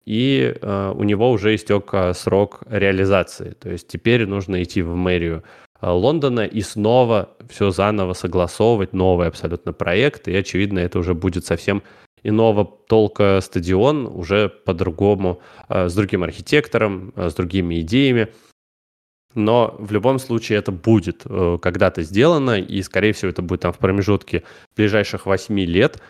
и 0.04 0.54
э, 0.60 0.92
у 0.96 1.02
него 1.02 1.30
уже 1.30 1.54
истек 1.54 1.92
срок 2.14 2.62
реализации. 2.68 3.50
То 3.50 3.70
есть 3.70 3.88
теперь 3.88 4.26
нужно 4.26 4.62
идти 4.62 4.82
в 4.82 4.94
мэрию 4.94 5.42
Лондона 5.90 6.46
и 6.46 6.60
снова 6.60 7.30
все 7.50 7.70
заново 7.70 8.12
согласовывать, 8.12 8.92
новый 8.92 9.26
абсолютно 9.26 9.72
проект, 9.72 10.28
и, 10.28 10.34
очевидно, 10.34 10.78
это 10.78 10.98
уже 11.00 11.14
будет 11.14 11.44
совсем 11.44 11.82
иного 12.22 12.64
толка 12.64 13.40
стадион, 13.42 14.06
уже 14.06 14.48
по-другому, 14.48 15.40
э, 15.68 15.88
с 15.88 15.94
другим 15.94 16.22
архитектором, 16.22 17.12
э, 17.16 17.30
с 17.30 17.34
другими 17.34 17.80
идеями. 17.80 18.28
Но 19.34 19.74
в 19.78 19.90
любом 19.92 20.18
случае 20.18 20.58
это 20.58 20.72
будет 20.72 21.22
когда-то 21.24 22.02
сделано, 22.02 22.60
и, 22.60 22.82
скорее 22.82 23.14
всего, 23.14 23.30
это 23.30 23.40
будет 23.40 23.62
там 23.62 23.72
в 23.72 23.78
промежутке 23.78 24.42
ближайших 24.76 25.24
8 25.24 25.58
лет, 25.60 26.02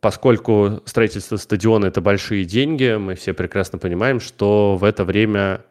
поскольку 0.00 0.80
строительство 0.84 1.36
стадиона– 1.36 1.86
это 1.86 2.00
большие 2.00 2.44
деньги, 2.44 2.96
мы 2.96 3.16
все 3.16 3.34
прекрасно 3.34 3.80
понимаем, 3.80 4.20
что 4.20 4.76
в 4.76 4.84
это 4.84 5.04
время 5.04 5.64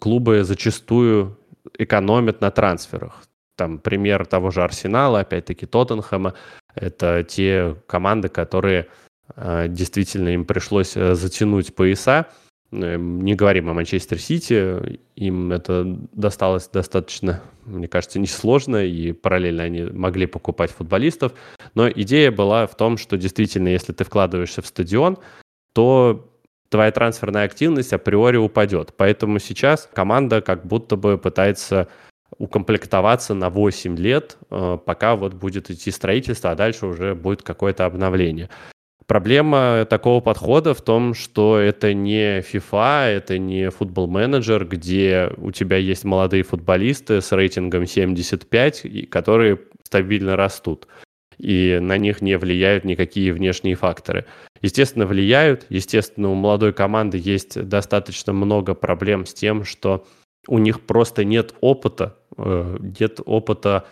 клубы 0.00 0.42
зачастую 0.42 1.38
экономят 1.78 2.40
на 2.40 2.50
трансферах. 2.50 3.22
Там 3.56 3.78
пример 3.78 4.26
того 4.26 4.50
же 4.50 4.62
Арсенала, 4.62 5.20
опять-таки 5.20 5.66
Тоттенхэма. 5.66 6.34
Это 6.74 7.24
те 7.24 7.76
команды, 7.86 8.28
которые 8.28 8.88
э, 9.34 9.66
действительно 9.68 10.28
им 10.28 10.44
пришлось 10.44 10.96
э, 10.96 11.14
затянуть 11.14 11.74
пояса. 11.74 12.26
Э, 12.70 12.96
не 12.98 13.34
говорим 13.34 13.70
о 13.70 13.74
Манчестер 13.74 14.18
Сити, 14.18 15.00
им 15.16 15.52
это 15.52 15.84
досталось 16.12 16.68
достаточно, 16.68 17.42
мне 17.64 17.88
кажется, 17.88 18.18
несложно, 18.18 18.84
и 18.84 19.12
параллельно 19.12 19.62
они 19.62 19.84
могли 19.84 20.26
покупать 20.26 20.70
футболистов. 20.70 21.32
Но 21.74 21.88
идея 21.88 22.30
была 22.30 22.66
в 22.66 22.76
том, 22.76 22.98
что 22.98 23.16
действительно, 23.16 23.68
если 23.68 23.92
ты 23.92 24.04
вкладываешься 24.04 24.60
в 24.60 24.66
стадион, 24.66 25.18
то 25.72 26.30
твоя 26.68 26.90
трансферная 26.90 27.44
активность 27.44 27.92
априори 27.92 28.36
упадет. 28.36 28.92
Поэтому 28.96 29.38
сейчас 29.38 29.88
команда 29.92 30.40
как 30.40 30.66
будто 30.66 30.96
бы 30.96 31.18
пытается 31.18 31.88
укомплектоваться 32.38 33.34
на 33.34 33.50
8 33.50 33.96
лет, 33.96 34.36
э, 34.50 34.78
пока 34.84 35.16
вот 35.16 35.34
будет 35.34 35.70
идти 35.70 35.90
строительство, 35.90 36.50
а 36.50 36.54
дальше 36.54 36.86
уже 36.86 37.14
будет 37.14 37.42
какое-то 37.42 37.86
обновление. 37.86 38.50
Проблема 39.06 39.86
такого 39.88 40.20
подхода 40.20 40.74
в 40.74 40.82
том, 40.82 41.14
что 41.14 41.58
это 41.58 41.94
не 41.94 42.40
FIFA, 42.40 43.06
это 43.06 43.38
не 43.38 43.70
футбол-менеджер, 43.70 44.66
где 44.66 45.30
у 45.36 45.52
тебя 45.52 45.76
есть 45.76 46.04
молодые 46.04 46.42
футболисты 46.42 47.20
с 47.20 47.30
рейтингом 47.30 47.86
75, 47.86 49.08
которые 49.08 49.60
стабильно 49.84 50.34
растут, 50.36 50.88
и 51.38 51.78
на 51.80 51.98
них 51.98 52.22
не 52.22 52.38
влияют 52.38 52.84
никакие 52.84 53.32
внешние 53.32 53.74
факторы. 53.74 54.26
Естественно, 54.62 55.06
влияют. 55.06 55.66
Естественно, 55.68 56.30
у 56.30 56.34
молодой 56.34 56.72
команды 56.72 57.20
есть 57.22 57.62
достаточно 57.68 58.32
много 58.32 58.74
проблем 58.74 59.26
с 59.26 59.34
тем, 59.34 59.64
что 59.64 60.06
у 60.48 60.58
них 60.58 60.80
просто 60.80 61.24
нет 61.24 61.54
опыта, 61.60 62.16
э, 62.36 62.78
нет 63.00 63.20
опыта 63.24 63.86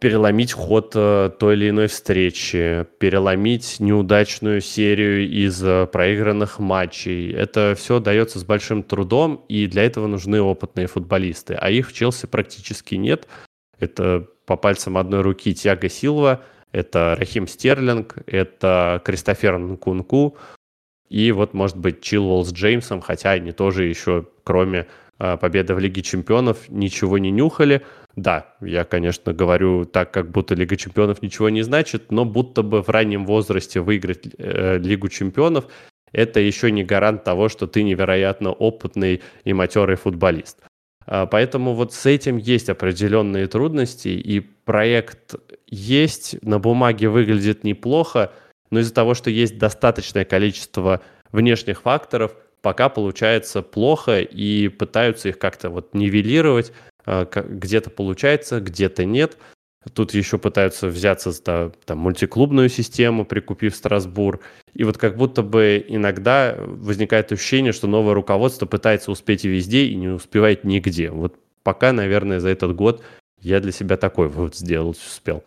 переломить 0.00 0.52
ход 0.52 0.92
э, 0.94 1.30
той 1.38 1.54
или 1.54 1.68
иной 1.68 1.86
встречи, 1.86 2.86
переломить 2.98 3.76
неудачную 3.80 4.62
серию 4.62 5.28
из 5.28 5.62
э, 5.62 5.86
проигранных 5.86 6.58
матчей. 6.58 7.30
Это 7.32 7.74
все 7.76 8.00
дается 8.00 8.38
с 8.38 8.44
большим 8.44 8.82
трудом, 8.82 9.44
и 9.48 9.66
для 9.66 9.84
этого 9.84 10.06
нужны 10.06 10.40
опытные 10.40 10.86
футболисты. 10.86 11.54
А 11.54 11.70
их 11.70 11.90
в 11.90 11.92
Челси 11.92 12.26
практически 12.26 12.94
нет. 12.94 13.28
Это 13.78 14.26
по 14.46 14.56
пальцам 14.56 14.96
одной 14.96 15.20
руки 15.20 15.54
Тиаго 15.54 15.88
Силва, 15.90 16.42
это 16.72 17.16
Рахим 17.18 17.46
Стерлинг, 17.46 18.16
это 18.26 19.00
Кристофер 19.04 19.58
Нкунку, 19.58 20.36
и 21.08 21.32
вот, 21.32 21.54
может 21.54 21.76
быть, 21.76 22.00
Чилвелл 22.00 22.44
с 22.44 22.52
Джеймсом, 22.52 23.00
хотя 23.00 23.32
они 23.32 23.52
тоже 23.52 23.84
еще, 23.84 24.26
кроме 24.44 24.86
э, 25.18 25.36
победы 25.36 25.74
в 25.74 25.78
Лиге 25.78 26.02
Чемпионов, 26.02 26.68
ничего 26.68 27.18
не 27.18 27.30
нюхали– 27.30 27.82
да, 28.16 28.54
я, 28.60 28.84
конечно, 28.84 29.32
говорю 29.32 29.84
так, 29.84 30.10
как 30.10 30.30
будто 30.30 30.54
Лига 30.54 30.76
Чемпионов 30.76 31.22
ничего 31.22 31.48
не 31.48 31.62
значит, 31.62 32.10
но 32.10 32.24
будто 32.24 32.62
бы 32.62 32.82
в 32.82 32.88
раннем 32.88 33.24
возрасте 33.24 33.80
выиграть 33.80 34.28
э, 34.36 34.78
Лигу 34.78 35.08
Чемпионов 35.08 35.66
это 36.12 36.40
еще 36.40 36.72
не 36.72 36.82
гарант 36.82 37.22
того, 37.22 37.48
что 37.48 37.68
ты 37.68 37.84
невероятно 37.84 38.50
опытный 38.50 39.22
и 39.44 39.52
матерый 39.52 39.94
футболист. 39.94 40.58
А, 41.10 41.26
поэтому 41.26 41.74
вот 41.74 41.92
с 41.92 42.06
этим 42.06 42.36
есть 42.36 42.68
определенные 42.68 43.48
трудности, 43.48 44.08
и 44.08 44.38
проект 44.38 45.34
есть, 45.66 46.36
на 46.42 46.60
бумаге 46.60 47.08
выглядит 47.08 47.64
неплохо, 47.64 48.32
но 48.70 48.78
из-за 48.78 48.94
того, 48.94 49.14
что 49.14 49.28
есть 49.28 49.58
достаточное 49.58 50.24
количество 50.24 51.00
внешних 51.32 51.82
факторов, 51.82 52.36
пока 52.62 52.88
получается 52.88 53.60
плохо, 53.60 54.20
и 54.20 54.68
пытаются 54.68 55.30
их 55.30 55.38
как-то 55.40 55.68
вот 55.68 55.94
нивелировать, 55.94 56.72
а, 57.04 57.24
где-то 57.24 57.90
получается, 57.90 58.60
где-то 58.60 59.04
нет. 59.04 59.36
Тут 59.94 60.12
еще 60.12 60.36
пытаются 60.36 60.88
взяться 60.88 61.32
за 61.32 61.72
там, 61.86 61.98
мультиклубную 61.98 62.68
систему, 62.68 63.24
прикупив 63.24 63.74
Страсбур. 63.74 64.40
И 64.74 64.84
вот 64.84 64.98
как 64.98 65.16
будто 65.16 65.42
бы 65.42 65.82
иногда 65.88 66.54
возникает 66.58 67.32
ощущение, 67.32 67.72
что 67.72 67.86
новое 67.86 68.12
руководство 68.12 68.66
пытается 68.66 69.10
успеть 69.10 69.46
и 69.46 69.48
везде, 69.48 69.86
и 69.86 69.94
не 69.96 70.08
успевает 70.08 70.64
нигде. 70.64 71.10
Вот 71.10 71.36
пока, 71.62 71.92
наверное, 71.92 72.40
за 72.40 72.50
этот 72.50 72.76
год 72.76 73.02
я 73.40 73.60
для 73.60 73.72
себя 73.72 73.96
такой 73.96 74.28
вывод 74.28 74.54
сделать 74.54 74.98
успел. 74.98 75.42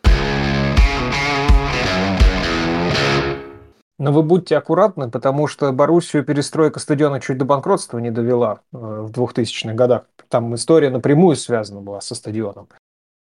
Но 4.00 4.12
вы 4.12 4.24
будьте 4.24 4.58
аккуратны, 4.58 5.12
потому 5.12 5.48
что 5.48 5.72
Боруссию 5.72 6.26
перестройка 6.26 6.80
стадиона 6.80 7.22
чуть 7.22 7.38
до 7.38 7.46
банкротства 7.46 8.00
не 8.00 8.10
довела 8.10 8.62
э, 8.74 8.78
в 8.78 9.12
2000-х 9.12 9.76
годах. 9.76 10.06
Там 10.28 10.56
история 10.56 10.90
напрямую 10.90 11.36
связана 11.36 11.82
была 11.82 12.02
со 12.02 12.16
стадионом. 12.16 12.68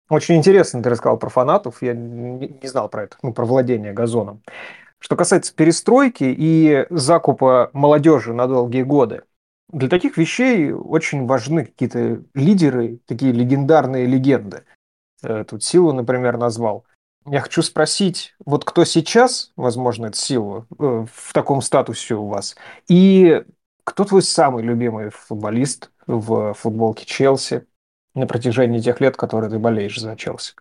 Очень 0.09 0.37
интересно 0.37 0.83
ты 0.83 0.89
рассказал 0.89 1.19
про 1.19 1.29
фанатов, 1.29 1.83
я 1.83 1.93
не, 1.93 2.59
знал 2.67 2.89
про 2.89 3.05
это, 3.05 3.17
ну, 3.23 3.33
про 3.33 3.45
владение 3.45 3.93
газоном. 3.93 4.43
Что 4.99 5.17
касается 5.17 5.55
перестройки 5.55 6.25
и 6.25 6.87
закупа 6.91 7.71
молодежи 7.73 8.33
на 8.33 8.47
долгие 8.47 8.83
годы, 8.83 9.23
для 9.71 9.89
таких 9.89 10.17
вещей 10.17 10.73
очень 10.73 11.27
важны 11.27 11.67
какие-то 11.67 12.23
лидеры, 12.35 13.01
такие 13.07 13.33
легендарные 13.33 14.07
легенды. 14.07 14.65
Э, 15.23 15.45
тут 15.45 15.63
Силу, 15.63 15.93
например, 15.93 16.39
назвал. 16.39 16.85
Я 17.27 17.41
хочу 17.41 17.63
спросить, 17.63 18.35
вот 18.45 18.65
кто 18.65 18.85
сейчас, 18.87 19.53
возможно, 19.57 20.07
это 20.07 20.17
Силу, 20.17 20.67
э, 20.79 21.07
в 21.13 21.33
таком 21.35 21.61
статусе 21.61 22.15
у 22.15 22.27
вас, 22.27 22.57
и 22.89 23.45
кто 23.85 24.05
твой 24.05 24.23
самый 24.23 24.63
любимый 24.63 25.11
футболист 25.11 25.91
в 26.07 26.55
футболке 26.55 27.05
Челси 27.05 27.67
на 28.19 28.27
протяжении 28.27 28.81
тех 28.81 29.01
лет, 29.01 29.17
которые 29.17 29.51
ты 29.51 29.59
болеешь 29.59 29.99
за 29.99 30.17
Челси? 30.17 30.55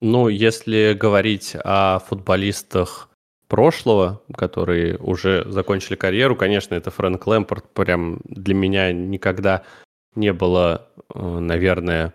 Ну, 0.00 0.28
если 0.28 0.94
говорить 0.94 1.56
о 1.64 1.98
футболистах 1.98 3.08
прошлого, 3.48 4.22
которые 4.36 4.96
уже 4.98 5.44
закончили 5.50 5.96
карьеру, 5.96 6.36
конечно, 6.36 6.74
это 6.74 6.90
Фрэнк 6.90 7.26
Лэмпорт. 7.26 7.72
Прям 7.72 8.20
для 8.24 8.54
меня 8.54 8.92
никогда 8.92 9.62
не 10.14 10.32
было, 10.32 10.88
э, 11.14 11.38
наверное, 11.38 12.14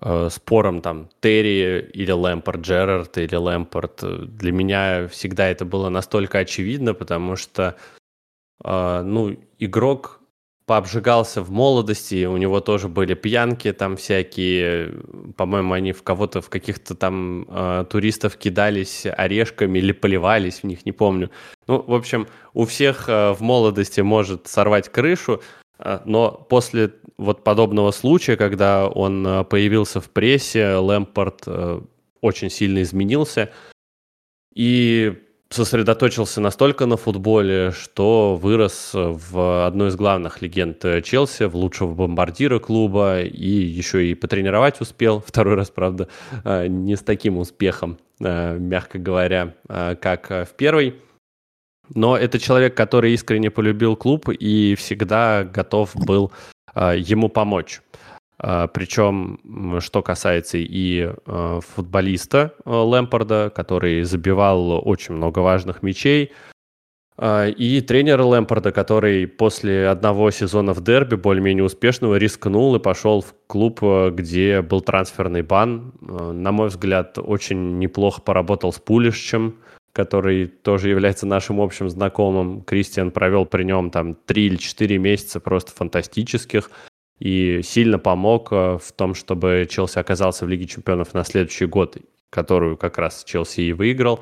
э, 0.00 0.28
спором 0.30 0.80
там 0.80 1.08
Терри 1.20 1.90
или 1.92 2.12
Лэмпорт 2.12 2.60
Джерард 2.60 3.18
или 3.18 3.34
Лэмпорт. 3.34 4.02
Для 4.36 4.52
меня 4.52 5.08
всегда 5.08 5.48
это 5.48 5.64
было 5.64 5.88
настолько 5.88 6.38
очевидно, 6.38 6.94
потому 6.94 7.36
что 7.36 7.76
э, 8.64 9.02
ну, 9.02 9.36
игрок 9.58 10.20
пообжигался 10.66 11.42
в 11.42 11.50
молодости, 11.50 12.24
у 12.24 12.36
него 12.36 12.60
тоже 12.60 12.88
были 12.88 13.14
пьянки 13.14 13.72
там 13.72 13.96
всякие, 13.96 14.92
по-моему, 15.36 15.74
они 15.74 15.92
в 15.92 16.02
кого-то, 16.02 16.40
в 16.40 16.48
каких-то 16.48 16.94
там 16.94 17.46
э, 17.48 17.84
туристов 17.90 18.36
кидались 18.36 19.06
орешками 19.06 19.78
или 19.78 19.92
поливались 19.92 20.60
в 20.60 20.64
них, 20.64 20.86
не 20.86 20.92
помню. 20.92 21.30
Ну, 21.66 21.82
в 21.82 21.92
общем, 21.92 22.26
у 22.54 22.64
всех 22.64 23.08
э, 23.08 23.32
в 23.32 23.42
молодости 23.42 24.00
может 24.00 24.46
сорвать 24.46 24.88
крышу, 24.88 25.42
э, 25.78 26.00
но 26.06 26.30
после 26.30 26.92
вот 27.18 27.44
подобного 27.44 27.90
случая, 27.90 28.36
когда 28.36 28.88
он 28.88 29.26
э, 29.26 29.44
появился 29.44 30.00
в 30.00 30.08
прессе, 30.08 30.76
Лэмпорт 30.76 31.42
э, 31.46 31.80
очень 32.22 32.48
сильно 32.48 32.80
изменился, 32.80 33.52
и 34.54 35.23
сосредоточился 35.50 36.40
настолько 36.40 36.86
на 36.86 36.96
футболе, 36.96 37.70
что 37.70 38.36
вырос 38.36 38.90
в 38.94 39.66
одну 39.66 39.86
из 39.86 39.96
главных 39.96 40.42
легенд 40.42 40.84
Челси, 41.04 41.44
в 41.44 41.56
лучшего 41.56 41.94
бомбардира 41.94 42.58
клуба, 42.58 43.22
и 43.22 43.48
еще 43.48 44.06
и 44.06 44.14
потренировать 44.14 44.80
успел. 44.80 45.20
Второй 45.26 45.54
раз, 45.54 45.70
правда, 45.70 46.08
э, 46.44 46.66
не 46.66 46.96
с 46.96 47.02
таким 47.02 47.38
успехом, 47.38 47.98
э, 48.20 48.58
мягко 48.58 48.98
говоря, 48.98 49.54
э, 49.68 49.96
как 50.00 50.30
в 50.30 50.48
первый. 50.56 50.96
Но 51.94 52.16
это 52.16 52.38
человек, 52.38 52.74
который 52.74 53.12
искренне 53.12 53.50
полюбил 53.50 53.94
клуб 53.94 54.30
и 54.30 54.74
всегда 54.74 55.44
готов 55.44 55.94
был 55.94 56.32
ему 56.74 57.28
помочь. 57.28 57.82
А, 58.46 58.66
Причем, 58.66 59.80
что 59.80 60.02
касается 60.02 60.58
и 60.58 61.10
а, 61.26 61.60
футболиста 61.60 62.52
а, 62.66 62.82
Лэмпорда, 62.84 63.50
который 63.54 64.02
забивал 64.02 64.86
очень 64.86 65.14
много 65.14 65.38
важных 65.38 65.82
мячей, 65.82 66.32
и 67.22 67.84
тренера 67.86 68.24
Лэмпорда, 68.24 68.72
который 68.72 69.28
после 69.28 69.88
одного 69.88 70.32
сезона 70.32 70.74
в 70.74 70.82
дерби, 70.82 71.14
более-менее 71.14 71.62
успешного, 71.62 72.16
рискнул 72.16 72.74
и 72.74 72.80
пошел 72.80 73.20
в 73.20 73.36
клуб, 73.46 73.80
где 74.10 74.62
был 74.62 74.80
трансферный 74.80 75.42
бан. 75.42 75.92
На 76.00 76.50
мой 76.50 76.70
взгляд, 76.70 77.16
очень 77.16 77.78
неплохо 77.78 78.20
поработал 78.20 78.72
с 78.72 78.80
Пулишчем, 78.80 79.60
который 79.92 80.46
тоже 80.48 80.88
является 80.88 81.24
нашим 81.24 81.60
общим 81.60 81.88
знакомым. 81.88 82.62
Кристиан 82.62 83.12
провел 83.12 83.46
при 83.46 83.62
нем 83.62 83.92
там 83.92 84.16
3 84.16 84.46
или 84.46 84.56
4 84.56 84.98
месяца 84.98 85.38
просто 85.38 85.70
фантастических 85.70 86.68
и 87.24 87.62
сильно 87.62 87.98
помог 87.98 88.52
э, 88.52 88.78
в 88.78 88.92
том, 88.92 89.14
чтобы 89.14 89.66
Челси 89.68 89.98
оказался 89.98 90.44
в 90.44 90.48
Лиге 90.48 90.66
чемпионов 90.66 91.14
на 91.14 91.24
следующий 91.24 91.64
год, 91.64 91.96
которую 92.28 92.76
как 92.76 92.98
раз 92.98 93.24
Челси 93.24 93.62
и 93.62 93.72
выиграл. 93.72 94.20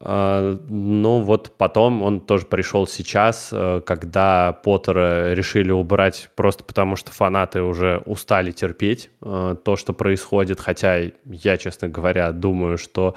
А, 0.00 0.58
ну 0.68 1.20
вот 1.20 1.56
потом 1.56 2.02
он 2.02 2.18
тоже 2.20 2.46
пришел 2.46 2.88
сейчас, 2.88 3.50
э, 3.52 3.82
когда 3.86 4.52
Поттера 4.64 5.32
решили 5.32 5.70
убрать 5.70 6.28
просто 6.34 6.64
потому, 6.64 6.96
что 6.96 7.12
фанаты 7.12 7.62
уже 7.62 8.02
устали 8.04 8.50
терпеть 8.50 9.08
э, 9.22 9.54
то, 9.64 9.76
что 9.76 9.92
происходит. 9.92 10.58
Хотя 10.58 11.02
я, 11.24 11.56
честно 11.56 11.88
говоря, 11.88 12.32
думаю, 12.32 12.78
что 12.78 13.14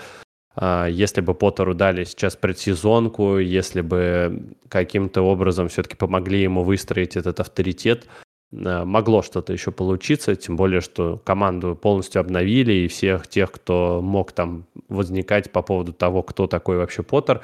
если 0.87 1.19
бы 1.19 1.33
Поттеру 1.33 1.73
дали 1.73 2.05
сейчас 2.05 2.37
предсезонку, 2.37 3.39
если 3.39 3.81
бы 3.81 4.55
каким-то 4.69 5.21
образом 5.21 5.67
все-таки 5.67 5.97
помогли 5.97 6.41
ему 6.41 6.63
выстроить 6.63 7.17
этот 7.17 7.41
авторитет, 7.41 8.07
могло 8.55 9.21
что-то 9.21 9.53
еще 9.53 9.71
получиться, 9.71 10.35
тем 10.35 10.55
более, 10.55 10.81
что 10.81 11.19
команду 11.23 11.75
полностью 11.75 12.21
обновили, 12.21 12.73
и 12.73 12.87
всех 12.87 13.27
тех, 13.27 13.51
кто 13.51 14.01
мог 14.01 14.31
там 14.31 14.65
возникать 14.87 15.51
по 15.51 15.61
поводу 15.61 15.93
того, 15.93 16.23
кто 16.23 16.47
такой 16.47 16.77
вообще 16.77 17.03
Поттер, 17.03 17.41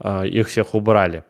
э, 0.00 0.28
их 0.28 0.48
всех 0.48 0.74
убрали. 0.74 1.24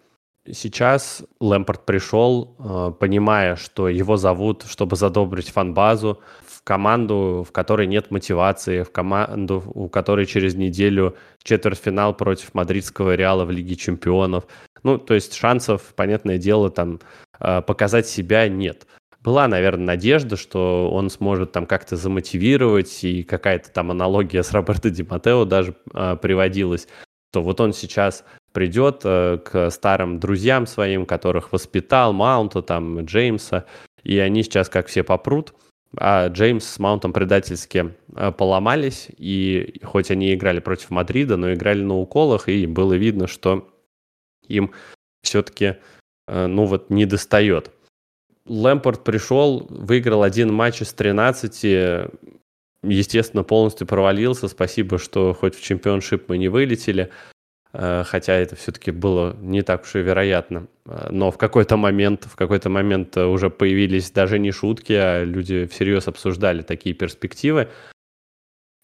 сейчас 0.52 1.24
Лэмпорт 1.40 1.84
пришел, 1.84 2.54
э, 2.58 2.92
понимая, 2.98 3.56
что 3.56 3.88
его 3.88 4.16
зовут, 4.16 4.64
чтобы 4.68 4.96
задобрить 4.96 5.50
фанбазу, 5.50 6.20
в 6.46 6.62
команду, 6.62 7.44
в 7.48 7.52
которой 7.52 7.86
нет 7.86 8.10
мотивации, 8.10 8.82
в 8.82 8.92
команду, 8.92 9.62
у 9.74 9.88
которой 9.88 10.26
через 10.26 10.54
неделю 10.54 11.16
четвертьфинал 11.42 12.14
против 12.14 12.54
мадридского 12.54 13.16
Реала 13.16 13.44
в 13.44 13.50
Лиге 13.50 13.74
Чемпионов. 13.76 14.44
Ну, 14.82 14.98
то 14.98 15.14
есть 15.14 15.34
шансов, 15.34 15.94
понятное 15.96 16.38
дело, 16.38 16.70
там 16.70 17.00
э, 17.40 17.62
показать 17.62 18.06
себя 18.06 18.48
нет. 18.48 18.86
Была, 19.26 19.48
наверное, 19.48 19.86
надежда, 19.86 20.36
что 20.36 20.88
он 20.88 21.10
сможет 21.10 21.50
там 21.50 21.66
как-то 21.66 21.96
замотивировать, 21.96 23.02
и 23.02 23.24
какая-то 23.24 23.72
там 23.72 23.90
аналогия 23.90 24.44
с 24.44 24.52
Роберто 24.52 24.88
Ди 24.88 25.02
Матео 25.02 25.44
даже 25.44 25.74
э, 25.92 26.16
приводилась, 26.22 26.86
что 27.32 27.42
вот 27.42 27.60
он 27.60 27.72
сейчас 27.72 28.24
придет 28.52 29.00
э, 29.02 29.38
к 29.44 29.70
старым 29.70 30.20
друзьям 30.20 30.68
своим, 30.68 31.06
которых 31.06 31.50
воспитал, 31.50 32.12
Маунта, 32.12 32.62
там, 32.62 33.00
Джеймса, 33.00 33.64
и 34.04 34.16
они 34.20 34.44
сейчас 34.44 34.68
как 34.68 34.86
все 34.86 35.02
попрут, 35.02 35.54
а 35.98 36.28
Джеймс 36.28 36.64
с 36.64 36.78
Маунтом 36.78 37.12
предательски 37.12 37.96
э, 38.14 38.30
поломались, 38.30 39.08
и 39.18 39.80
хоть 39.82 40.12
они 40.12 40.34
играли 40.34 40.60
против 40.60 40.90
Мадрида, 40.90 41.36
но 41.36 41.52
играли 41.52 41.82
на 41.82 41.96
уколах, 41.96 42.48
и 42.48 42.64
было 42.68 42.92
видно, 42.92 43.26
что 43.26 43.68
им 44.46 44.70
все-таки, 45.24 45.78
э, 46.28 46.46
ну 46.46 46.66
вот, 46.66 46.90
не 46.90 47.06
достает. 47.06 47.72
Лэмпорт 48.46 49.04
пришел, 49.04 49.66
выиграл 49.68 50.22
один 50.22 50.52
матч 50.52 50.82
из 50.82 50.92
13, 50.92 52.10
естественно, 52.82 53.42
полностью 53.42 53.86
провалился. 53.86 54.48
Спасибо, 54.48 54.98
что 54.98 55.34
хоть 55.34 55.56
в 55.56 55.62
чемпионшип 55.62 56.28
мы 56.28 56.38
не 56.38 56.48
вылетели. 56.48 57.10
Э, 57.78 58.04
хотя 58.04 58.32
это 58.34 58.56
все-таки 58.56 58.90
было 58.90 59.36
не 59.40 59.62
так 59.62 59.82
уж 59.82 59.94
и 59.96 59.98
вероятно. 59.98 60.66
Э, 60.86 61.08
но 61.10 61.30
в 61.30 61.36
какой-то 61.36 61.76
момент, 61.76 62.24
в 62.24 62.34
какой-то 62.34 62.70
момент 62.70 63.16
э, 63.16 63.24
уже 63.24 63.50
появились 63.50 64.10
даже 64.10 64.38
не 64.38 64.50
шутки, 64.50 64.94
а 64.94 65.24
люди 65.24 65.66
всерьез 65.66 66.08
обсуждали 66.08 66.62
такие 66.62 66.94
перспективы. 66.94 67.68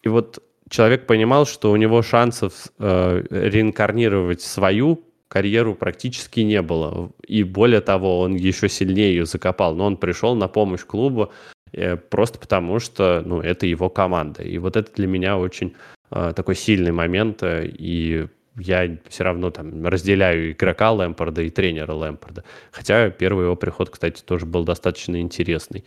И 0.03 0.09
вот 0.09 0.43
человек 0.69 1.07
понимал, 1.07 1.45
что 1.47 1.71
у 1.71 1.75
него 1.75 2.01
шансов 2.01 2.67
реинкарнировать 2.77 4.41
свою 4.41 5.03
карьеру 5.33 5.73
практически 5.73 6.41
не 6.41 6.61
было. 6.61 7.11
И 7.27 7.43
более 7.43 7.81
того, 7.81 8.19
он 8.19 8.35
еще 8.35 8.69
сильнее 8.69 9.15
ее 9.15 9.25
закопал. 9.25 9.75
Но 9.75 9.85
он 9.85 9.97
пришел 9.97 10.35
на 10.35 10.47
помощь 10.47 10.85
клубу 10.85 11.31
э, 11.71 11.97
просто 11.97 12.37
потому, 12.37 12.79
что 12.79 13.23
ну, 13.25 13.41
это 13.41 13.65
его 13.65 13.89
команда. 13.89 14.43
И 14.43 14.59
вот 14.59 14.77
это 14.77 14.93
для 14.93 15.07
меня 15.07 15.37
очень 15.39 15.73
э, 16.11 16.33
такой 16.35 16.55
сильный 16.55 16.91
момент. 16.91 17.39
И 17.43 18.27
я 18.57 18.97
все 19.09 19.23
равно 19.23 19.49
там 19.49 19.87
разделяю 19.87 20.51
игрока 20.51 20.91
Лэмпорда 20.91 21.41
и 21.41 21.49
тренера 21.49 21.93
Лэмпорда. 21.93 22.43
Хотя 22.71 23.09
первый 23.09 23.45
его 23.45 23.55
приход, 23.55 23.89
кстати, 23.89 24.21
тоже 24.21 24.45
был 24.45 24.63
достаточно 24.63 25.19
интересный. 25.19 25.83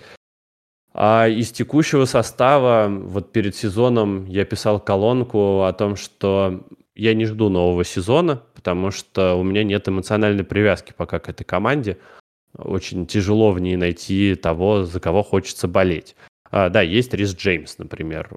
А 0.93 1.29
из 1.29 1.53
текущего 1.53 2.07
состава, 2.07 2.89
вот 2.89 3.31
перед 3.31 3.55
сезоном 3.55 4.27
я 4.27 4.45
писал 4.45 4.81
колонку 4.81 5.63
о 5.63 5.73
том, 5.73 5.95
что 5.95 6.67
я 6.97 7.15
не 7.15 7.27
жду 7.27 7.49
нового 7.49 7.85
сезона, 7.85 8.43
потому 8.55 8.91
что 8.91 9.35
у 9.35 9.43
меня 9.43 9.63
нет 9.63 9.89
эмоциональной 9.89 10.45
привязки 10.45 10.93
пока 10.97 11.19
к 11.19 11.29
этой 11.29 11.45
команде. 11.45 11.99
Очень 12.57 13.07
тяжело 13.07 13.53
в 13.53 13.61
ней 13.61 13.77
найти 13.77 14.35
того, 14.35 14.85
за 14.85 14.99
кого 14.99 15.23
хочется 15.23 15.69
болеть. 15.69 16.17
А, 16.51 16.71
да, 16.71 16.81
есть 16.83 17.13
Рис 17.15 17.35
Джеймс, 17.37 17.79
например 17.79 18.31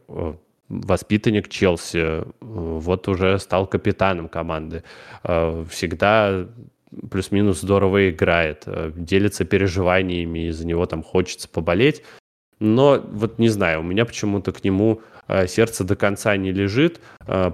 воспитанник 0.70 1.50
Челси, 1.50 1.98
э, 1.98 2.26
вот 2.40 3.08
уже 3.08 3.40
стал 3.40 3.68
капитаном 3.68 4.30
команды, 4.30 4.84
э, 5.24 5.66
всегда 5.70 6.48
плюс-минус 7.12 7.62
здорово 7.62 8.10
играет, 8.10 8.64
э, 8.66 8.92
делится 8.96 9.46
переживаниями, 9.46 10.50
из-за 10.50 10.66
него 10.66 10.86
там 10.86 11.04
хочется 11.04 11.50
поболеть. 11.50 12.04
Но 12.60 13.04
вот 13.12 13.40
не 13.40 13.50
знаю, 13.50 13.80
у 13.80 13.84
меня 13.84 14.06
почему-то 14.06 14.52
к 14.52 14.64
нему 14.64 15.02
сердце 15.48 15.84
до 15.84 15.96
конца 15.96 16.36
не 16.38 16.52
лежит, 16.52 17.00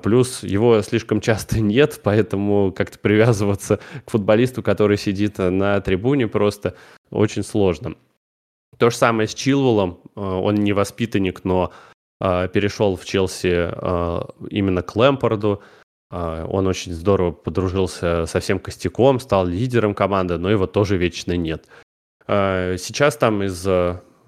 плюс 0.04 0.44
его 0.44 0.82
слишком 0.82 1.22
часто 1.22 1.60
нет, 1.62 2.00
поэтому 2.04 2.72
как-то 2.72 3.00
привязываться 3.00 3.80
к 4.06 4.12
футболисту, 4.12 4.64
который 4.64 4.98
сидит 4.98 5.38
на 5.38 5.80
трибуне, 5.82 6.28
просто 6.28 6.76
очень 7.10 7.44
сложно. 7.44 7.96
То 8.78 8.90
же 8.90 8.96
самое 8.96 9.28
с 9.28 9.34
Чилвеллом, 9.34 10.00
он 10.16 10.56
не 10.56 10.74
воспитанник, 10.74 11.44
но 11.46 11.72
перешел 12.20 12.96
в 12.96 13.06
Челси 13.06 13.72
именно 14.50 14.82
к 14.82 14.96
Лэмпорду. 14.96 15.62
Он 16.12 16.68
очень 16.68 16.94
здорово 16.94 17.32
подружился 17.32 18.26
со 18.26 18.40
всем 18.40 18.60
костяком, 18.60 19.20
стал 19.20 19.46
лидером 19.46 19.94
команды, 19.94 20.38
но 20.38 20.50
его 20.50 20.68
тоже 20.68 20.98
вечно 20.98 21.36
нет. 21.36 21.68
Сейчас 22.28 23.18
там 23.18 23.44
из 23.44 23.66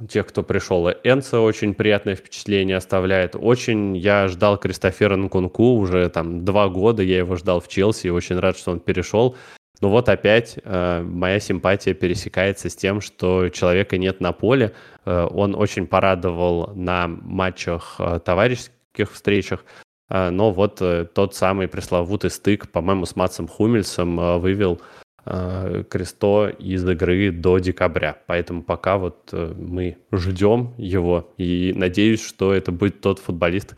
тех, 0.07 0.27
кто 0.27 0.43
пришел, 0.43 0.89
Энца 1.03 1.39
очень 1.39 1.73
приятное 1.73 2.15
впечатление 2.15 2.77
оставляет. 2.77 3.35
Очень 3.35 3.97
я 3.97 4.27
ждал 4.27 4.57
Кристофера 4.57 5.15
Нкунку 5.15 5.77
уже 5.77 6.09
там 6.09 6.45
два 6.45 6.69
года, 6.69 7.03
я 7.03 7.17
его 7.17 7.35
ждал 7.35 7.59
в 7.59 7.67
Челси, 7.67 8.07
и 8.07 8.11
очень 8.11 8.39
рад, 8.39 8.57
что 8.57 8.71
он 8.71 8.79
перешел. 8.79 9.35
Но 9.81 9.89
вот 9.89 10.09
опять 10.09 10.57
э, 10.63 11.01
моя 11.03 11.39
симпатия 11.39 11.93
пересекается 11.93 12.69
с 12.69 12.75
тем, 12.75 12.99
что 13.01 13.49
человека 13.49 13.97
нет 13.97 14.21
на 14.21 14.31
поле. 14.31 14.73
Э, 15.05 15.27
он 15.29 15.55
очень 15.55 15.87
порадовал 15.87 16.71
на 16.73 17.07
матчах, 17.07 17.95
э, 17.99 18.19
товарищеских 18.23 19.11
встречах. 19.11 19.65
Э, 20.09 20.29
но 20.29 20.51
вот 20.51 20.81
э, 20.81 21.05
тот 21.05 21.35
самый 21.35 21.67
пресловутый 21.67 22.31
стык, 22.31 22.71
по-моему, 22.71 23.05
с 23.05 23.15
Матсом 23.15 23.47
Хумельсом 23.47 24.19
э, 24.19 24.37
вывел 24.37 24.81
э, 25.29 25.83
Кресто 25.89 26.47
из 26.47 26.87
игры 26.87 27.31
до 27.31 27.59
декабря. 27.59 28.17
Поэтому 28.27 28.63
пока 28.63 28.97
вот 28.97 29.29
э, 29.31 29.53
мы 29.57 29.97
ждем 30.11 30.73
его 30.77 31.33
и 31.37 31.73
надеюсь, 31.75 32.25
что 32.25 32.53
это 32.53 32.71
будет 32.71 33.01
тот 33.01 33.19
футболист, 33.19 33.75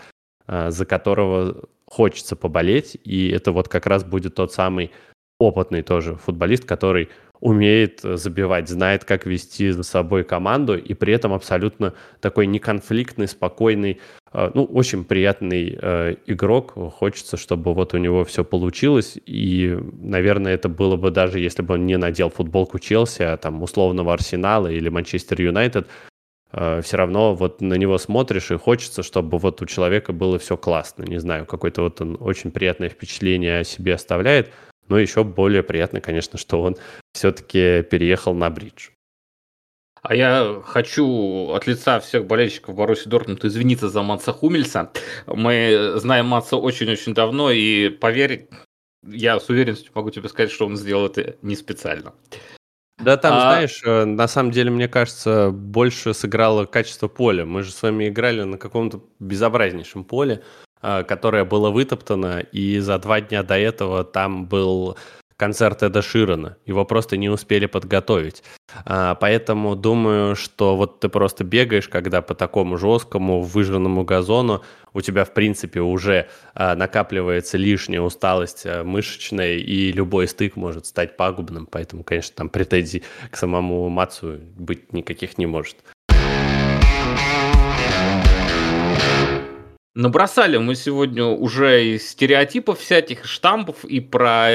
э, 0.47 0.71
за 0.71 0.85
которого 0.85 1.67
хочется 1.85 2.35
поболеть. 2.35 2.97
И 3.03 3.29
это 3.29 3.51
вот 3.51 3.67
как 3.67 3.85
раз 3.85 4.03
будет 4.03 4.35
тот 4.35 4.53
самый 4.53 4.91
опытный 5.39 5.81
тоже 5.81 6.15
футболист, 6.15 6.65
который 6.65 7.09
умеет 7.39 8.01
забивать, 8.03 8.67
знает, 8.67 9.05
как 9.05 9.25
вести 9.25 9.71
за 9.71 9.83
собой 9.83 10.23
команду, 10.23 10.77
и 10.77 10.93
при 10.93 11.13
этом 11.13 11.33
абсолютно 11.33 11.93
такой 12.19 12.47
неконфликтный, 12.47 13.27
спокойный, 13.27 13.99
э, 14.33 14.51
ну, 14.53 14.65
очень 14.65 15.05
приятный 15.05 15.77
э, 15.81 16.15
игрок. 16.27 16.73
Хочется, 16.93 17.37
чтобы 17.37 17.73
вот 17.73 17.93
у 17.93 17.97
него 17.97 18.25
все 18.25 18.43
получилось, 18.43 19.17
и, 19.25 19.77
наверное, 20.01 20.53
это 20.53 20.67
было 20.67 20.97
бы 20.97 21.11
даже, 21.11 21.39
если 21.39 21.61
бы 21.61 21.75
он 21.75 21.85
не 21.85 21.97
надел 21.97 22.29
футболку 22.29 22.77
Челси, 22.79 23.21
а 23.23 23.37
там 23.37 23.63
условного 23.63 24.13
Арсенала 24.13 24.67
или 24.67 24.89
Манчестер 24.89 25.41
Юнайтед, 25.41 25.87
э, 26.51 26.81
все 26.83 26.97
равно 26.97 27.35
вот 27.35 27.61
на 27.61 27.75
него 27.75 27.97
смотришь, 27.97 28.51
и 28.51 28.57
хочется, 28.57 29.01
чтобы 29.01 29.37
вот 29.37 29.61
у 29.61 29.65
человека 29.65 30.11
было 30.11 30.37
все 30.39 30.57
классно. 30.57 31.03
Не 31.03 31.19
знаю, 31.19 31.45
какое-то 31.45 31.83
вот 31.83 32.01
он 32.01 32.17
очень 32.19 32.51
приятное 32.51 32.89
впечатление 32.89 33.59
о 33.59 33.63
себе 33.63 33.93
оставляет– 33.93 34.49
но 34.89 34.99
еще 34.99 35.23
более 35.23 35.63
приятно, 35.63 36.01
конечно, 36.01 36.37
что 36.37 36.61
он 36.61 36.75
все-таки 37.13 37.83
переехал 37.83 38.33
на 38.33 38.49
бридж. 38.49 38.89
А 40.01 40.15
я 40.15 40.61
хочу 40.65 41.51
от 41.51 41.67
лица 41.67 41.99
всех 41.99 42.25
болельщиков 42.25 42.75
Баруси 42.75 43.09
Дортмунд 43.09 43.43
извиниться 43.43 43.89
за 43.89 44.01
Матса 44.01 44.31
Хумельса. 44.31 44.91
Мы 45.27 45.93
знаем 45.95 46.27
Матса 46.27 46.55
очень-очень 46.55 47.13
давно, 47.13 47.51
и 47.51 47.89
поверь, 47.89 48.47
я 49.05 49.39
с 49.39 49.49
уверенностью 49.49 49.91
могу 49.93 50.09
тебе 50.09 50.29
сказать, 50.29 50.51
что 50.51 50.65
он 50.65 50.77
сделал 50.77 51.07
это 51.07 51.35
не 51.41 51.55
специально. 51.55 52.13
Да, 52.97 53.17
там, 53.17 53.33
а... 53.33 53.39
знаешь, 53.53 53.81
э, 53.85 54.05
на 54.05 54.27
самом 54.27 54.51
деле, 54.51 54.71
мне 54.71 54.87
кажется, 54.87 55.51
больше 55.51 56.13
сыграло 56.13 56.65
качество 56.65 57.07
поля. 57.07 57.45
Мы 57.45 57.63
же 57.63 57.71
с 57.71 57.81
вами 57.81 58.09
играли 58.09 58.43
на 58.43 58.57
каком-то 58.57 59.01
безобразнейшем 59.19 60.03
поле. 60.03 60.43
Э, 60.81 61.03
которое 61.03 61.43
было 61.43 61.71
вытоптано, 61.71 62.39
и 62.39 62.79
за 62.79 62.97
два 62.99 63.19
дня 63.19 63.43
до 63.43 63.57
этого 63.57 64.05
там 64.05 64.45
был 64.45 64.97
концерт 65.35 65.83
Эда 65.83 66.01
Ширана. 66.01 66.57
Его 66.65 66.85
просто 66.85 67.17
не 67.17 67.29
успели 67.29 67.65
подготовить. 67.65 68.43
А, 68.85 69.15
поэтому 69.15 69.75
думаю, 69.75 70.35
что 70.35 70.77
вот 70.77 71.01
ты 71.01 71.09
просто 71.09 71.43
бегаешь, 71.43 71.89
когда 71.89 72.21
по 72.21 72.33
такому 72.33 72.77
жесткому 72.77 73.41
выжженному 73.41 74.03
газону 74.05 74.63
у 74.93 75.01
тебя, 75.01 75.25
в 75.25 75.33
принципе, 75.33 75.81
уже 75.81 76.29
а, 76.53 76.75
накапливается 76.75 77.57
лишняя 77.57 78.01
усталость 78.01 78.65
а, 78.65 78.83
мышечная, 78.83 79.57
и 79.57 79.91
любой 79.91 80.27
стык 80.29 80.55
может 80.55 80.85
стать 80.85 81.17
пагубным. 81.17 81.67
Поэтому, 81.69 82.03
конечно, 82.03 82.35
там 82.35 82.49
претензий 82.49 83.03
к 83.31 83.35
самому 83.37 83.87
Мацу 83.89 84.39
быть 84.57 84.93
никаких 84.93 85.37
не 85.37 85.45
может. 85.45 85.77
Набросали 89.99 90.55
мы 90.55 90.75
сегодня 90.75 91.25
уже 91.25 91.85
и 91.85 91.99
стереотипов 91.99 92.79
всяких, 92.79 93.25
штампов, 93.25 93.83
и 93.83 93.99
про 93.99 94.47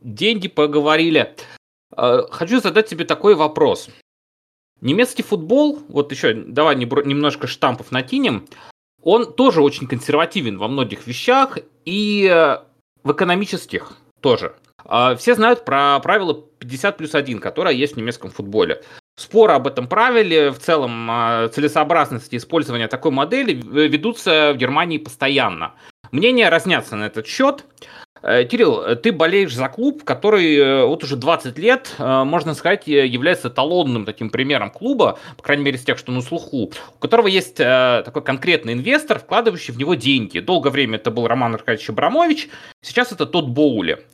деньги 0.00 0.48
поговорили. 0.48 1.34
Э, 1.94 2.22
хочу 2.30 2.62
задать 2.62 2.86
тебе 2.86 3.04
такой 3.04 3.34
вопрос. 3.34 3.90
Немецкий 4.80 5.22
футбол, 5.22 5.80
вот 5.88 6.12
еще 6.12 6.32
давай 6.32 6.76
немножко 6.76 7.46
штампов 7.46 7.92
накинем, 7.92 8.46
он 9.02 9.30
тоже 9.30 9.60
очень 9.60 9.86
консервативен 9.86 10.56
во 10.56 10.66
многих 10.66 11.06
вещах 11.06 11.58
и 11.84 12.56
в 13.04 13.12
экономических 13.12 13.98
тоже. 14.22 14.54
Все 15.18 15.34
знают 15.34 15.66
про 15.66 16.00
правило 16.00 16.42
50 16.58 16.96
плюс 16.96 17.14
1, 17.14 17.40
которое 17.40 17.74
есть 17.74 17.94
в 17.94 17.96
немецком 17.98 18.30
футболе. 18.30 18.82
Споры 19.18 19.54
об 19.54 19.66
этом 19.66 19.88
правиле, 19.88 20.50
в 20.50 20.58
целом 20.58 21.50
целесообразности 21.52 22.36
использования 22.36 22.86
такой 22.86 23.12
модели 23.12 23.52
ведутся 23.52 24.52
в 24.52 24.58
Германии 24.58 24.98
постоянно. 24.98 25.72
Мнения 26.12 26.48
разнятся 26.48 26.96
на 26.96 27.04
этот 27.04 27.26
счет. 27.26 27.64
Э, 28.22 28.44
Кирилл, 28.44 28.96
ты 28.96 29.12
болеешь 29.12 29.54
за 29.54 29.68
клуб, 29.68 30.02
который 30.04 30.56
э, 30.56 30.84
вот 30.84 31.04
уже 31.04 31.16
20 31.16 31.58
лет, 31.58 31.94
э, 31.98 32.24
можно 32.24 32.54
сказать, 32.54 32.86
является 32.86 33.50
талонным 33.50 34.04
таким 34.04 34.30
примером 34.30 34.70
клуба, 34.70 35.18
по 35.36 35.42
крайней 35.42 35.64
мере, 35.64 35.76
из 35.76 35.84
тех, 35.84 35.98
что 35.98 36.12
на 36.12 36.22
слуху, 36.22 36.72
у 36.94 36.98
которого 36.98 37.26
есть 37.26 37.56
такой 37.56 38.22
конкретный 38.22 38.72
инвестор, 38.72 39.18
вкладывающий 39.18 39.72
в 39.72 39.78
него 39.78 39.94
деньги. 39.94 40.40
Долгое 40.40 40.70
время 40.70 40.96
это 40.96 41.10
был 41.10 41.26
Роман 41.26 41.54
Аркадьевич 41.54 41.90
Абрамович, 41.90 42.48
сейчас 42.82 43.12
это 43.12 43.26
тот 43.26 43.46
Боули. 43.46 44.04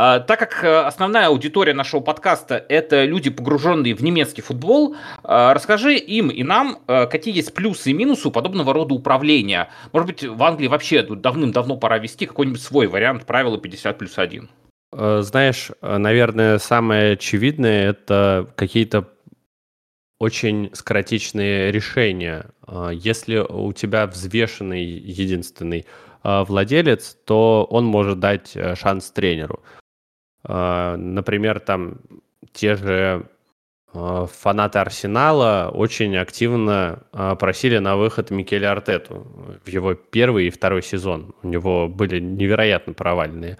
А, 0.00 0.20
так 0.20 0.38
как 0.38 0.62
э, 0.62 0.82
основная 0.82 1.26
аудитория 1.26 1.74
нашего 1.74 1.98
подкаста– 1.98 2.64
это 2.68 3.04
люди, 3.04 3.30
погруженные 3.30 3.96
в 3.96 4.00
немецкий 4.00 4.42
футбол, 4.42 4.94
а, 5.24 5.52
расскажи 5.52 5.96
им 5.96 6.28
и 6.28 6.44
нам, 6.44 6.78
э, 6.86 7.08
какие 7.08 7.34
есть 7.34 7.52
плюсы 7.52 7.90
и 7.90 7.92
минусы 7.92 8.28
у 8.28 8.30
подобного 8.30 8.72
рода 8.72 8.94
управления. 8.94 9.70
Может 9.92 10.06
быть, 10.06 10.22
в 10.22 10.40
Англии 10.40 10.68
вообще 10.68 11.02
давным-давно 11.02 11.76
пора 11.78 11.98
ввести 11.98 12.26
какой-нибудь 12.26 12.62
свой 12.62 12.86
вариант 12.86 13.26
правила 13.26 13.58
50 13.58 13.98
плюс 13.98 14.16
1. 14.18 14.48
Э, 14.92 15.22
знаешь, 15.22 15.72
наверное, 15.82 16.58
самое 16.58 17.14
очевидное– 17.14 17.90
это 17.90 18.46
какие-то 18.54 19.08
очень 20.20 20.70
скоротечные 20.74 21.72
решения. 21.72 22.46
Если 22.92 23.38
у 23.38 23.72
тебя 23.72 24.06
взвешенный 24.06 24.84
единственный 24.84 25.86
владелец, 26.22 27.16
то 27.24 27.66
он 27.70 27.84
может 27.84 28.18
дать 28.20 28.56
шанс 28.76 29.10
тренеру. 29.12 29.62
А, 30.44 30.96
например, 30.96 31.60
там 31.60 31.98
те 32.52 32.76
же 32.76 33.26
а, 33.92 34.26
фанаты 34.26 34.78
Арсенала 34.78 35.70
очень 35.72 36.16
активно 36.16 37.02
а, 37.12 37.34
просили 37.36 37.78
на 37.78 37.96
выход 37.96 38.30
Микеля 38.30 38.72
Артету 38.72 39.26
в 39.64 39.68
его 39.68 39.94
первый 39.94 40.46
и 40.46 40.50
второй 40.50 40.82
сезон. 40.82 41.34
У 41.42 41.48
него 41.48 41.88
были 41.88 42.20
невероятно 42.20 42.92
провальные 42.92 43.58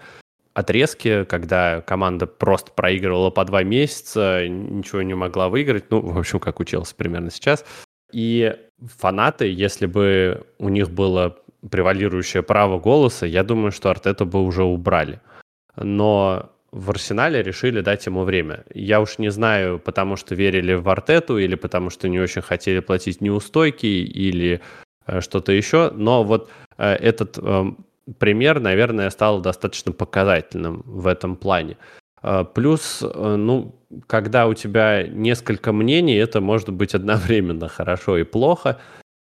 отрезки, 0.53 1.23
когда 1.25 1.81
команда 1.81 2.27
просто 2.27 2.71
проигрывала 2.71 3.29
по 3.29 3.45
два 3.45 3.63
месяца, 3.63 4.47
ничего 4.47 5.01
не 5.01 5.13
могла 5.13 5.49
выиграть. 5.49 5.89
Ну, 5.89 6.01
в 6.01 6.17
общем, 6.17 6.39
как 6.39 6.59
учился 6.59 6.95
примерно 6.95 7.31
сейчас. 7.31 7.65
И 8.11 8.55
фанаты, 8.97 9.51
если 9.51 9.85
бы 9.85 10.45
у 10.57 10.69
них 10.69 10.89
было 10.89 11.37
превалирующее 11.69 12.43
право 12.43 12.79
голоса, 12.79 13.25
я 13.25 13.43
думаю, 13.43 13.71
что 13.71 13.89
Артету 13.89 14.25
бы 14.25 14.41
уже 14.41 14.63
убрали. 14.63 15.21
Но 15.75 16.51
в 16.71 16.89
Арсенале 16.89 17.41
решили 17.41 17.81
дать 17.81 18.05
ему 18.05 18.23
время. 18.23 18.63
Я 18.73 19.01
уж 19.01 19.17
не 19.17 19.29
знаю, 19.29 19.79
потому 19.79 20.15
что 20.15 20.35
верили 20.35 20.73
в 20.73 20.87
Артету 20.89 21.37
или 21.37 21.55
потому 21.55 21.89
что 21.89 22.07
не 22.09 22.19
очень 22.19 22.41
хотели 22.41 22.79
платить 22.79 23.21
неустойки 23.21 23.85
или 23.85 24.61
э, 25.05 25.21
что-то 25.21 25.51
еще, 25.51 25.91
но 25.95 26.23
вот 26.23 26.49
э, 26.77 26.93
этот 26.93 27.37
э, 27.41 27.65
пример, 28.17 28.59
наверное, 28.59 29.09
стал 29.09 29.41
достаточно 29.41 29.91
показательным 29.91 30.83
в 30.85 31.07
этом 31.07 31.35
плане. 31.35 31.77
Э, 32.21 32.45
плюс, 32.53 33.01
э, 33.01 33.35
ну, 33.35 33.75
когда 34.07 34.47
у 34.47 34.53
тебя 34.53 35.07
несколько 35.07 35.71
мнений, 35.71 36.15
это 36.15 36.41
может 36.41 36.69
быть 36.69 36.95
одновременно 36.95 37.67
хорошо 37.67 38.17
и 38.17 38.23
плохо. 38.23 38.79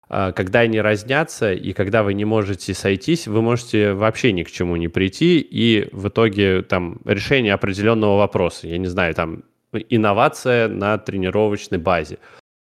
А, 0.07 0.31
когда 0.31 0.59
они 0.59 0.79
разнятся, 0.79 1.53
и 1.53 1.73
когда 1.73 2.03
вы 2.03 2.13
не 2.13 2.25
можете 2.25 2.73
сойтись, 2.73 3.27
вы 3.27 3.41
можете 3.41 3.93
вообще 3.93 4.31
ни 4.31 4.43
к 4.43 4.51
чему 4.51 4.75
не 4.75 4.87
прийти, 4.87 5.39
и 5.39 5.89
в 5.91 6.09
итоге 6.09 6.61
там 6.61 6.99
решение 7.05 7.53
определенного 7.53 8.17
вопроса, 8.17 8.67
я 8.67 8.77
не 8.77 8.87
знаю, 8.87 9.15
там 9.15 9.43
инновация 9.89 10.67
на 10.67 10.97
тренировочной 10.97 11.79
базе. 11.79 12.19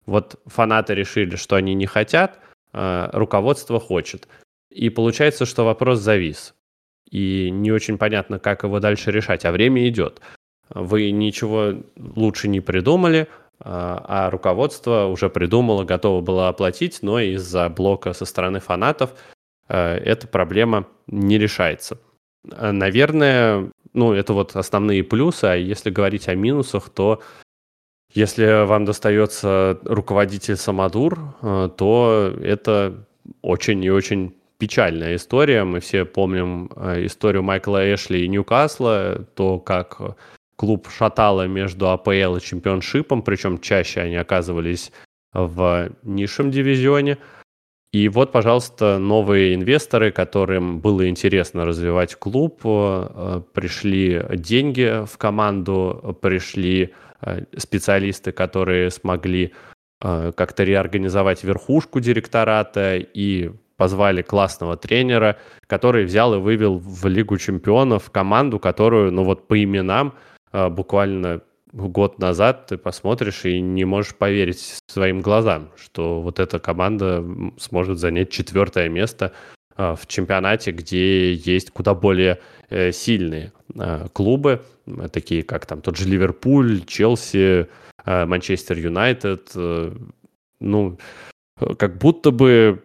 Вот 0.05 0.39
фанаты 0.45 0.93
решили, 0.93 1.35
что 1.35 1.55
они 1.55 1.73
не 1.73 1.85
хотят, 1.85 2.39
а 2.71 3.09
руководство 3.13 3.79
хочет. 3.79 4.27
И 4.69 4.89
получается, 4.89 5.45
что 5.45 5.65
вопрос 5.65 5.99
завис. 5.99 6.53
И 7.09 7.49
не 7.51 7.71
очень 7.71 7.97
понятно, 7.97 8.39
как 8.39 8.63
его 8.63 8.79
дальше 8.79 9.11
решать, 9.11 9.45
а 9.45 9.51
время 9.51 9.87
идет. 9.87 10.21
Вы 10.69 11.11
ничего 11.11 11.73
лучше 11.95 12.47
не 12.47 12.59
придумали, 12.59 13.27
а, 13.59 14.03
а 14.07 14.29
руководство 14.29 15.05
уже 15.05 15.29
придумало, 15.29 15.83
готово 15.83 16.21
было 16.21 16.49
оплатить, 16.49 16.99
но 17.01 17.19
из-за 17.19 17.69
блока 17.69 18.13
со 18.13 18.25
стороны 18.25 18.59
фанатов 18.59 19.11
э, 19.69 19.95
эта 19.97 20.27
проблема 20.27 20.87
не 21.07 21.37
решается. 21.37 21.97
Э, 22.51 22.71
наверное, 22.71 23.69
ну, 23.93 24.13
это 24.13 24.33
вот 24.33 24.55
основные 24.55 25.03
плюсы, 25.03 25.45
а 25.45 25.55
если 25.55 25.91
говорить 25.91 26.27
о 26.27 26.35
минусах, 26.35 26.89
то 26.89 27.21
если 28.13 28.65
вам 28.65 28.85
достается 28.85 29.79
руководитель 29.85 30.57
Самодур, 30.57 31.17
э, 31.41 31.69
то 31.77 32.33
это 32.41 33.05
очень 33.41 33.83
и 33.83 33.89
очень 33.89 34.35
печальная 34.57 35.15
история. 35.15 35.63
Мы 35.63 35.79
все 35.79 36.05
помним 36.05 36.67
историю 37.05 37.43
Майкла 37.43 37.93
Эшли 37.93 38.25
и 38.25 38.27
Ньюкасла, 38.27 39.25
то, 39.35 39.59
как 39.59 39.99
клуб 40.55 40.89
шатало 40.89 41.47
между 41.47 41.89
АПЛ 41.89 42.35
и 42.37 42.41
чемпионшипом, 42.41 43.21
причем 43.21 43.59
чаще 43.59 44.01
они 44.01 44.15
оказывались 44.15 44.91
в 45.33 45.91
низшем 46.03 46.51
дивизионе. 46.51 47.17
И 47.91 48.09
вот, 48.09 48.31
пожалуйста, 48.31 48.97
новые 48.97 49.53
инвесторы, 49.53 50.11
которым 50.11 50.79
было 50.79 51.07
интересно 51.07 51.63
развивать 51.63 52.15
клуб, 52.15 52.61
э, 52.63 53.41
пришли 53.53 54.25
деньги 54.31 55.05
в 55.05 55.15
команду, 55.19 56.17
пришли 56.19 56.93
э, 57.21 57.43
специалисты, 57.55 58.31
которые 58.31 58.89
смогли 58.89 59.53
э, 60.01 60.31
как-то 60.35 60.63
реорганизовать 60.63 61.43
верхушку 61.43 61.99
директората 61.99 62.95
и 62.97 63.51
позвали 63.77 64.23
классного 64.23 64.75
тренера, 64.75 65.37
который 65.67 66.05
взял 66.05 66.33
и 66.33 66.39
вывел 66.39 66.79
в 66.79 67.05
Лигу 67.07 67.37
чемпионов 67.37 68.09
команду, 68.09 68.57
которую, 68.57 69.11
ну 69.11 69.23
вот 69.23 69.47
по 69.47 69.61
именам, 69.63 70.15
буквально 70.53 71.41
год 71.73 72.19
назад 72.19 72.67
ты 72.67 72.77
посмотришь 72.77 73.45
и 73.45 73.59
не 73.59 73.83
можешь 73.83 74.15
поверить 74.15 74.77
своим 74.87 75.21
глазам, 75.21 75.71
что 75.75 76.21
вот 76.21 76.39
эта 76.39 76.59
команда 76.59 77.25
сможет 77.57 77.97
занять 77.97 78.29
четвертое 78.29 78.89
место 78.89 79.33
а, 79.75 79.95
в 79.95 80.05
чемпионате, 80.07 80.71
где 80.71 81.33
есть 81.33 81.71
куда 81.71 81.95
более 81.95 82.39
э, 82.69 82.91
сильные 82.91 83.51
клубы, 84.13 84.61
такие 85.11 85.41
как 85.41 85.65
там 85.65 85.81
тот 85.81 85.97
же 85.97 86.07
Ливерпуль, 86.07 86.85
Челси, 86.85 87.67
Манчестер 88.05 88.77
Юнайтед. 88.77 89.51
Э, 89.55 89.91
ну, 90.59 90.99
как 91.79 91.97
будто 91.97 92.29
бы 92.29 92.83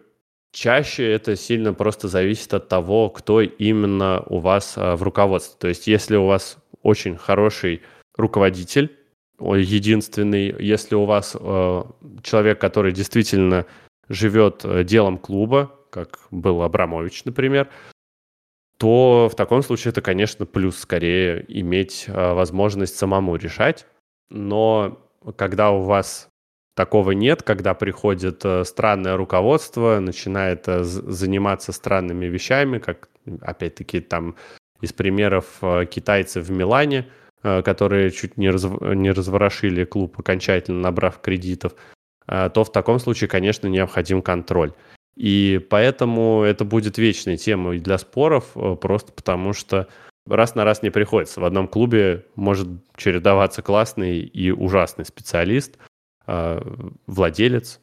чаще 0.51 1.11
это 1.11 1.35
сильно 1.35 1.75
просто 1.75 2.07
зависит 2.07 2.55
от 2.55 2.69
того, 2.69 3.09
кто 3.09 3.41
именно 3.41 4.23
у 4.25 4.39
вас 4.39 4.75
в 4.77 5.03
руководстве. 5.03 5.57
То 5.59 5.67
есть 5.67 5.85
если 5.85 6.15
у 6.15 6.25
вас 6.25 6.57
очень 6.83 7.17
хороший 7.17 7.81
руководитель, 8.15 8.95
единственный, 9.39 10.55
если 10.59 10.95
у 10.95 11.05
вас 11.05 11.35
э, 11.39 11.83
человек, 12.23 12.59
который 12.59 12.91
действительно 12.91 13.65
живет 14.09 14.65
э, 14.65 14.83
делом 14.83 15.17
клуба, 15.17 15.71
как 15.91 16.19
был 16.31 16.61
Абрамович, 16.61 17.25
например, 17.25 17.69
то 18.77 19.29
в 19.31 19.35
таком 19.35 19.61
случае 19.61 19.91
это, 19.91 20.01
конечно, 20.01 20.45
плюс 20.45 20.77
скорее 20.77 21.45
иметь 21.47 22.05
э, 22.07 22.33
возможность 22.33 22.97
самому 22.97 23.35
решать. 23.35 23.85
Но 24.29 24.99
когда 25.35 25.71
у 25.71 25.81
вас 25.81 26.29
такого 26.75 27.11
нет, 27.11 27.43
когда 27.43 27.73
приходит 27.73 28.45
э, 28.45 28.63
странное 28.63 29.17
руководство, 29.17 29.99
начинает 29.99 30.67
э, 30.67 30.83
заниматься 30.83 31.73
странными 31.73 32.25
вещами, 32.27 32.79
как 32.79 33.09
опять-таки 33.41 33.99
там 33.99 34.35
из 34.81 34.93
примеров 34.93 35.45
э, 35.61 35.85
китайцев 35.85 36.45
в 36.45 36.51
Милане, 36.51 37.07
э, 37.43 37.61
которые 37.61 38.11
чуть 38.11 38.37
не, 38.37 38.49
раз, 38.49 38.65
не 38.81 39.11
разворошили 39.11 39.85
клуб, 39.85 40.19
окончательно 40.19 40.79
набрав 40.79 41.19
кредитов, 41.21 41.73
э, 42.27 42.49
то 42.53 42.63
в 42.63 42.71
таком 42.71 42.99
случае, 42.99 43.27
конечно, 43.27 43.67
необходим 43.67 44.21
контроль. 44.21 44.73
И 45.15 45.65
поэтому 45.69 46.43
это 46.43 46.63
будет 46.63 46.97
вечной 46.97 47.35
темой 47.35 47.79
для 47.79 47.97
споров, 47.97 48.53
просто 48.79 49.11
потому 49.11 49.51
что 49.51 49.89
раз 50.25 50.55
на 50.55 50.63
раз 50.63 50.81
не 50.81 50.91
приходится. 50.91 51.41
В 51.41 51.45
одном 51.45 51.67
клубе 51.67 52.25
может 52.35 52.69
чередоваться 52.95 53.61
классный 53.61 54.19
и 54.19 54.51
ужасный 54.51 55.03
специалист, 55.03 55.77
владелец. 56.25 57.81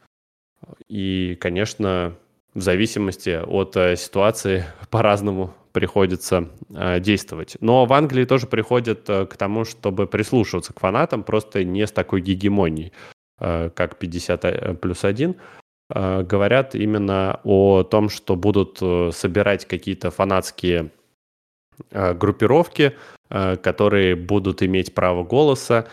И, 0.89 1.37
конечно, 1.39 2.16
в 2.57 2.63
зависимости 2.63 3.39
от 3.45 3.75
ситуации 3.99 4.65
по-разному 4.91 5.55
приходится 5.73 6.49
э, 6.75 7.01
действовать. 7.01 7.59
Но 7.61 7.85
в 7.85 7.93
Англии 7.93 8.25
тоже 8.25 8.47
приходят 8.47 9.11
э, 9.11 9.27
к 9.27 9.37
тому, 9.37 9.67
чтобы 9.67 10.07
прислушиваться 10.07 10.73
к 10.73 10.81
фанатам, 10.81 11.23
просто 11.23 11.65
не 11.65 11.87
с 11.87 11.93
такой 11.93 12.23
гегемонией, 12.23 12.95
э, 13.39 13.69
как 13.75 13.99
50 13.99 14.45
э, 14.47 14.75
плюс 14.75 15.05
1. 15.05 15.35
Э, 15.95 16.23
говорят 16.23 16.75
именно 16.75 17.41
о 17.45 17.83
том, 17.83 18.09
что 18.09 18.37
будут 18.37 18.79
э, 18.81 19.11
собирать 19.13 19.67
какие-то 19.67 20.11
фанатские 20.11 20.91
группировки, 21.91 22.97
которые 23.29 24.17
будут 24.17 24.63
иметь 24.63 24.95
право 24.95 25.25
голоса. 25.25 25.87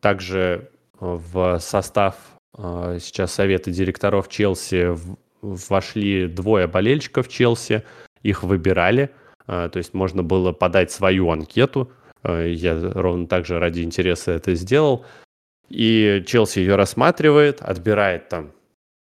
Также 0.00 0.70
в 0.98 1.58
состав 1.60 2.16
сейчас 2.56 3.32
совета 3.32 3.70
директоров 3.70 4.28
Челси 4.28 4.96
вошли 5.42 6.26
двое 6.26 6.66
болельщиков 6.66 7.28
Челси, 7.28 7.82
их 8.22 8.42
выбирали, 8.42 9.10
то 9.46 9.72
есть 9.74 9.92
можно 9.92 10.22
было 10.22 10.52
подать 10.52 10.90
свою 10.92 11.30
анкету, 11.30 11.92
я 12.24 12.92
ровно 12.94 13.26
так 13.26 13.44
же 13.44 13.58
ради 13.58 13.80
интереса 13.80 14.30
это 14.32 14.54
сделал, 14.54 15.04
и 15.68 16.22
Челси 16.26 16.60
ее 16.60 16.76
рассматривает, 16.76 17.60
отбирает 17.60 18.28
там 18.28 18.52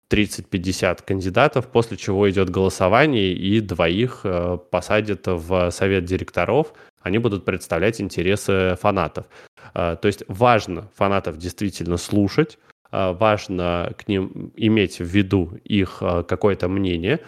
30-50 0.09 1.03
кандидатов, 1.05 1.67
после 1.67 1.97
чего 1.97 2.29
идет 2.29 2.49
голосование, 2.49 3.33
и 3.33 3.59
двоих 3.59 4.21
э, 4.23 4.57
посадят 4.71 5.27
в 5.27 5.69
совет 5.71 6.05
директоров. 6.05 6.73
Они 7.01 7.17
будут 7.17 7.45
представлять 7.45 7.99
интересы 7.99 8.77
фанатов. 8.81 9.25
Э, 9.73 9.97
то 10.01 10.07
есть 10.07 10.23
важно 10.27 10.89
фанатов 10.95 11.37
действительно 11.37 11.97
слушать, 11.97 12.57
важно 12.91 13.93
к 13.97 14.07
ним 14.07 14.51
иметь 14.55 14.99
в 14.99 15.05
виду 15.05 15.59
их 15.63 15.97
э, 16.01 16.23
какое-то 16.23 16.67
мнение, 16.67 17.19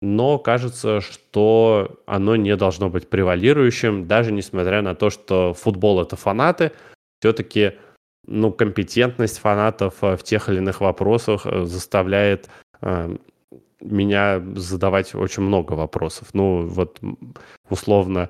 но 0.00 0.38
кажется, 0.38 1.00
что 1.00 2.00
оно 2.06 2.36
не 2.36 2.54
должно 2.56 2.88
быть 2.88 3.08
превалирующим, 3.08 4.06
даже 4.06 4.32
несмотря 4.32 4.82
на 4.82 4.94
то, 4.94 5.10
что 5.10 5.54
футбол 5.54 6.00
это 6.00 6.16
фанаты, 6.16 6.72
все-таки 7.20 7.72
ну, 8.26 8.52
компетентность 8.52 9.38
фанатов 9.38 9.94
э, 10.02 10.16
в 10.16 10.22
тех 10.22 10.48
или 10.48 10.58
иных 10.58 10.80
вопросах 10.80 11.46
э, 11.46 11.64
заставляет 11.64 12.48
э, 12.80 13.16
меня 13.80 14.40
задавать 14.54 15.14
очень 15.14 15.42
много 15.42 15.72
вопросов. 15.72 16.28
Ну, 16.34 16.66
вот 16.66 17.00
условно 17.70 18.28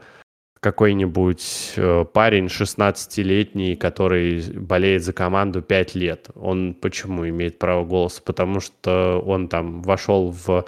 какой-нибудь 0.61 1.75
парень 2.13 2.47
16-летний, 2.47 3.77
который 3.77 4.43
болеет 4.53 5.03
за 5.05 5.13
команду 5.13 5.63
5 5.63 5.95
лет, 5.95 6.29
он 6.35 6.75
почему 6.75 7.29
имеет 7.29 7.59
право 7.59 7.85
голоса? 7.85 8.23
Потому 8.25 8.61
что 8.61 9.23
он 9.25 9.49
там 9.49 9.83
вошел 9.83 10.31
в 10.31 10.65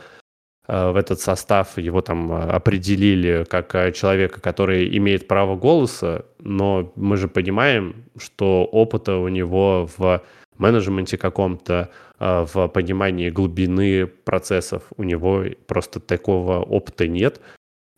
в 0.69 0.97
этот 0.97 1.21
состав 1.21 1.79
его 1.79 2.01
там 2.01 2.31
определили 2.31 3.45
как 3.49 3.93
человека, 3.93 4.41
который 4.41 4.97
имеет 4.99 5.27
право 5.27 5.57
голоса, 5.57 6.27
но 6.39 6.93
мы 6.95 7.17
же 7.17 7.27
понимаем, 7.27 8.05
что 8.17 8.65
опыта 8.67 9.17
у 9.17 9.27
него 9.27 9.89
в 9.99 10.23
менеджменте 10.59 11.19
каком-то, 11.19 11.91
в 12.21 12.69
понимании 12.69 13.31
глубины 13.31 14.07
процессов 14.07 14.85
у 14.97 15.03
него 15.03 15.45
просто 15.67 15.99
такого 15.99 16.61
опыта 16.61 17.09
нет, 17.09 17.41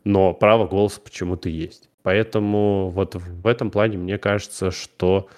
но 0.05 0.35
право 0.35 0.67
голоса 0.67 1.01
почему-то 1.01 1.49
есть. 1.49 1.89
Поэтому 2.03 2.91
вот 2.91 3.15
в 3.15 3.47
этом 3.47 3.71
плане 3.71 3.99
мне 3.99 4.19
кажется, 4.19 4.71
что 4.71 5.29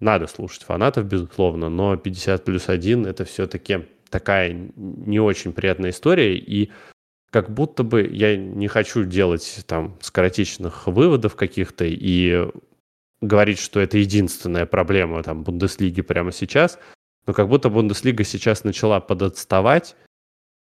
надо 0.00 0.26
слушать 0.26 0.62
фанатов, 0.62 1.06
безусловно, 1.06 1.68
но 1.68 1.96
50 1.96 2.44
плюс 2.44 2.68
1 2.68 3.06
это 3.06 3.24
все-таки 3.24 3.86
такая 4.10 4.70
не 4.76 5.20
очень 5.20 5.52
приятная 5.52 5.90
история, 5.90 6.36
и 6.36 6.70
как 7.30 7.50
будто 7.52 7.82
бы 7.82 8.06
я 8.06 8.36
не 8.36 8.68
хочу 8.68 9.04
делать 9.04 9.64
там 9.66 9.96
скоротечных 10.00 10.86
выводов 10.86 11.34
каких-то 11.34 11.84
и 11.84 12.48
говорить, 13.20 13.58
что 13.58 13.80
это 13.80 13.98
единственная 13.98 14.66
проблема 14.66 15.22
там 15.22 15.42
Бундеслиги 15.42 16.02
прямо 16.02 16.32
сейчас, 16.32 16.78
но 17.26 17.32
как 17.32 17.48
будто 17.48 17.68
Бундеслига 17.68 18.22
сейчас 18.24 18.64
начала 18.64 19.00
подотставать, 19.00 19.96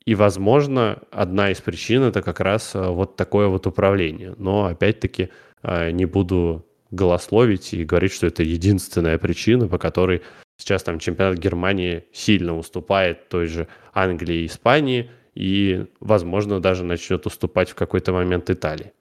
и, 0.05 0.15
возможно, 0.15 0.99
одна 1.11 1.51
из 1.51 1.61
причин 1.61 2.03
это 2.03 2.21
как 2.21 2.39
раз 2.39 2.75
э, 2.75 2.87
вот 2.87 3.15
такое 3.15 3.47
вот 3.47 3.67
управление. 3.67 4.35
Но, 4.37 4.65
опять-таки, 4.65 5.29
э, 5.63 5.91
не 5.91 6.05
буду 6.05 6.65
голословить 6.91 7.73
и 7.73 7.83
говорить, 7.83 8.13
что 8.13 8.27
это 8.27 8.43
единственная 8.43 9.17
причина, 9.17 9.67
по 9.67 9.77
которой 9.77 10.21
Сейчас 10.57 10.83
там 10.83 10.99
чемпионат 10.99 11.37
Германии 11.37 12.05
сильно 12.13 12.57
уступает 12.57 13.27
той 13.27 13.47
же 13.47 13.67
Англии 13.93 14.43
и 14.43 14.45
Испании, 14.45 15.11
и, 15.33 15.85
возможно, 15.99 16.61
даже 16.61 16.85
начнет 16.85 17.25
уступать 17.25 17.69
в 17.69 17.75
какой-то 17.75 18.13
момент 18.13 18.49
Италии. 18.49 18.93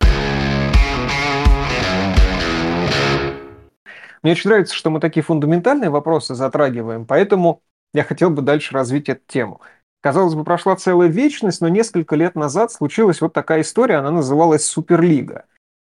Мне 4.22 4.32
очень 4.32 4.50
нравится, 4.50 4.74
что 4.74 4.90
мы 4.90 4.98
такие 4.98 5.22
фундаментальные 5.22 5.90
вопросы 5.90 6.34
затрагиваем, 6.34 7.06
поэтому 7.06 7.62
я 7.92 8.02
хотел 8.02 8.30
бы 8.30 8.42
дальше 8.42 8.74
развить 8.74 9.08
эту 9.08 9.22
тему. 9.28 9.60
Казалось 10.04 10.34
бы, 10.34 10.44
прошла 10.44 10.76
целая 10.76 11.08
вечность, 11.08 11.62
но 11.62 11.68
несколько 11.68 12.14
лет 12.14 12.34
назад 12.34 12.70
случилась 12.70 13.22
вот 13.22 13.32
такая 13.32 13.62
история, 13.62 13.94
она 13.94 14.10
называлась 14.10 14.66
Суперлига. 14.66 15.46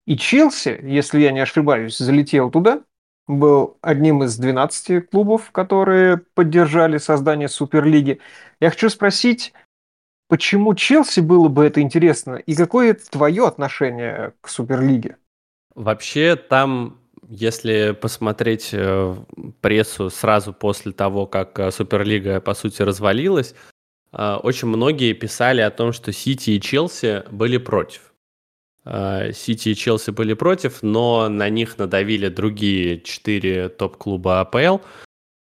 И 0.07 0.16
Челси, 0.16 0.78
если 0.84 1.18
я 1.18 1.32
не 1.32 1.40
ошибаюсь, 1.40 1.98
залетел 1.98 2.52
туда, 2.52 2.82
был 3.26 3.78
одним 3.80 4.22
из 4.22 4.36
12 4.36 5.11
клубов, 5.11 5.50
которые 5.50 6.18
поддержали 6.18 6.98
создание 6.98 7.48
Суперлиги. 7.48 8.20
Я 8.61 8.70
хочу 8.70 8.90
спросить, 8.90 9.52
почему 10.28 10.76
Челси 10.76 11.18
было 11.18 11.48
бы 11.48 11.64
это 11.64 11.80
интересно, 11.80 12.36
и 12.36 12.54
какое 12.54 12.94
твое 12.94 13.44
отношение 13.44 14.34
к 14.40 14.48
Суперлиге? 14.48 15.16
Вообще 15.74 16.36
там, 16.36 17.00
если 17.28 17.90
посмотреть 17.90 18.70
э, 18.72 19.16
прессу 19.61 20.11
сразу 20.11 20.52
после 20.52 20.92
того, 20.92 21.26
как 21.26 21.59
э, 21.59 21.72
Суперлига, 21.72 22.40
по 22.40 22.54
сути, 22.54 22.82
развалилась, 22.82 23.57
очень 24.12 24.68
многие 24.68 25.12
писали 25.12 25.61
о 25.61 25.70
том, 25.70 25.92
что 25.92 26.12
Сити 26.12 26.50
и 26.50 26.61
Челси 26.61 27.24
были 27.30 27.59
против. 27.59 28.14
Э, 28.86 29.32
Сити 29.32 29.70
и 29.70 29.74
Челси 29.74 30.12
были 30.12 30.34
против, 30.34 30.82
но 30.82 31.28
на 31.28 31.48
них 31.50 31.76
надавили 31.78 32.28
другие 32.28 33.00
четыре 33.00 33.68
топ-клуба 33.68 34.40
АПЛ, 34.40 34.78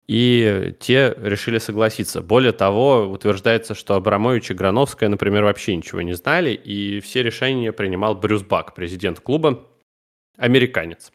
и 0.07 0.75
те 0.81 1.15
решили 1.19 1.59
согласиться. 1.59 2.23
Более 2.23 2.53
того, 2.53 3.09
утверждается, 3.09 3.75
что 3.75 3.95
Абрамович 3.95 4.51
и 4.51 4.55
Грановская, 4.55 5.09
например, 5.09 5.45
вообще 5.45 5.75
ничего 5.75 6.03
не 6.03 6.15
знали, 6.15 6.51
и 6.51 7.01
все 7.01 7.23
решения 7.23 7.73
принимал 7.73 8.15
Брюс 8.15 8.43
Бак, 8.43 8.75
президент 8.75 9.21
клуба, 9.21 9.67
американец. 10.37 11.13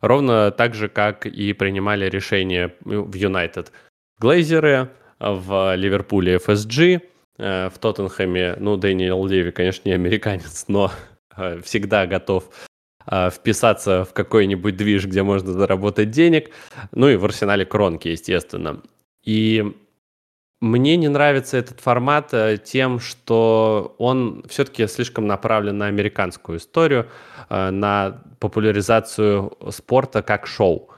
Ровно 0.00 0.52
так 0.52 0.74
же, 0.74 0.88
как 0.88 1.26
и 1.26 1.52
принимали 1.52 2.08
решения 2.08 2.74
в 2.80 3.14
Юнайтед 3.14 3.72
Глейзеры, 4.20 4.90
в 5.18 5.74
Ливерпуле 5.76 6.36
FSG, 6.36 7.00
э, 7.38 7.70
в 7.70 7.78
Тоттенхэме, 7.78 8.56
ну, 8.58 8.76
Дэниел 8.76 9.24
Леви, 9.26 9.50
конечно, 9.50 9.88
не 9.88 9.94
американец, 9.94 10.64
но 10.68 10.90
Э, 11.38 11.60
всегда 11.62 12.06
готов 12.06 12.50
э, 13.06 13.30
вписаться 13.30 14.04
в 14.04 14.12
какой-нибудь 14.12 14.76
движ, 14.76 15.06
где 15.06 15.22
можно 15.22 15.52
заработать 15.52 16.10
денег. 16.10 16.50
Ну 16.92 17.08
и 17.08 17.16
в 17.16 17.24
арсенале 17.24 17.64
кронки, 17.64 18.08
естественно. 18.08 18.82
И 19.24 19.76
мне 20.60 20.96
не 20.96 21.08
нравится 21.08 21.56
этот 21.56 21.80
формат 21.80 22.34
тем, 22.64 22.98
что 22.98 23.94
он 23.98 24.44
все-таки 24.48 24.86
слишком 24.88 25.26
направлен 25.28 25.78
на 25.78 25.86
американскую 25.86 26.58
историю, 26.58 27.08
на 27.48 28.22
популяризацию 28.40 29.56
спорта 29.70 30.22
как 30.22 30.48
шоу. 30.48 30.90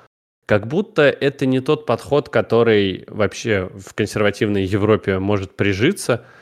Как 0.51 0.67
будто 0.67 1.03
это 1.03 1.47
не 1.47 1.61
тот 1.61 1.87
подход, 1.87 2.29
который 2.29 3.05
вообще 3.07 3.71
в 3.73 3.95
консервативной 3.95 4.65
Европе 4.65 5.21
может 5.21 5.55
прижиться– 5.57 6.25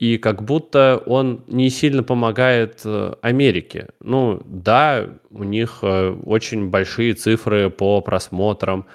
и 0.00 0.16
как 0.16 0.42
будто 0.42 1.02
он 1.04 1.44
не 1.46 1.68
сильно 1.68 2.02
помогает 2.02 2.80
э, 2.86 3.12
Америке. 3.20 3.88
Ну 4.00 4.40
да, 4.46 5.10
у 5.28 5.44
них 5.44 5.80
э, 5.82 6.16
очень 6.24 6.70
большие 6.70 7.12
цифры 7.12 7.68
по 7.68 8.00
просмотрам, 8.00 8.86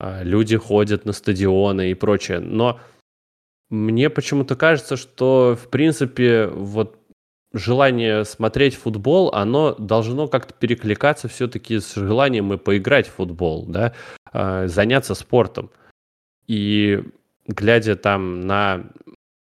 э, 0.00 0.24
люди 0.24 0.56
ходят 0.56 1.04
на 1.04 1.12
стадионы 1.12 1.90
и 1.90 1.94
прочее, 1.94 2.40
но 2.40 2.80
мне 3.68 4.08
почему-то 4.08 4.56
кажется, 4.56 4.96
что 4.96 5.54
в 5.62 5.68
принципе 5.68 6.46
вот 6.46 6.98
желание 7.54 8.24
смотреть 8.24 8.74
футбол, 8.74 9.30
оно 9.32 9.74
должно 9.74 10.28
как-то 10.28 10.52
перекликаться 10.52 11.28
все-таки 11.28 11.78
с 11.80 11.94
желанием 11.94 12.52
и 12.52 12.58
поиграть 12.58 13.08
в 13.08 13.14
футбол, 13.14 13.64
да, 13.66 13.94
заняться 14.32 15.14
спортом. 15.14 15.70
И 16.46 17.02
глядя 17.46 17.96
там 17.96 18.40
на 18.40 18.90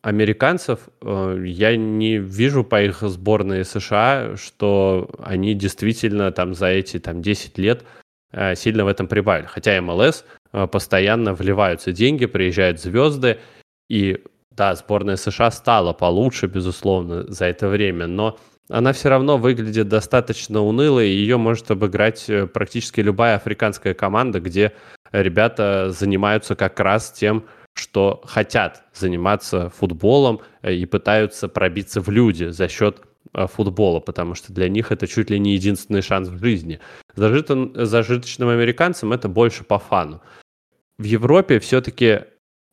американцев 0.02 0.90
э, 1.02 1.44
я 1.46 1.76
не 1.76 2.18
вижу 2.18 2.64
по 2.64 2.82
их 2.82 3.02
сборной 3.02 3.64
США, 3.64 4.36
что 4.36 5.10
они 5.24 5.54
действительно 5.54 6.32
там 6.32 6.54
за 6.54 6.68
эти 6.68 7.00
там 7.00 7.22
10 7.22 7.58
лет 7.58 7.84
э, 8.32 8.56
сильно 8.56 8.84
в 8.84 8.88
этом 8.88 9.08
прибавили. 9.08 9.46
Хотя 9.46 9.80
МЛС 9.80 10.26
э, 10.54 10.68
постоянно 10.68 11.34
вливаются 11.34 11.92
деньги, 11.92 12.26
приезжают 12.26 12.82
звезды, 12.82 13.40
и 13.90 14.24
да, 14.52 14.76
сборная 14.76 15.16
США 15.16 15.52
стала 15.52 15.94
получше, 15.94 16.48
безусловно, 16.48 17.26
за 17.32 17.46
это 17.46 17.68
время, 17.68 18.08
но 18.08 18.38
она 18.70 18.94
все 18.94 19.10
равно 19.10 19.38
выглядит 19.38 19.88
достаточно 19.88 20.62
унылой, 20.62 21.10
и 21.10 21.16
ее 21.16 21.38
может 21.38 21.72
обыграть 21.72 22.30
практически 22.54 23.02
любая 23.02 23.36
африканская 23.36 23.94
команда, 23.94 24.40
где 24.40 24.74
ребята 25.12 25.92
занимаются 25.92 26.56
как 26.56 26.80
раз 26.80 27.12
тем, 27.12 27.46
что 27.74 28.22
хотят 28.26 28.84
заниматься 28.94 29.70
футболом 29.70 30.42
э, 30.62 30.74
и 30.74 30.86
пытаются 30.86 31.48
пробиться 31.48 32.02
в 32.02 32.10
люди 32.10 32.46
за 32.46 32.68
счет 32.68 33.02
э, 33.34 33.48
футбола, 33.48 34.00
потому 34.00 34.36
что 34.36 34.54
для 34.54 34.70
них 34.70 34.92
это 34.92 35.08
чуть 35.08 35.30
ли 35.30 35.40
не 35.40 35.54
единственный 35.54 36.02
шанс 36.02 36.28
в 36.28 36.38
жизни. 36.40 36.80
Зажитым, 37.16 37.72
зажиточным 37.76 38.50
американцам 38.50 39.14
это 39.14 39.30
больше 39.30 39.64
по 39.64 39.80
фану. 39.80 40.22
В 40.98 41.04
Европе 41.04 41.60
все-таки 41.60 42.22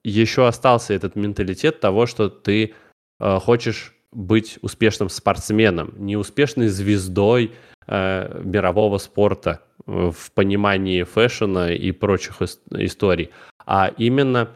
еще 0.09 0.47
остался 0.47 0.95
этот 0.95 1.17
менталитет 1.17 1.81
того, 1.81 2.07
что 2.07 2.29
ты 2.29 2.75
э, 3.21 3.39
хочешь 3.39 3.95
быть 4.13 4.59
успешным 4.63 5.09
спортсменом, 5.09 5.95
не 5.97 6.17
успешной 6.17 6.69
звездой 6.69 7.53
э, 7.87 8.41
мирового 8.43 8.99
спорта 8.99 9.63
э, 9.87 10.11
в 10.15 10.33
понимании 10.33 11.03
фэшена 11.03 11.73
и 11.73 11.93
прочих 11.93 12.41
историй, 12.43 13.31
а 13.67 13.93
именно 13.97 14.51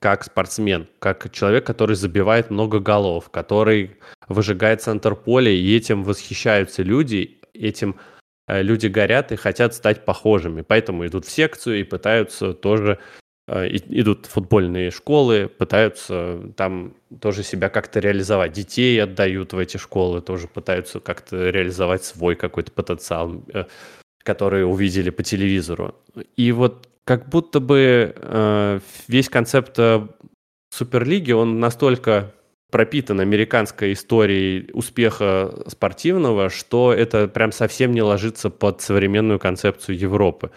как 0.00 0.24
спортсмен, 0.24 0.86
как 0.98 1.32
человек, 1.32 1.64
который 1.64 1.96
забивает 1.96 2.50
много 2.50 2.78
голов, 2.78 3.30
который 3.30 3.96
выжигает 4.28 4.82
центр 4.82 5.14
поля, 5.14 5.50
и 5.50 5.76
этим 5.76 6.04
восхищаются 6.04 6.82
люди, 6.82 7.40
этим 7.54 7.96
э, 8.48 8.62
люди 8.62 8.88
горят 8.88 9.32
и 9.32 9.36
хотят 9.36 9.72
стать 9.74 10.04
похожими. 10.04 10.62
Поэтому 10.62 11.06
идут 11.06 11.24
в 11.24 11.30
секцию 11.30 11.80
и 11.80 11.84
пытаются 11.84 12.52
тоже 12.52 12.98
идут 13.46 14.26
в 14.26 14.30
футбольные 14.30 14.90
школы, 14.90 15.48
пытаются 15.48 16.40
там 16.56 16.94
тоже 17.20 17.42
себя 17.42 17.68
как-то 17.68 18.00
реализовать. 18.00 18.52
Детей 18.52 19.02
отдают 19.02 19.52
в 19.52 19.58
эти 19.58 19.76
школы, 19.76 20.22
тоже 20.22 20.48
пытаются 20.48 21.00
как-то 21.00 21.50
реализовать 21.50 22.04
свой 22.04 22.36
какой-то 22.36 22.72
потенциал, 22.72 23.42
э, 23.52 23.64
который 24.22 24.64
увидели 24.64 25.10
по 25.10 25.22
телевизору. 25.22 25.94
И 26.36 26.52
вот 26.52 26.88
как 27.04 27.28
будто 27.28 27.60
бы 27.60 28.14
э, 28.16 28.80
весь 29.08 29.28
концепт 29.28 29.78
Суперлиги, 30.70 31.32
он 31.32 31.60
настолько 31.60 32.32
пропитан 32.72 33.20
американской 33.20 33.92
историей 33.92 34.70
успеха 34.72 35.64
спортивного, 35.68 36.48
что 36.48 36.92
это 36.92 37.28
прям 37.28 37.52
совсем 37.52 37.92
не 37.92 38.02
ложится 38.02 38.50
под 38.50 38.80
современную 38.80 39.38
концепцию 39.38 39.96
Европы. 39.96 40.50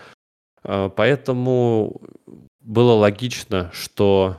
Поэтому 0.64 2.02
было 2.68 2.92
логично, 2.92 3.72
что 3.74 4.38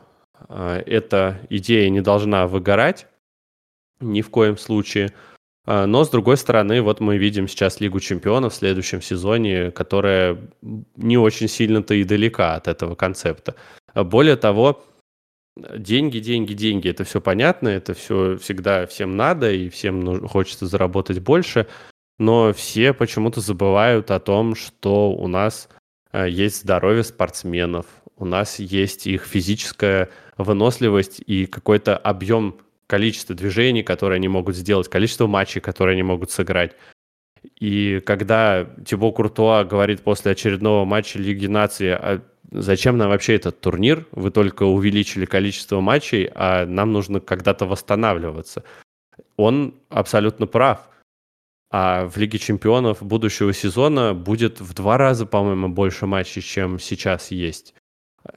э, 0.48 0.82
эта 0.86 1.40
идея 1.48 1.88
не 1.88 2.02
должна 2.02 2.46
выгорать 2.46 3.06
ни 4.00 4.20
в 4.20 4.28
коем 4.28 4.58
случае. 4.58 5.14
А, 5.64 5.86
но, 5.86 6.04
с 6.04 6.10
другой 6.10 6.36
стороны, 6.36 6.82
вот 6.82 7.00
мы 7.00 7.16
видим 7.16 7.48
сейчас 7.48 7.80
Лигу 7.80 8.00
чемпионов 8.00 8.52
в 8.52 8.56
следующем 8.56 9.00
сезоне, 9.00 9.70
которая 9.70 10.38
не 10.96 11.16
очень 11.16 11.48
сильно-то 11.48 11.94
и 11.94 12.04
далека 12.04 12.54
от 12.54 12.68
этого 12.68 12.94
концепта. 12.94 13.54
Более 13.94 14.36
того, 14.36 14.84
деньги, 15.56 16.18
деньги, 16.18 16.52
деньги, 16.52 16.88
это 16.90 17.04
все 17.04 17.22
понятно, 17.22 17.68
это 17.68 17.94
все 17.94 18.36
всегда 18.36 18.86
всем 18.86 19.16
надо, 19.16 19.50
и 19.50 19.70
всем 19.70 20.28
хочется 20.28 20.66
заработать 20.66 21.18
больше, 21.20 21.66
но 22.18 22.52
все 22.52 22.92
почему-то 22.92 23.40
забывают 23.40 24.10
о 24.10 24.20
том, 24.20 24.54
что 24.54 25.12
у 25.12 25.28
нас 25.28 25.68
есть 26.12 26.62
здоровье 26.62 27.04
спортсменов, 27.04 27.86
у 28.18 28.24
нас 28.24 28.58
есть 28.58 29.06
их 29.06 29.24
физическая 29.24 30.10
выносливость 30.36 31.20
и 31.24 31.46
какой-то 31.46 31.96
объем 31.96 32.56
количества 32.86 33.34
движений, 33.34 33.82
которые 33.82 34.16
они 34.16 34.28
могут 34.28 34.56
сделать, 34.56 34.88
количество 34.88 35.26
матчей, 35.26 35.60
которые 35.60 35.94
они 35.94 36.02
могут 36.02 36.30
сыграть. 36.30 36.74
И 37.60 38.02
когда 38.04 38.68
Тибо 38.84 39.12
Куртуа 39.12 39.64
говорит 39.64 40.02
после 40.02 40.32
очередного 40.32 40.84
матча 40.84 41.18
Лиги 41.18 41.46
Нации, 41.46 41.90
а 41.90 42.22
зачем 42.50 42.96
нам 42.98 43.10
вообще 43.10 43.36
этот 43.36 43.60
турнир? 43.60 44.06
Вы 44.10 44.30
только 44.30 44.64
увеличили 44.64 45.24
количество 45.24 45.80
матчей, 45.80 46.28
а 46.34 46.66
нам 46.66 46.92
нужно 46.92 47.20
когда-то 47.20 47.66
восстанавливаться. 47.66 48.64
Он 49.36 49.74
абсолютно 49.88 50.46
прав. 50.46 50.88
А 51.70 52.08
в 52.08 52.16
Лиге 52.16 52.38
чемпионов 52.38 53.02
будущего 53.02 53.52
сезона 53.52 54.14
будет 54.14 54.60
в 54.60 54.72
два 54.72 54.96
раза, 54.96 55.26
по-моему, 55.26 55.68
больше 55.68 56.06
матчей, 56.06 56.42
чем 56.42 56.78
сейчас 56.78 57.30
есть 57.30 57.74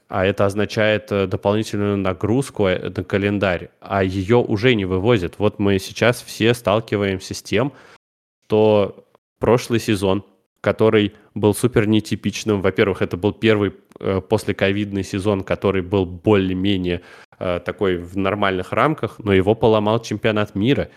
а 0.08 0.24
это 0.24 0.46
означает 0.46 1.10
э, 1.12 1.26
дополнительную 1.26 1.96
нагрузку 1.96 2.66
э, 2.66 2.90
на 2.90 3.04
календарь, 3.04 3.70
а 3.80 4.02
ее 4.04 4.36
уже 4.36 4.74
не 4.74 4.84
вывозят. 4.84 5.34
Вот 5.38 5.58
мы 5.58 5.78
сейчас 5.78 6.22
все 6.22 6.54
сталкиваемся 6.54 7.34
с 7.34 7.42
тем, 7.42 7.72
что 8.44 9.06
прошлый 9.38 9.80
сезон, 9.80 10.24
который 10.60 11.14
был 11.34 11.54
супер 11.54 11.88
нетипичным, 11.88 12.60
во-первых, 12.60 13.02
это 13.02 13.16
был 13.16 13.32
первый 13.32 13.74
э, 13.98 14.20
послековидный 14.20 15.02
сезон, 15.02 15.42
который 15.42 15.82
был 15.82 16.06
более-менее 16.06 17.02
э, 17.38 17.60
такой 17.64 17.96
в 17.96 18.16
нормальных 18.16 18.72
рамках, 18.72 19.18
но 19.18 19.32
его 19.32 19.54
поломал 19.54 20.00
чемпионат 20.00 20.54
мира. 20.54 20.90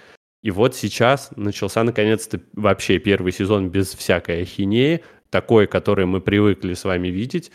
И 0.43 0.51
вот 0.51 0.75
сейчас 0.75 1.31
начался 1.36 1.83
наконец-то 1.83 2.39
вообще 2.53 2.99
первый 2.99 3.31
сезон 3.31 3.69
без 3.69 3.95
всякой 3.95 4.43
ахинеи, 4.43 5.03
такой, 5.31 5.65
который 5.65 6.05
мы 6.05 6.21
привыкли 6.21 6.75
с 6.75 6.83
вами 6.83 7.07
видеть, 7.07 7.51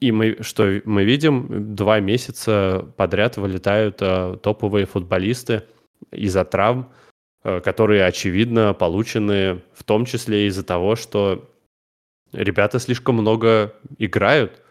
и 0.00 0.12
мы, 0.12 0.38
что 0.40 0.80
мы 0.84 1.04
видим, 1.04 1.74
два 1.74 2.00
месяца 2.00 2.90
подряд 2.96 3.36
вылетают 3.36 3.98
э, 4.00 4.38
топовые 4.42 4.86
футболисты 4.86 5.64
из-за 6.10 6.44
травм, 6.44 6.90
э, 7.44 7.60
которые, 7.60 8.06
очевидно, 8.06 8.72
получены 8.72 9.62
в 9.74 9.84
том 9.84 10.06
числе 10.06 10.46
из-за 10.46 10.64
того, 10.64 10.96
что 10.96 11.50
ребята 12.32 12.78
слишком 12.78 13.16
много 13.16 13.74
играют. 13.98 14.62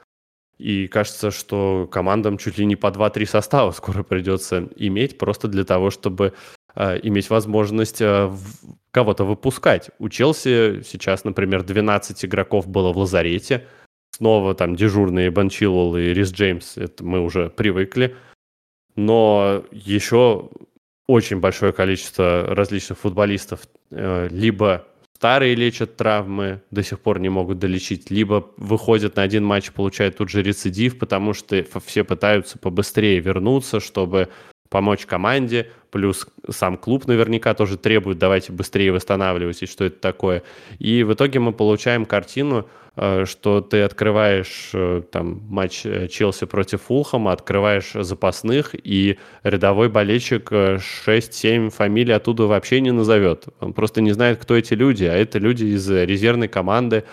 И 0.58 0.88
кажется, 0.88 1.32
что 1.32 1.88
командам 1.90 2.38
чуть 2.38 2.58
ли 2.58 2.66
не 2.66 2.76
по 2.76 2.88
2-3 2.88 3.26
состава 3.28 3.72
скоро 3.72 4.02
придется 4.04 4.68
иметь, 4.78 5.20
просто 5.20 5.48
для 5.48 5.64
того, 5.64 5.92
чтобы 5.92 6.34
э, 6.76 7.00
иметь 7.04 7.30
возможность 7.30 8.02
э, 8.02 8.32
кого-то 8.90 9.26
выпускать. 9.26 9.92
У 10.00 10.10
Челси 10.10 10.82
сейчас, 10.82 11.24
например, 11.24 11.62
12 11.62 12.26
игроков 12.26 12.68
было 12.68 12.92
в 12.92 12.98
лазарете– 12.98 13.68
снова 14.12 14.56
там 14.56 14.76
дежурные 14.76 15.30
Бен 15.30 15.50
Чилвелл 15.50 15.98
и 15.98 16.14
Рис 16.14 16.32
Джеймс, 16.32 16.78
это 16.78 17.04
мы 17.04 17.22
уже 17.22 17.50
привыкли. 17.50 18.16
Но 18.96 19.64
еще 19.72 20.50
очень 21.08 21.40
большое 21.40 21.74
количество 21.74 22.46
различных 22.50 23.00
футболистов 23.00 23.62
э, 23.92 24.28
либо 24.30 24.86
старые 25.16 25.56
лечат 25.56 25.98
травмы, 25.98 26.62
до 26.72 26.84
сих 26.84 27.00
пор 27.00 27.20
не 27.20 27.30
могут 27.30 27.60
долечить, 27.60 28.10
либо 28.10 28.50
выходят 28.58 29.16
на 29.16 29.24
один 29.24 29.44
матч, 29.44 29.72
получают 29.72 30.18
тут 30.18 30.30
же 30.30 30.42
рецидив, 30.42 30.98
потому 30.98 31.34
что 31.34 31.66
все 31.86 32.04
пытаются 32.04 32.58
побыстрее 32.58 33.20
вернуться, 33.20 33.82
чтобы 33.82 34.30
помочь 34.70 35.06
команде, 35.06 35.72
плюс 35.92 36.28
сам 36.50 36.78
клуб 36.78 37.06
наверняка 37.08 37.54
тоже 37.54 37.78
требует, 37.78 38.18
давайте 38.18 38.54
быстрее 38.54 38.94
восстанавливайтесь, 38.94 39.70
что 39.70 39.86
это 39.86 40.00
такое. 40.00 40.44
И 40.78 41.04
в 41.04 41.14
итоге 41.14 41.40
мы 41.40 41.52
получаем 41.52 42.06
картину, 42.06 42.70
что 43.26 43.62
ты 43.62 43.84
открываешь 43.84 44.72
э, 44.74 45.02
там 45.10 45.42
матч 45.48 45.86
э, 45.86 46.08
Челси 46.08 46.46
против 46.46 46.82
Фулхама, 46.84 47.32
открываешь 47.32 47.92
запасных, 47.94 48.76
и 48.76 49.18
рядовой 49.44 49.88
болельщик 49.90 50.52
6-7 50.52 51.70
фамилий 51.70 52.12
оттуда 52.14 52.44
вообще 52.44 52.82
не 52.82 52.92
назовет. 52.92 53.48
Он 53.62 53.74
просто 53.74 54.02
не 54.02 54.12
знает, 54.12 54.40
кто 54.40 54.56
эти 54.56 54.74
люди, 54.74 55.06
а 55.06 55.14
это 55.14 55.40
люди 55.40 55.66
из 55.66 55.90
резервной 55.90 56.50
команды, 56.50 57.06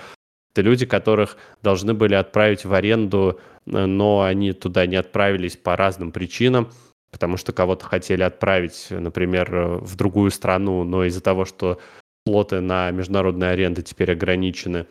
это 0.53 0.62
люди, 0.62 0.87
которых 0.87 1.37
должны 1.62 1.95
были 1.95 2.14
отправить 2.14 2.64
в 2.64 2.72
аренду, 2.72 3.39
но 3.66 4.22
они 4.22 4.53
туда 4.53 4.87
не 4.87 4.97
отправились 4.97 5.57
по 5.57 5.76
разным 5.76 6.11
причинам 6.12 6.70
потому 7.12 7.39
что 7.39 7.55
кого-то 7.55 7.87
хотели 7.87 8.22
отправить, 8.22 8.89
например, 8.91 9.78
в 9.80 9.97
другую 9.97 10.30
страну, 10.30 10.84
но 10.84 11.05
из-за 11.05 11.22
того, 11.22 11.47
что 11.47 11.80
слоты 12.26 12.61
на 12.61 12.91
международные 12.91 13.53
аренды 13.53 13.82
теперь 13.82 14.12
ограничены, 14.12 14.87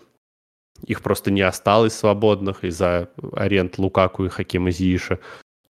их 0.85 1.01
просто 1.01 1.31
не 1.31 1.41
осталось 1.41 1.93
свободных 1.93 2.63
из-за 2.63 3.09
аренд 3.33 3.77
Лукаку 3.77 4.25
и 4.25 4.29
Хакима 4.29 4.71
Зииша. 4.71 5.19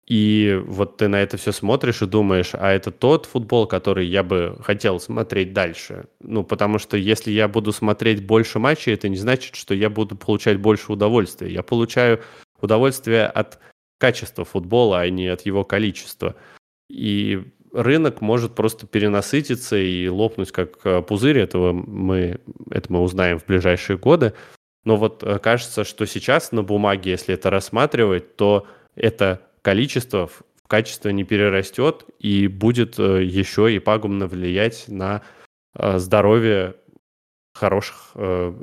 И 0.08 0.60
вот 0.66 0.98
ты 0.98 1.08
на 1.08 1.22
это 1.22 1.38
все 1.38 1.52
смотришь 1.52 2.02
и 2.02 2.06
думаешь, 2.06 2.52
а 2.54 2.72
это 2.72 2.92
тот 2.92 3.26
футбол, 3.26 3.66
который 3.66 4.08
я 4.08 4.24
бы 4.24 4.58
хотел 4.62 5.00
смотреть 5.00 5.54
дальше. 5.54 6.06
Ну, 6.20 6.44
потому 6.44 6.80
что 6.80 6.98
если 6.98 7.32
я 7.32 7.48
буду 7.48 7.72
смотреть 7.72 8.26
больше 8.26 8.60
матчей, 8.60 8.94
это 8.94 9.08
не 9.10 9.16
значит, 9.16 9.56
что 9.56 9.74
я 9.74 9.90
буду 9.90 10.16
получать 10.18 10.60
больше 10.60 10.92
удовольствия. 10.92 11.52
Я 11.54 11.64
получаю 11.64 12.22
удовольствие 12.60 13.26
от 13.26 13.60
качества 14.00 14.44
футбола, 14.44 15.02
а 15.02 15.10
не 15.10 15.28
от 15.28 15.46
его 15.46 15.64
количества. 15.64 16.36
И 16.90 17.44
рынок 17.72 18.22
может 18.22 18.54
просто 18.56 18.88
перенасытиться 18.88 19.78
и 19.78 20.08
лопнуть 20.08 20.52
как 20.52 20.80
э, 20.84 21.02
пузырь. 21.02 21.40
Этого 21.40 21.72
мы, 21.74 22.40
это 22.70 22.92
мы 22.92 23.02
узнаем 23.02 23.40
в 23.40 23.46
ближайшие 23.46 23.98
годы. 23.98 24.34
Но 24.84 24.98
вот 24.98 25.24
э, 25.24 25.40
кажется, 25.40 25.84
что 25.84 26.06
сейчас 26.06 26.52
на 26.52 26.64
бумаге, 26.64 27.12
если 27.12 27.36
это 27.36 27.50
рассматривать, 27.50 28.36
то 28.36 28.68
это 28.96 29.42
количество 29.62 30.28
в 30.28 30.44
качество 30.68 31.10
не 31.10 31.24
перерастет 31.24 32.06
и 32.20 32.48
будет 32.48 32.98
э, 33.00 33.24
еще 33.24 33.74
и 33.74 33.80
пагубно 33.80 34.28
влиять 34.28 34.86
на 34.88 35.22
здоровье 35.74 36.76
хороших 37.54 38.12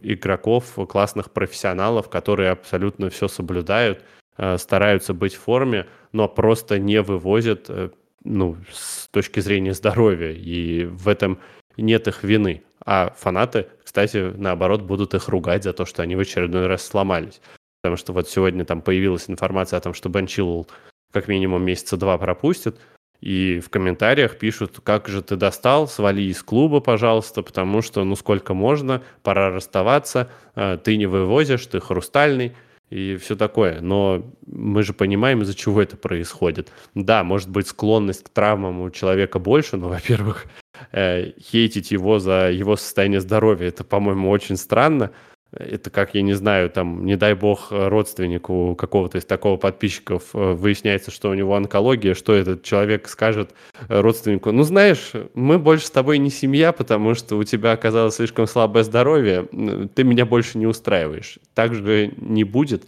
игроков, 0.03 0.75
классных 0.91 1.31
профессионалов, 1.31 2.11
которые 2.11 2.51
абсолютно 2.51 3.09
все 3.09 3.29
соблюдают– 3.29 4.03
Э, 4.39 4.57
стараются 4.57 5.15
быть 5.15 5.35
в 5.35 5.41
форме, 5.41 5.87
но 6.13 6.29
просто 6.29 6.79
не 6.79 7.03
вывозят 7.03 7.67
э, 7.69 7.91
ну, 8.23 8.57
с 8.73 9.09
точки 9.09 9.41
зрения 9.41 9.75
здоровья, 9.75 10.31
и 10.31 10.85
в 10.85 11.09
этом 11.09 11.41
нет 11.83 12.09
их 12.09 12.23
вины. 12.23 12.63
А 12.85 13.15
фанаты, 13.17 13.69
кстати, 13.85 14.33
наоборот, 14.37 14.83
будут 14.83 15.15
их 15.15 15.29
ругать 15.29 15.65
за 15.65 15.73
то, 15.73 15.85
что 15.85 16.03
они 16.03 16.17
в 16.17 16.21
очередной 16.21 16.67
раз 16.67 16.87
сломались. 16.87 17.41
Потому 17.83 17.97
что 17.97 18.13
вот 18.13 18.29
сегодня 18.29 18.65
там 18.65 18.83
появилась 18.83 19.29
информация 19.29 19.77
о 19.77 19.81
том, 19.81 19.95
что 19.95 20.09
Бен 20.09 20.27
Чиллл 20.27 20.67
как 21.13 21.29
минимум 21.29 21.63
месяца 21.63 21.97
два 21.97 22.19
пропустит, 22.19 22.77
и 23.21 23.61
в 23.61 23.69
комментариях 23.71 24.39
пишут, 24.39 24.81
как 24.85 25.09
же 25.09 25.23
ты 25.23 25.37
достал, 25.37 25.89
свали 25.89 26.23
из 26.23 26.43
клуба, 26.43 26.81
пожалуйста, 26.81 27.43
потому 27.43 27.83
что, 27.83 28.05
ну, 28.05 28.15
сколько 28.15 28.55
можно, 28.55 29.03
пора 29.23 29.51
расставаться, 29.51 30.31
а, 30.55 30.77
ты 30.77 30.97
не 30.97 31.07
вывозишь, 31.07 31.67
ты 31.67 31.81
хрустальный 31.81 32.55
и 32.91 33.17
все 33.17 33.35
такое. 33.35 33.81
Но 33.81 34.25
мы 34.47 34.83
же 34.85 34.93
понимаем, 34.93 35.43
из-за 35.43 35.55
чего 35.55 35.83
это 35.83 35.97
происходит. 35.97 36.71
Да, 36.95 37.25
может 37.25 37.51
быть, 37.51 37.67
склонность 37.67 38.23
к 38.25 38.29
травмам 38.29 38.81
у 38.83 38.91
человека 38.91 39.41
больше, 39.41 39.77
но, 39.77 39.89
во-первых, 39.89 40.47
э, 40.93 41.33
хейтить 41.41 41.91
его 41.91 42.19
за 42.19 42.51
его 42.51 42.77
состояние 42.77 43.21
здоровья, 43.21 43.69
это, 43.69 43.85
по-моему, 43.85 44.31
очень 44.31 44.57
странно. 44.57 45.11
Это 45.51 45.89
как, 45.89 46.15
я 46.15 46.21
не 46.21 46.35
знаю, 46.35 46.69
там, 46.69 47.07
не 47.07 47.17
дай 47.17 47.33
бог, 47.33 47.69
родственнику 47.71 48.77
какого-то 48.77 49.17
из 49.17 49.25
такого 49.25 49.57
подписчиков 49.57 50.25
э, 50.35 50.53
выясняется, 50.53 51.11
что 51.11 51.31
у 51.31 51.35
него 51.35 51.55
онкология, 51.55 52.15
что 52.15 52.35
этот 52.35 52.63
человек 52.63 53.09
скажет 53.09 53.55
родственнику, 53.89 54.53
ну, 54.53 54.63
знаешь, 54.63 55.13
мы 55.33 55.59
больше 55.59 55.87
с 55.87 55.91
тобой 55.91 56.19
не 56.19 56.29
семья, 56.29 56.73
потому 56.73 57.15
что 57.15 57.37
у 57.39 57.45
тебя 57.45 57.73
оказалось 57.73 58.17
слишком 58.17 58.47
слабое 58.47 58.85
здоровье, 58.85 59.49
ты 59.95 60.05
меня 60.05 60.27
больше 60.27 60.59
не 60.59 60.67
устраиваешь. 60.67 61.39
Так 61.55 61.75
же 61.75 62.13
не 62.19 62.45
будет. 62.45 62.87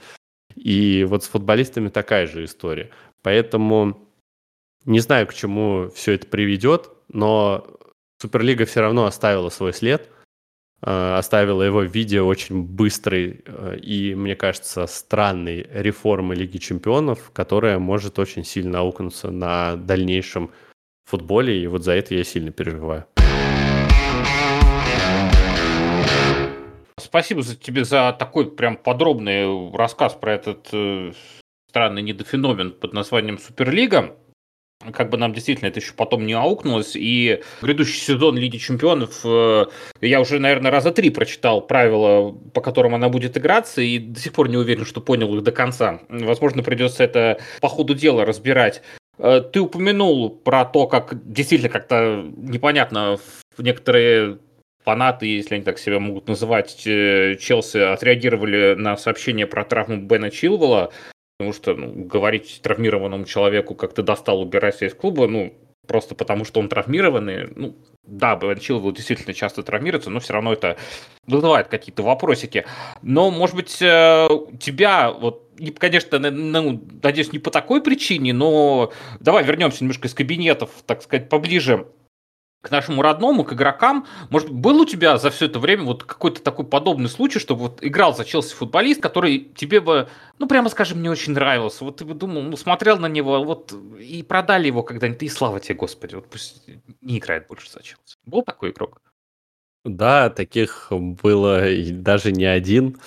И 0.54 1.06
вот 1.08 1.24
с 1.24 1.28
футболистами 1.28 1.88
такая 1.88 2.26
же 2.26 2.44
история. 2.44 2.90
Поэтому 3.22 3.96
не 4.84 5.00
знаю, 5.00 5.26
к 5.26 5.34
чему 5.34 5.90
все 5.94 6.12
это 6.12 6.26
приведет, 6.26 6.90
но 7.08 7.66
Суперлига 8.20 8.66
все 8.66 8.80
равно 8.80 9.06
оставила 9.06 9.48
свой 9.48 9.72
след– 9.72 10.08
Э, 10.82 11.16
оставила 11.18 11.62
его 11.62 11.80
в 11.80 11.94
виде 11.94 12.22
очень 12.22 12.62
быстрой 12.62 13.42
э, 13.44 13.76
и, 13.82 14.14
мне 14.14 14.34
кажется, 14.34 14.86
странной 14.86 15.66
реформы 15.70 16.34
Лиги 16.34 16.56
Чемпионов, 16.56 17.30
которая 17.32 17.78
может 17.78 18.18
очень 18.18 18.44
сильно 18.44 18.78
аукнуться 18.78 19.30
на 19.30 19.76
дальнейшем 19.76 20.50
футболе, 21.04 21.62
и 21.62 21.66
вот 21.66 21.84
за 21.84 21.92
это 21.92 22.14
я 22.14 22.24
сильно 22.24 22.50
переживаю. 22.50 23.04
Спасибо 26.98 27.42
за 27.42 27.56
тебе 27.56 27.84
за 27.84 28.16
такой 28.18 28.50
прям 28.50 28.76
подробный 28.76 29.72
рассказ 29.76 30.14
про 30.14 30.32
этот 30.32 30.68
э, 30.72 31.12
странный 31.68 32.00
недофеномен 32.00 32.72
под 32.72 32.94
названием 32.94 33.36
Суперлига 33.36 34.16
как 34.92 35.10
бы 35.10 35.18
нам 35.18 35.32
действительно 35.32 35.68
это 35.68 35.80
еще 35.80 35.92
потом 35.92 36.26
не 36.26 36.32
аукнулось. 36.32 36.92
И 36.94 37.42
грядущий 37.60 38.00
сезон 38.00 38.36
Лиги 38.36 38.56
Чемпионов, 38.56 39.20
э, 39.24 39.66
я 40.00 40.20
уже, 40.20 40.38
наверное, 40.38 40.70
раза 40.70 40.90
три 40.90 41.10
прочитал 41.10 41.60
правила, 41.60 42.32
по 42.54 42.60
которым 42.60 42.94
она 42.94 43.08
будет 43.08 43.36
играться, 43.36 43.82
и 43.82 43.98
до 43.98 44.18
сих 44.18 44.32
пор 44.32 44.48
не 44.48 44.56
уверен, 44.56 44.86
что 44.86 45.00
понял 45.00 45.34
их 45.36 45.42
до 45.42 45.52
конца. 45.52 46.00
Возможно, 46.08 46.62
придется 46.62 47.04
это 47.04 47.40
по 47.60 47.68
ходу 47.68 47.94
дела 47.94 48.24
разбирать. 48.24 48.82
Э, 49.18 49.42
ты 49.42 49.60
упомянул 49.60 50.30
про 50.30 50.64
то, 50.64 50.86
как 50.86 51.30
действительно 51.30 51.70
как-то 51.70 52.24
непонятно 52.36 53.18
некоторые 53.58 54.38
фанаты, 54.84 55.26
если 55.26 55.56
они 55.56 55.64
так 55.64 55.78
себя 55.78 56.00
могут 56.00 56.26
называть, 56.26 56.86
э, 56.86 57.36
Челси 57.38 57.92
отреагировали 57.92 58.74
на 58.74 58.96
сообщение 58.96 59.46
про 59.46 59.64
травму 59.64 59.98
Бена 59.98 60.30
Чилвелла. 60.30 60.90
Потому 61.40 61.54
что 61.54 61.74
ну, 61.74 62.04
говорить 62.04 62.60
травмированному 62.62 63.24
человеку, 63.24 63.74
как 63.74 63.94
ты 63.94 64.02
достал, 64.02 64.42
убирайся 64.42 64.84
из 64.84 64.92
клуба, 64.92 65.26
ну, 65.26 65.54
просто 65.86 66.14
потому 66.14 66.44
что 66.44 66.60
он 66.60 66.68
травмированный, 66.68 67.48
ну, 67.56 67.78
да, 68.06 68.36
Бен 68.36 68.58
Чилвелл 68.58 68.92
действительно 68.92 69.32
часто 69.32 69.62
травмируется, 69.62 70.10
но 70.10 70.20
все 70.20 70.34
равно 70.34 70.52
это 70.52 70.76
вызывает 71.26 71.68
какие-то 71.68 72.02
вопросики. 72.02 72.66
Но, 73.00 73.30
может 73.30 73.56
быть, 73.56 73.80
э, 73.80 74.28
тебя, 74.60 75.10
вот, 75.12 75.48
конечно, 75.78 76.18
ну, 76.18 76.86
надеюсь, 77.02 77.32
не 77.32 77.38
по 77.38 77.50
такой 77.50 77.82
причине, 77.82 78.34
но 78.34 78.92
давай 79.18 79.42
вернемся 79.42 79.82
немножко 79.82 80.08
из 80.08 80.12
кабинетов, 80.12 80.68
так 80.84 81.02
сказать, 81.02 81.30
поближе 81.30 81.86
к 82.60 82.70
нашему 82.70 83.02
родному, 83.02 83.44
к 83.44 83.52
игрокам. 83.52 84.06
Может, 84.28 84.50
был 84.50 84.80
у 84.80 84.86
тебя 84.86 85.16
за 85.18 85.30
все 85.30 85.46
это 85.46 85.58
время 85.58 85.84
вот 85.84 86.04
какой-то 86.04 86.42
такой 86.42 86.66
подобный 86.66 87.08
случай, 87.08 87.38
что 87.38 87.56
вот 87.56 87.78
играл 87.82 88.14
за 88.14 88.24
Челси 88.24 88.54
футболист, 88.54 89.00
который 89.00 89.50
тебе 89.54 89.80
бы, 89.80 90.08
ну, 90.38 90.46
прямо 90.46 90.68
скажем, 90.68 91.00
не 91.02 91.08
очень 91.08 91.32
нравился. 91.32 91.84
Вот 91.84 91.96
ты 91.96 92.04
бы 92.04 92.14
думал, 92.14 92.42
ну, 92.42 92.56
смотрел 92.56 92.98
на 92.98 93.06
него, 93.06 93.42
вот, 93.42 93.72
и 93.98 94.22
продали 94.22 94.66
его 94.66 94.82
когда-нибудь, 94.82 95.22
и 95.22 95.28
слава 95.28 95.60
тебе, 95.60 95.74
Господи, 95.76 96.14
вот 96.16 96.26
пусть 96.28 96.68
не 97.00 97.18
играет 97.18 97.46
больше 97.48 97.70
за 97.70 97.82
Челси. 97.82 98.16
Был 98.26 98.42
такой 98.42 98.70
игрок? 98.70 99.00
Да, 99.84 100.28
таких 100.28 100.88
было 100.90 101.62
даже 101.92 102.32
не 102.32 102.44
один. 102.44 102.98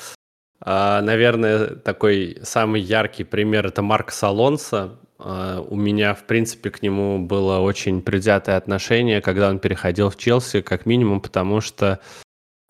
А, 0.65 1.01
наверное, 1.01 1.67
такой 1.75 2.37
самый 2.41 2.81
яркий 2.81 3.25
пример– 3.25 3.67
это 3.67 3.81
Марк 3.81 4.11
Салонса. 4.11 4.97
А, 5.19 5.59
у 5.59 5.75
меня, 5.75 6.13
в 6.13 6.23
принципе, 6.23 6.69
к 6.69 6.81
нему 6.81 7.19
было 7.19 7.59
очень 7.59 8.01
предвзятое 8.01 8.55
отношение, 8.55 9.19
когда 9.19 9.49
он 9.49 9.59
переходил 9.59 10.09
в 10.09 10.15
Челси, 10.15 10.61
как 10.61 10.85
минимум, 10.85 11.19
потому 11.19 11.59
что 11.59 11.99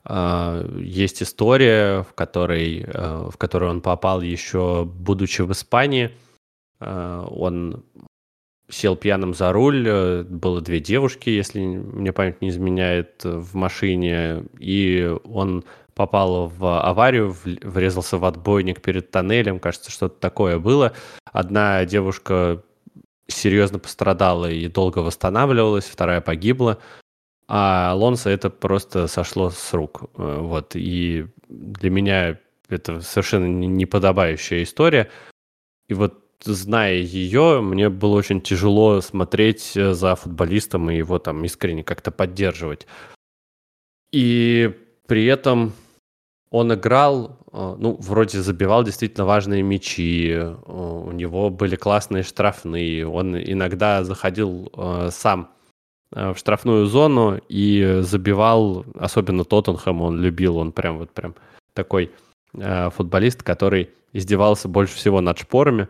э, 0.09 0.79
есть 0.79 1.21
история, 1.21 2.01
в 2.01 2.13
которой, 2.15 2.83
э, 2.83 3.29
в 3.31 3.37
которую 3.37 3.69
он 3.69 3.81
попал 3.81 4.21
еще 4.21 4.85
будучи 4.85 5.43
в 5.43 5.51
Испании. 5.51 6.09
Э, 6.79 7.23
он 7.29 7.85
сел 8.69 8.95
пьяным 8.95 9.35
за 9.35 9.51
руль, 9.51 10.23
было 10.23 10.61
две 10.61 10.79
девушки, 10.79 11.29
если 11.29 11.59
мне 11.59 12.11
память 12.11 12.41
не 12.41 12.49
изменяет, 12.49 13.23
в 13.23 13.55
машине, 13.55 14.45
и 14.57 15.15
он 15.25 15.63
попал 15.95 16.47
в 16.47 16.81
аварию, 16.81 17.35
врезался 17.43 18.17
в 18.17 18.25
отбойник 18.25 18.81
перед 18.81 19.11
тоннелем, 19.11 19.59
кажется, 19.59 19.91
что-то 19.91 20.19
такое 20.19 20.59
было. 20.59 20.93
Одна 21.31 21.85
девушка 21.85 22.63
серьезно 23.27 23.79
пострадала 23.79 24.49
и 24.49 24.67
долго 24.67 24.99
восстанавливалась, 24.99 25.85
вторая 25.85 26.21
погибла. 26.21 26.79
А 27.47 27.91
Алонсо 27.91 28.29
это 28.29 28.49
просто 28.49 29.07
сошло 29.07 29.49
с 29.49 29.73
рук. 29.73 30.03
Э, 30.17 30.39
вот. 30.41 30.75
И 30.75 31.27
для 31.49 31.89
меня 31.89 32.39
это 32.69 33.01
совершенно 33.01 33.45
неподобающая 33.45 34.63
история. 34.63 35.09
И 35.87 35.93
вот 35.93 36.23
зная 36.43 36.95
ее, 36.95 37.61
мне 37.61 37.89
было 37.89 38.15
очень 38.15 38.41
тяжело 38.41 39.01
смотреть 39.01 39.75
э, 39.75 39.93
за 39.93 40.15
футболистом 40.15 40.89
и 40.89 40.97
его 40.97 41.19
там 41.19 41.43
искренне 41.43 41.83
как-то 41.83 42.11
поддерживать. 42.11 42.87
И 44.11 44.73
при 45.07 45.25
этом 45.25 45.73
он 46.53 46.71
играл, 46.71 47.39
э, 47.51 47.75
ну, 47.79 47.97
вроде 47.99 48.39
забивал 48.39 48.83
действительно 48.83 49.25
важные 49.25 49.63
мячи, 49.63 50.29
э, 50.29 50.55
у 50.67 51.11
него 51.11 51.49
были 51.49 51.75
классные 51.75 52.21
штрафные, 52.21 53.07
он 53.07 53.35
иногда 53.35 54.03
заходил 54.03 54.71
э, 54.77 55.09
сам 55.11 55.49
в 56.11 56.35
штрафную 56.37 56.85
зону 56.85 57.41
и 57.49 58.01
забивал, 58.01 58.85
особенно 58.93 59.45
Тоттенхэм 59.45 59.99
он 60.03 60.21
любил, 60.21 60.57
он 60.57 60.71
прям 60.71 60.99
вот 60.99 61.09
прям 61.09 61.33
такой 61.73 62.11
футболист, 62.53 63.41
который 63.41 63.89
издевался 64.13 64.67
больше 64.67 64.95
всего 64.95 65.21
над 65.21 65.39
шпорами. 65.39 65.87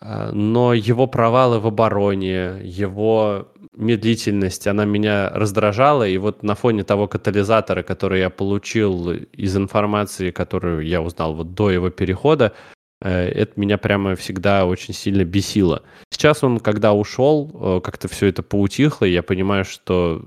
Но 0.00 0.72
его 0.72 1.06
провалы 1.06 1.60
в 1.60 1.66
обороне, 1.66 2.62
его 2.62 3.48
медлительность, 3.76 4.66
она 4.66 4.84
меня 4.84 5.30
раздражала, 5.30 6.06
и 6.06 6.18
вот 6.18 6.42
на 6.42 6.54
фоне 6.54 6.84
того 6.84 7.08
катализатора, 7.08 7.82
который 7.82 8.20
я 8.20 8.30
получил 8.30 9.10
из 9.12 9.56
информации, 9.56 10.30
которую 10.30 10.86
я 10.86 11.00
узнал 11.02 11.34
вот 11.34 11.54
до 11.54 11.70
его 11.70 11.90
перехода, 11.90 12.52
э, 13.00 13.10
это 13.10 13.58
меня 13.60 13.78
прямо 13.78 14.16
всегда 14.16 14.66
очень 14.66 14.94
сильно 14.94 15.24
бесило. 15.24 15.82
Сейчас 16.10 16.42
он, 16.42 16.58
когда 16.58 16.92
ушел, 16.92 17.50
э, 17.54 17.80
как-то 17.82 18.08
все 18.08 18.26
это 18.26 18.42
поутихло, 18.42 19.04
и 19.04 19.12
я 19.12 19.22
понимаю, 19.22 19.64
что 19.64 20.24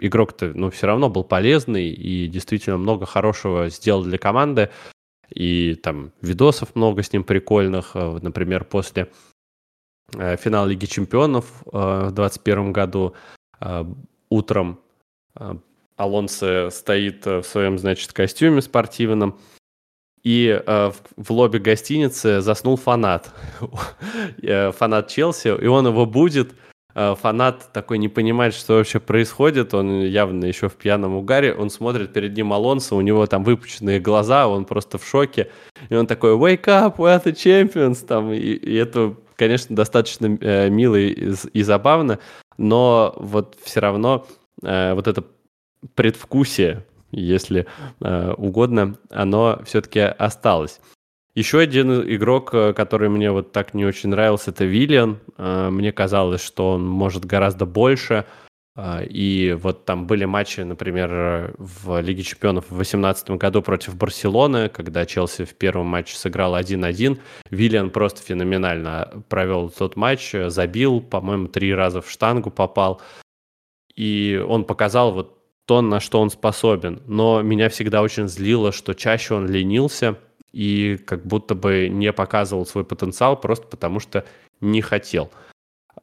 игрок-то, 0.00 0.52
ну, 0.54 0.70
все 0.70 0.86
равно 0.86 1.08
был 1.08 1.24
полезный 1.24 1.88
и 1.88 2.26
действительно 2.28 2.78
много 2.78 3.06
хорошего 3.06 3.68
сделал 3.68 4.04
для 4.04 4.18
команды. 4.18 4.70
И 5.34 5.74
там 5.82 6.12
видосов 6.22 6.74
много 6.76 7.02
с 7.02 7.12
ним 7.12 7.24
прикольных. 7.24 7.92
Э, 7.94 8.18
например, 8.22 8.64
после 8.64 9.08
финал 10.12 10.66
Лиги 10.66 10.86
Чемпионов 10.86 11.46
э, 11.72 12.08
в 12.08 12.12
2021 12.12 12.72
году. 12.72 13.14
Э, 13.60 13.84
утром 14.28 14.80
Алонсо 15.96 16.70
стоит 16.70 17.26
в 17.26 17.42
своем, 17.42 17.78
значит, 17.78 18.12
костюме 18.12 18.62
спортивном, 18.62 19.38
и 20.22 20.62
в 20.66 21.30
лобби 21.30 21.58
гостиницы 21.58 22.40
заснул 22.40 22.76
фанат. 22.76 23.32
фанат 24.72 25.08
Челси, 25.08 25.62
и 25.62 25.66
он 25.66 25.86
его 25.86 26.06
будет, 26.06 26.52
э, 26.52 26.54
фанат 26.96 27.72
такой 27.72 27.98
не 27.98 28.08
понимает, 28.08 28.54
что 28.54 28.74
вообще 28.74 29.00
происходит, 29.00 29.74
он 29.74 30.02
явно 30.02 30.46
еще 30.46 30.70
в 30.70 30.74
пьяном 30.76 31.14
угаре, 31.14 31.54
он 31.54 31.68
смотрит 31.68 32.12
перед 32.14 32.34
ним 32.34 32.54
Алонсо, 32.54 32.94
у 32.94 33.02
него 33.02 33.26
там 33.26 33.44
выпученные 33.44 34.00
глаза, 34.00 34.48
он 34.48 34.64
просто 34.64 34.96
в 34.96 35.06
шоке, 35.06 35.50
и 35.90 35.94
он 35.94 36.06
такой 36.06 36.32
«Wake 36.32 36.64
up, 36.64 36.96
we 36.96 37.14
are 37.14 37.22
the 37.22 37.32
champions!» 37.32 38.06
там, 38.06 38.32
и, 38.32 38.38
и 38.38 38.74
это, 38.74 39.14
конечно, 39.36 39.76
достаточно 39.76 40.38
э, 40.40 40.70
мило 40.70 40.96
и, 40.96 41.34
и 41.52 41.62
забавно, 41.62 42.18
но 42.56 43.14
вот 43.18 43.58
все 43.62 43.80
равно 43.80 44.26
э, 44.62 44.94
вот 44.94 45.06
это 45.06 45.22
предвкусие, 45.94 46.86
если 47.12 47.66
э, 48.00 48.32
угодно, 48.36 48.96
оно 49.10 49.60
все-таки 49.64 50.00
осталось. 50.00 50.80
Еще 51.36 51.58
один 51.58 51.92
игрок, 52.14 52.54
э, 52.54 52.72
который 52.72 53.10
мне 53.10 53.30
вот 53.30 53.52
так 53.52 53.74
не 53.74 53.84
очень 53.84 54.08
нравился, 54.08 54.52
это 54.52 54.64
Виллиан. 54.64 55.18
Э, 55.36 55.68
мне 55.68 55.92
казалось, 55.92 56.42
что 56.42 56.70
он 56.70 56.86
может 56.86 57.26
гораздо 57.26 57.66
больше. 57.66 58.24
Э, 58.74 59.04
и 59.04 59.52
вот 59.52 59.84
там 59.84 60.06
были 60.06 60.24
матчи, 60.24 60.60
например, 60.60 61.54
в 61.58 62.00
Лиге 62.00 62.22
чемпионов 62.22 62.64
в 62.70 62.76
2018 62.76 63.32
году 63.32 63.60
против 63.60 63.98
Барселоны, 63.98 64.70
когда 64.70 65.04
Челси 65.04 65.44
в 65.44 65.54
первом 65.56 65.88
матче 65.88 66.16
сыграл 66.16 66.56
1-1. 66.56 67.18
Виллиан 67.50 67.90
просто 67.90 68.22
феноменально 68.22 69.22
провел 69.28 69.68
тот 69.68 69.94
матч, 69.94 70.34
забил, 70.46 71.02
по-моему, 71.02 71.48
три 71.48 71.74
раза 71.74 72.00
в 72.00 72.10
штангу 72.10 72.50
попал. 72.50 73.02
И 73.94 74.42
он 74.48 74.64
показал 74.64 75.12
вот 75.12 75.36
то, 75.66 75.82
на 75.82 76.00
что 76.00 76.18
он 76.18 76.30
способен. 76.30 77.02
Но 77.06 77.42
меня 77.42 77.68
всегда 77.68 78.00
очень 78.00 78.26
злило, 78.26 78.72
что 78.72 78.94
чаще 78.94 79.34
он 79.34 79.46
ленился– 79.46 80.16
и 80.52 80.96
как 80.96 81.26
будто 81.26 81.54
бы 81.54 81.88
не 81.88 82.12
показывал 82.12 82.66
свой 82.66 82.84
потенциал 82.84 83.38
просто 83.40 83.66
потому, 83.66 84.00
что 84.00 84.24
не 84.60 84.80
хотел. 84.80 85.30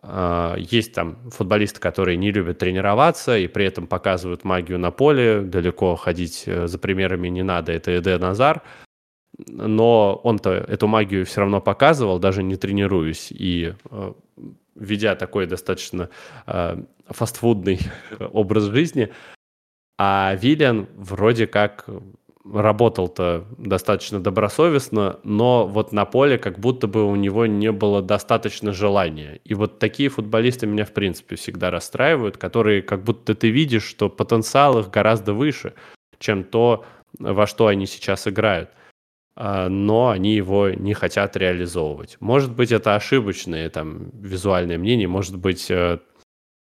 А, 0.01 0.55
есть 0.57 0.93
там 0.93 1.17
футболисты, 1.29 1.79
которые 1.79 2.17
не 2.17 2.31
любят 2.31 2.59
тренироваться 2.59 3.37
и 3.37 3.47
при 3.47 3.65
этом 3.65 3.87
показывают 3.87 4.43
магию 4.43 4.79
на 4.79 4.91
поле. 4.91 5.41
Далеко 5.41 5.95
ходить 5.95 6.43
э, 6.45 6.67
за 6.67 6.77
примерами 6.77 7.29
не 7.29 7.43
надо. 7.43 7.71
Это 7.71 7.97
Эде 7.97 8.17
Назар. 8.17 8.61
Но 9.47 10.19
он-то 10.23 10.51
эту 10.51 10.87
магию 10.87 11.25
все 11.25 11.41
равно 11.41 11.59
показывал, 11.61 12.19
даже 12.19 12.43
не 12.43 12.55
тренируясь. 12.55 13.31
И 13.31 13.73
э, 13.89 14.13
ведя 14.75 15.15
такой 15.15 15.47
достаточно 15.47 16.09
э, 16.47 16.83
фастфудный 17.07 17.79
образ 18.19 18.65
жизни. 18.65 19.11
А 19.97 20.35
Виллиан 20.35 20.87
вроде 20.95 21.47
как 21.47 21.85
работал-то 22.45 23.45
достаточно 23.57 24.19
добросовестно, 24.19 25.19
но 25.23 25.65
вот 25.65 25.93
на 25.93 26.05
поле 26.05 26.37
как 26.37 26.59
будто 26.59 26.87
бы 26.87 27.05
у 27.05 27.15
него 27.15 27.45
не 27.45 27.71
было 27.71 28.01
достаточно 28.01 28.73
желания. 28.73 29.39
И 29.45 29.53
вот 29.53 29.79
такие 29.79 30.09
футболисты 30.09 30.67
меня, 30.67 30.85
в 30.85 30.91
принципе, 30.91 31.35
всегда 31.35 31.71
расстраивают, 31.71 32.37
которые 32.37 32.81
как 32.81 33.03
будто 33.03 33.33
ты 33.33 33.49
видишь, 33.49 33.83
что 33.83 34.09
потенциал 34.09 34.79
их 34.79 34.89
гораздо 34.89 35.33
выше, 35.33 35.73
чем 36.19 36.43
то, 36.43 36.85
во 37.17 37.47
что 37.47 37.67
они 37.67 37.85
сейчас 37.85 38.27
играют. 38.27 38.71
А, 39.35 39.69
но 39.69 40.09
они 40.09 40.35
его 40.35 40.69
не 40.69 40.93
хотят 40.93 41.35
реализовывать. 41.37 42.17
Может 42.19 42.53
быть, 42.53 42.71
это 42.71 42.95
ошибочное 42.95 43.69
там 43.69 44.09
визуальное 44.13 44.77
мнение, 44.77 45.07
может 45.07 45.37
быть, 45.37 45.71
э, 45.71 45.99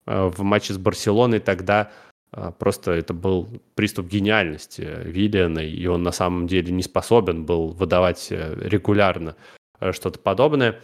э, 0.05 0.31
в 0.35 0.41
матче 0.41 0.73
с 0.73 0.77
Барселоной 0.77 1.39
тогда 1.39 1.91
просто 2.57 2.91
это 2.91 3.13
был 3.13 3.47
приступ 3.75 4.07
гениальности 4.07 4.81
Виллиана, 4.81 5.59
и 5.59 5.85
он 5.85 6.03
на 6.03 6.11
самом 6.11 6.47
деле 6.47 6.71
не 6.71 6.83
способен 6.83 7.45
был 7.45 7.69
выдавать 7.69 8.27
э, 8.31 8.55
регулярно 8.61 9.35
э, 9.79 9.91
что-то 9.91 10.19
подобное. 10.19 10.79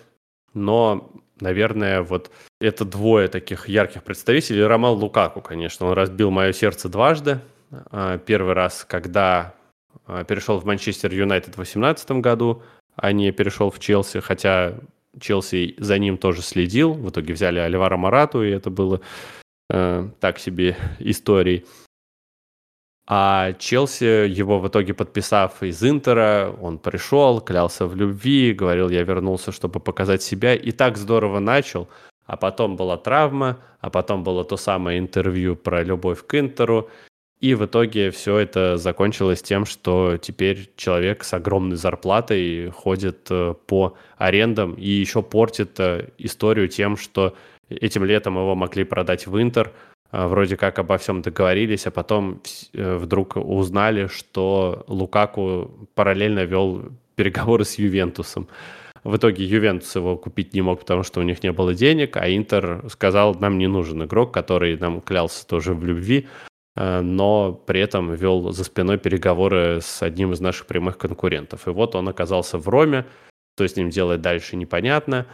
Но, 0.53 1.11
наверное, 1.39 2.01
вот 2.01 2.31
это 2.59 2.85
двое 2.85 3.27
таких 3.27 3.67
ярких 3.67 4.03
представителей. 4.03 4.63
Ромал 4.63 4.95
Лукаку, 4.95 5.41
конечно, 5.41 5.87
он 5.87 5.93
разбил 5.93 6.31
мое 6.31 6.53
сердце 6.53 6.89
дважды. 6.89 7.39
А, 7.71 8.17
первый 8.17 8.53
раз, 8.53 8.85
когда 8.87 9.53
а, 10.05 10.23
перешел 10.23 10.59
в 10.59 10.65
Манчестер 10.65 11.13
Юнайтед 11.13 11.53
в 11.53 11.57
2018 11.57 12.11
году, 12.11 12.63
а 12.95 13.11
не 13.11 13.31
перешел 13.31 13.71
в 13.71 13.79
Челси, 13.79 14.19
хотя 14.19 14.75
Челси 15.19 15.75
за 15.77 15.97
ним 15.99 16.17
тоже 16.17 16.41
следил. 16.41 16.93
В 16.93 17.09
итоге 17.09 17.33
взяли 17.33 17.59
Оливара 17.59 17.97
Марату, 17.97 18.43
и 18.43 18.49
это 18.49 18.69
было 18.69 19.01
э, 19.69 20.09
так 20.19 20.39
себе 20.39 20.75
историй. 20.99 21.65
А 23.11 23.53
Челси, 23.53 24.27
его 24.27 24.59
в 24.59 24.67
итоге 24.67 24.93
подписав 24.93 25.63
из 25.63 25.83
Интера, 25.83 26.55
он 26.61 26.77
пришел, 26.77 27.41
клялся 27.41 27.87
в 27.87 27.95
любви, 27.95 28.53
говорил, 28.53 28.89
я 28.89 29.01
вернулся, 29.01 29.51
чтобы 29.51 29.79
показать 29.79 30.21
себя, 30.21 30.53
и 30.53 30.71
так 30.71 30.95
здорово 30.97 31.39
начал. 31.39 31.87
А 32.27 32.37
потом 32.37 32.75
была 32.75 32.97
травма, 32.97 33.57
а 33.81 33.89
потом 33.89 34.23
было 34.23 34.43
то 34.43 34.57
самое 34.57 34.99
интервью 34.99 35.55
про 35.55 35.81
любовь 35.81 36.23
к 36.27 36.39
Интеру, 36.39 36.89
и 37.39 37.55
в 37.55 37.65
итоге 37.65 38.11
все 38.11 38.37
это 38.37 38.75
закончилось 38.75 39.41
тем, 39.41 39.65
что 39.65 40.17
теперь 40.17 40.71
человек 40.75 41.23
с 41.23 41.33
огромной 41.33 41.77
зарплатой 41.77 42.69
ходит 42.69 43.27
э, 43.29 43.53
по 43.65 43.95
арендам 44.17 44.73
и 44.73 44.89
еще 44.89 45.23
портит 45.23 45.79
э, 45.79 46.09
историю 46.17 46.67
тем, 46.67 46.97
что 46.97 47.35
Этим 47.69 48.03
летом 48.03 48.35
его 48.35 48.55
могли 48.55 48.83
продать 48.83 49.27
в 49.27 49.41
Интер, 49.41 49.71
а, 50.11 50.27
вроде 50.27 50.57
как 50.57 50.79
обо 50.79 50.97
всем 50.97 51.21
договорились, 51.21 51.85
а 51.85 51.91
потом 51.91 52.41
э, 52.73 52.95
вдруг 52.95 53.35
узнали, 53.35 54.07
что 54.07 54.83
Лукаку 54.87 55.87
параллельно 55.93 56.45
вел 56.45 56.89
переговоры 57.15 57.63
с 57.63 57.75
Ювентусом. 57.77 58.47
В 59.03 59.15
итоге 59.15 59.45
Ювентус 59.45 59.95
его 59.95 60.17
купить 60.17 60.53
не 60.53 60.61
мог, 60.61 60.79
потому 60.79 61.03
что 61.03 61.19
у 61.19 61.23
них 61.23 61.43
не 61.43 61.51
было 61.51 61.73
денег, 61.73 62.17
а 62.17 62.27
Интер 62.29 62.83
сказал, 62.89 63.35
нам 63.35 63.57
не 63.57 63.67
нужен 63.67 64.03
игрок, 64.03 64.33
который 64.33 64.77
нам 64.77 64.99
клялся 64.99 65.45
тоже 65.47 65.73
в 65.73 65.85
любви, 65.85 66.27
э, 66.75 67.01
но 67.01 67.53
при 67.53 67.79
этом 67.79 68.13
вел 68.13 68.51
за 68.51 68.63
спиной 68.63 68.97
переговоры 68.97 69.79
с 69.81 70.01
одним 70.01 70.33
из 70.33 70.39
наших 70.39 70.65
прямых 70.65 70.97
конкурентов. 70.97 71.67
И 71.67 71.69
вот 71.69 71.93
он 71.93 72.09
оказался 72.09 72.57
в 72.57 72.67
Роме, 72.67 73.05
что 73.55 73.67
с 73.67 73.75
ним 73.75 73.91
делать 73.91 74.21
дальше 74.21 74.55
непонятно, 74.55 75.27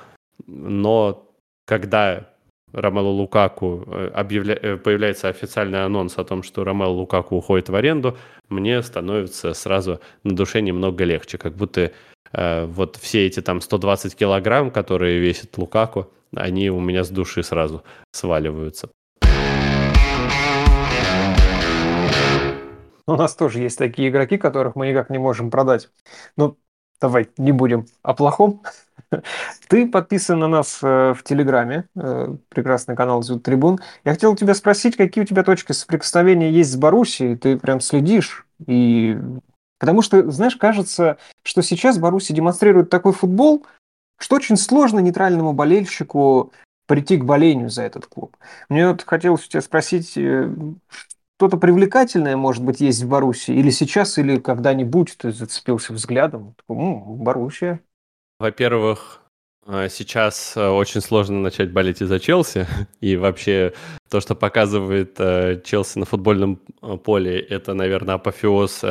но 0.47 1.24
когда 1.65 2.29
Ромело 2.71 3.09
Лукаку 3.09 3.83
э, 3.87 4.11
объявля... 4.13 4.57
Э, 4.61 4.77
появляется 4.77 5.29
официальный 5.29 5.83
анонс 5.83 6.17
о 6.17 6.23
том, 6.23 6.43
что 6.43 6.63
Ромело 6.63 6.89
Лукаку 6.89 7.35
уходит 7.35 7.69
в 7.69 7.75
аренду, 7.75 8.17
мне 8.49 8.81
становится 8.83 9.53
сразу 9.53 9.99
на 10.23 10.35
душе 10.35 10.61
немного 10.61 11.03
легче, 11.03 11.37
как 11.37 11.53
будто 11.53 11.91
э, 12.31 12.65
вот 12.65 12.97
все 12.97 13.25
эти 13.25 13.41
там 13.41 13.61
120 13.61 14.15
килограмм, 14.15 14.71
которые 14.71 15.19
весит 15.19 15.57
Лукаку, 15.57 16.11
они 16.35 16.69
у 16.69 16.79
меня 16.79 17.03
с 17.03 17.09
души 17.09 17.43
сразу 17.43 17.83
сваливаются. 18.11 18.89
У 23.07 23.15
нас 23.15 23.35
тоже 23.35 23.59
есть 23.59 23.77
такие 23.77 24.09
игроки, 24.09 24.37
которых 24.37 24.75
мы 24.75 24.89
никак 24.89 25.11
не 25.11 25.19
можем 25.19 25.51
продать. 25.51 25.89
Ну, 26.37 26.57
давай 27.01 27.29
не 27.37 27.51
будем 27.51 27.85
о 28.03 28.13
плохом. 28.13 28.61
Ты 29.67 29.87
подписан 29.87 30.39
на 30.39 30.47
нас 30.47 30.79
э, 30.81 31.13
в 31.13 31.23
Телеграме, 31.23 31.85
э, 31.95 32.35
прекрасный 32.49 32.95
канал 32.95 33.23
зовут 33.23 33.43
Трибун. 33.43 33.79
Я 34.03 34.13
хотел 34.13 34.35
тебя 34.35 34.53
спросить, 34.53 34.97
какие 34.97 35.23
у 35.23 35.27
тебя 35.27 35.43
точки 35.43 35.71
соприкосновения 35.71 36.49
есть 36.49 36.71
с 36.71 36.75
Боруссией? 36.75 37.35
Ты 37.37 37.57
прям 37.57 37.79
следишь 37.81 38.45
и 38.65 39.17
Потому 39.79 40.01
что, 40.01 40.31
знаешь, 40.31 40.55
кажется, 40.55 41.17
что 41.43 41.61
сейчас 41.61 41.99
Баруси 41.99 42.33
демонстрирует 42.33 42.89
такой 42.89 43.13
футбол, 43.13 43.65
что 44.17 44.37
очень 44.37 44.57
сложно 44.57 44.99
нейтральному 44.99 45.53
болельщику 45.53 46.53
прийти 46.87 47.17
к 47.17 47.25
болению 47.25 47.69
за 47.69 47.83
этот 47.83 48.05
клуб. 48.05 48.37
Мне 48.69 48.87
вот 48.87 49.03
хотелось 49.03 49.47
тебя 49.47 49.61
спросить, 49.61 50.17
э, 50.17 50.49
что-то 51.37 51.57
привлекательное, 51.57 52.37
может 52.37 52.63
быть, 52.63 52.79
есть 52.79 53.03
в 53.03 53.09
Баруси? 53.09 53.51
Или 53.51 53.69
сейчас, 53.69 54.17
или 54.17 54.37
когда-нибудь 54.39 55.15
ты 55.17 55.31
зацепился 55.31 55.93
взглядом? 55.93 56.55
Такой, 56.55 56.81
М, 56.81 57.17
Боруссия. 57.17 57.81
Во-первых, 58.39 59.21
э, 59.67 59.89
сейчас 59.89 60.55
э, 60.55 60.67
очень 60.67 61.01
сложно 61.01 61.39
начать 61.41 61.71
болеть 61.71 62.01
из-за 62.01 62.19
Челси. 62.19 62.67
И 63.01 63.17
вообще 63.17 63.73
то, 64.09 64.21
что 64.21 64.35
показывает 64.35 65.15
э, 65.19 65.61
Челси 65.63 65.99
на 65.99 66.05
футбольном 66.05 66.57
поле, 67.03 67.39
это, 67.39 67.73
наверное, 67.73 68.15
апофеоз 68.15 68.83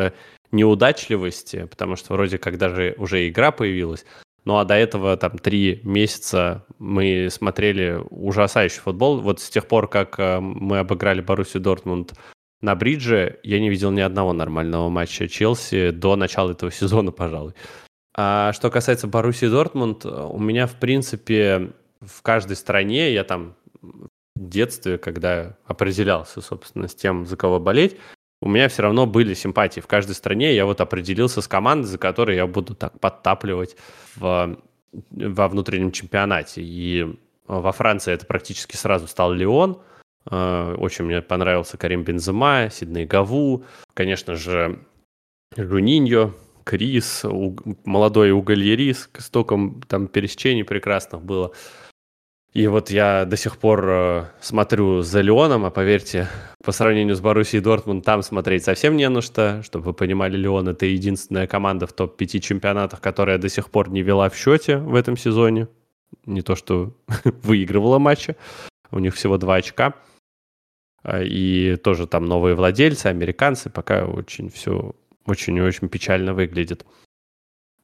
неудачливости, 0.52 1.64
потому 1.64 1.96
что 1.96 2.12
вроде 2.12 2.38
как 2.38 2.58
даже 2.58 2.94
уже 2.98 3.28
игра 3.28 3.50
появилась. 3.50 4.04
Ну 4.44 4.58
а 4.58 4.64
до 4.64 4.74
этого 4.74 5.16
там 5.16 5.38
три 5.38 5.80
месяца 5.82 6.64
мы 6.78 7.28
смотрели 7.30 7.98
ужасающий 8.10 8.80
футбол. 8.80 9.20
Вот 9.20 9.40
с 9.40 9.48
тех 9.48 9.66
пор, 9.66 9.88
как 9.88 10.18
мы 10.18 10.78
обыграли 10.78 11.22
Боруссию 11.22 11.62
Дортмунд 11.62 12.12
на 12.64 12.74
бридже, 12.74 13.38
я 13.42 13.60
не 13.60 13.68
видел 13.68 13.90
ни 13.90 14.00
одного 14.00 14.32
нормального 14.32 14.88
матча 14.88 15.28
Челси 15.28 15.90
до 15.90 16.16
начала 16.16 16.52
этого 16.52 16.72
сезона, 16.72 17.12
пожалуй. 17.12 17.52
А 18.16 18.52
что 18.52 18.70
касается 18.70 19.06
Боруссии 19.06 19.46
Дортмунд, 19.46 20.06
у 20.06 20.38
меня, 20.38 20.66
в 20.66 20.74
принципе, 20.74 21.72
в 22.00 22.22
каждой 22.22 22.56
стране, 22.56 23.12
я 23.12 23.24
там 23.24 23.54
в 23.82 24.48
детстве, 24.48 24.98
когда 24.98 25.56
определялся, 25.66 26.40
собственно, 26.40 26.88
с 26.88 26.94
тем, 26.94 27.26
за 27.26 27.36
кого 27.36 27.60
болеть, 27.60 27.96
у 28.40 28.48
меня 28.48 28.68
все 28.68 28.82
равно 28.82 29.06
были 29.06 29.34
симпатии. 29.34 29.80
В 29.80 29.86
каждой 29.86 30.14
стране 30.14 30.54
я 30.54 30.66
вот 30.66 30.80
определился 30.80 31.40
с 31.40 31.48
командой, 31.48 31.86
за 31.86 31.98
которой 31.98 32.36
я 32.36 32.46
буду 32.46 32.74
так 32.74 32.98
подтапливать 32.98 33.76
в, 34.16 34.58
во 35.10 35.48
внутреннем 35.48 35.92
чемпионате. 35.92 36.62
И 36.62 37.06
во 37.46 37.72
Франции 37.72 38.12
это 38.12 38.26
практически 38.26 38.76
сразу 38.76 39.06
стал 39.06 39.32
Леон. 39.32 39.80
Очень 40.26 41.04
мне 41.04 41.20
понравился 41.20 41.76
Карим 41.76 42.02
Бензема, 42.02 42.70
Сидней 42.70 43.04
Гаву, 43.04 43.64
конечно 43.92 44.36
же, 44.36 44.80
Жуниньо, 45.56 46.32
Крис, 46.64 47.24
молодой 47.84 48.32
Угольерис, 48.32 49.10
столько 49.18 49.58
там 49.86 50.08
пересечений 50.08 50.64
прекрасных 50.64 51.22
было. 51.22 51.52
И 52.54 52.68
вот 52.68 52.88
я 52.90 53.24
до 53.24 53.36
сих 53.36 53.58
пор 53.58 53.84
э, 53.88 54.24
смотрю 54.40 55.02
за 55.02 55.20
Леоном, 55.22 55.64
а 55.64 55.70
поверьте, 55.70 56.28
по 56.62 56.70
сравнению 56.70 57.16
с 57.16 57.20
Боруссией 57.20 57.60
Дортмунд, 57.60 58.04
там 58.04 58.22
смотреть 58.22 58.62
совсем 58.62 58.96
не 58.96 59.08
на 59.08 59.22
что. 59.22 59.60
Чтобы 59.64 59.86
вы 59.86 59.92
понимали, 59.92 60.36
Леон— 60.36 60.68
это 60.70 60.86
единственная 60.86 61.48
команда 61.48 61.88
в 61.88 61.92
топ-5 61.92 62.38
чемпионатах, 62.38 63.00
которая 63.00 63.38
до 63.38 63.48
сих 63.48 63.70
пор 63.70 63.90
не 63.90 64.02
вела 64.02 64.30
в 64.30 64.36
счете 64.36 64.76
в 64.76 64.94
этом 64.94 65.16
сезоне. 65.16 65.66
Не 66.26 66.42
то, 66.42 66.54
что 66.54 66.94
выигрывала 67.42 67.98
матчи. 67.98 68.36
У 68.92 69.00
них 69.00 69.16
всего 69.16 69.36
два 69.36 69.56
очка. 69.56 69.94
А, 71.04 71.22
и 71.22 71.76
тоже 71.76 72.06
там 72.06 72.24
новые 72.24 72.56
владельцы, 72.56 73.06
американцы. 73.06 73.70
Пока 73.70 74.06
очень 74.06 74.50
все 74.50 74.94
очень 75.26 75.56
и 75.56 75.62
очень 75.62 75.88
печально 75.88 76.34
выглядит. 76.34 76.84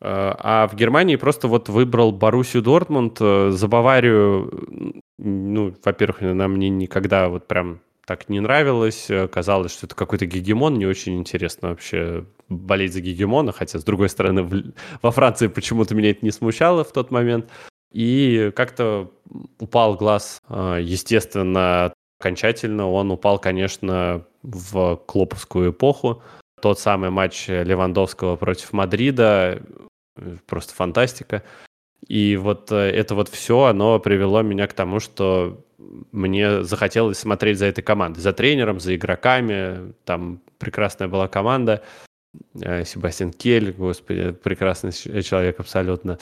Э, 0.01 0.35
а 0.39 0.67
в 0.67 0.75
Германии 0.75 1.17
просто 1.17 1.49
вот 1.49 1.69
выбрал 1.69 2.13
Боруссию 2.13 2.63
Дортмунд. 2.63 3.19
Э, 3.21 3.51
за 3.51 3.69
Баварию, 3.69 5.03
ну, 5.19 5.75
во-первых, 5.85 6.23
она 6.23 6.49
мне 6.49 6.69
никогда 6.69 7.29
вот 7.29 7.47
прям 7.47 7.81
так 8.07 8.29
не 8.29 8.41
нравилось. 8.41 9.11
Э, 9.11 9.29
казалось, 9.29 9.73
что 9.73 9.87
это 9.87 9.95
какой-то 9.95 10.27
гегемон. 10.27 10.75
Не 10.75 10.87
очень 10.87 11.19
интересно 11.19 11.71
вообще 11.71 12.25
болеть 12.49 12.95
за 12.95 13.01
гегемона. 13.01 13.53
Хотя, 13.53 13.79
с 13.79 13.85
другой 13.85 14.09
стороны, 14.09 14.43
в, 14.43 14.73
во 15.03 15.11
Франции 15.11 15.49
почему-то 15.49 15.95
меня 15.95 16.11
это 16.11 16.25
не 16.25 16.31
смущало 16.31 16.85
в 16.85 16.93
тот 16.93 17.11
момент. 17.11 17.51
И 17.93 18.53
как-то 18.55 19.11
упал 19.59 19.97
глаз, 19.97 20.41
естественно, 20.49 21.93
окончательно. 22.21 22.91
Он 22.91 23.11
упал, 23.11 23.39
конечно, 23.39 24.25
в 24.43 24.97
клоповскую 25.07 25.73
эпоху 25.73 26.23
тот 26.61 26.79
самый 26.79 27.11
матч 27.11 27.49
Левандовского 27.49 28.37
против 28.37 28.73
Мадрида, 28.73 29.63
просто 30.47 30.75
фантастика. 30.75 31.43
И 32.07 32.37
вот 32.37 32.71
э, 32.73 32.77
это 32.77 33.15
вот 33.15 33.29
все, 33.29 33.65
оно 33.65 33.99
привело 33.99 34.43
меня 34.43 34.67
к 34.67 34.73
тому, 34.73 35.01
что 35.01 35.65
мне 36.13 36.63
захотелось 36.65 37.19
смотреть 37.19 37.59
за 37.59 37.67
этой 37.67 37.83
командой, 37.83 38.21
за 38.21 38.33
тренером, 38.33 38.81
за 38.81 38.97
игроками. 38.97 39.93
Там 40.05 40.41
прекрасная 40.59 41.09
была 41.09 41.29
команда. 41.29 41.83
Э, 42.61 42.85
Себастьян 42.85 43.33
Кель, 43.33 43.73
господи, 43.73 44.33
прекрасный 44.33 44.93
человек 44.93 45.61
абсолютно. 45.61 46.19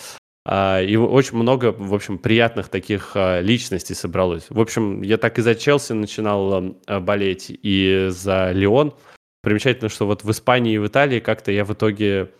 А, 0.51 0.81
и 0.81 0.97
очень 0.97 1.37
много, 1.37 1.73
в 1.73 1.93
общем, 1.93 2.17
приятных 2.19 2.69
таких 2.69 3.13
а, 3.15 3.41
личностей 3.41 3.95
собралось. 3.95 4.47
В 4.49 4.61
общем, 4.61 5.03
я 5.03 5.19
так 5.19 5.39
и 5.39 5.43
за 5.43 5.55
Челси 5.55 5.93
начинал 5.93 6.75
болеть, 7.01 7.47
и 7.51 8.09
за 8.11 8.53
Лион– 8.53 8.95
примечательно, 9.43 9.89
что 9.89 10.07
вот 10.07 10.25
в 10.25 10.31
Испании 10.31 10.75
и 10.75 10.79
в 10.79 10.87
Италии 10.87 11.21
как-то 11.21 11.51
я 11.53 11.65
в 11.65 11.73
итоге 11.73 12.31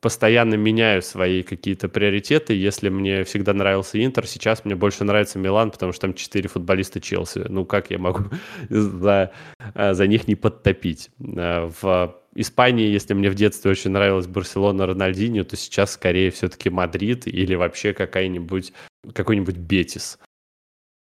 постоянно 0.00 0.54
меняю 0.54 1.02
свои 1.02 1.42
какие-то 1.42 1.88
приоритеты. 1.88 2.54
Если 2.54 2.88
мне 2.88 3.24
всегда 3.24 3.52
нравился 3.52 4.02
Интер, 4.02 4.26
сейчас 4.26 4.64
мне 4.64 4.74
больше 4.74 5.04
нравится 5.04 5.38
Милан, 5.38 5.70
потому 5.70 5.92
что 5.92 6.02
там 6.02 6.14
четыре 6.14 6.48
футболиста 6.48 7.00
Челси. 7.00 7.46
Ну, 7.50 7.66
как 7.66 7.90
я 7.90 7.98
могу 7.98 8.24
за, 8.70 9.32
а, 9.74 9.92
за 9.92 10.06
них 10.06 10.26
не 10.26 10.36
подтопить? 10.36 11.10
А, 11.36 11.70
в 11.82 12.16
Испании, 12.34 12.88
если 12.88 13.14
мне 13.14 13.30
в 13.30 13.34
детстве 13.34 13.70
очень 13.70 13.90
нравилась 13.90 14.26
Барселона, 14.26 14.86
Рональдиньо, 14.86 15.44
то 15.44 15.56
сейчас 15.56 15.92
скорее 15.92 16.30
все-таки 16.30 16.70
Мадрид 16.70 17.26
или 17.26 17.54
вообще 17.54 17.92
какая-нибудь 17.92 18.72
какой-нибудь 19.12 19.56
Бетис. 19.56 20.18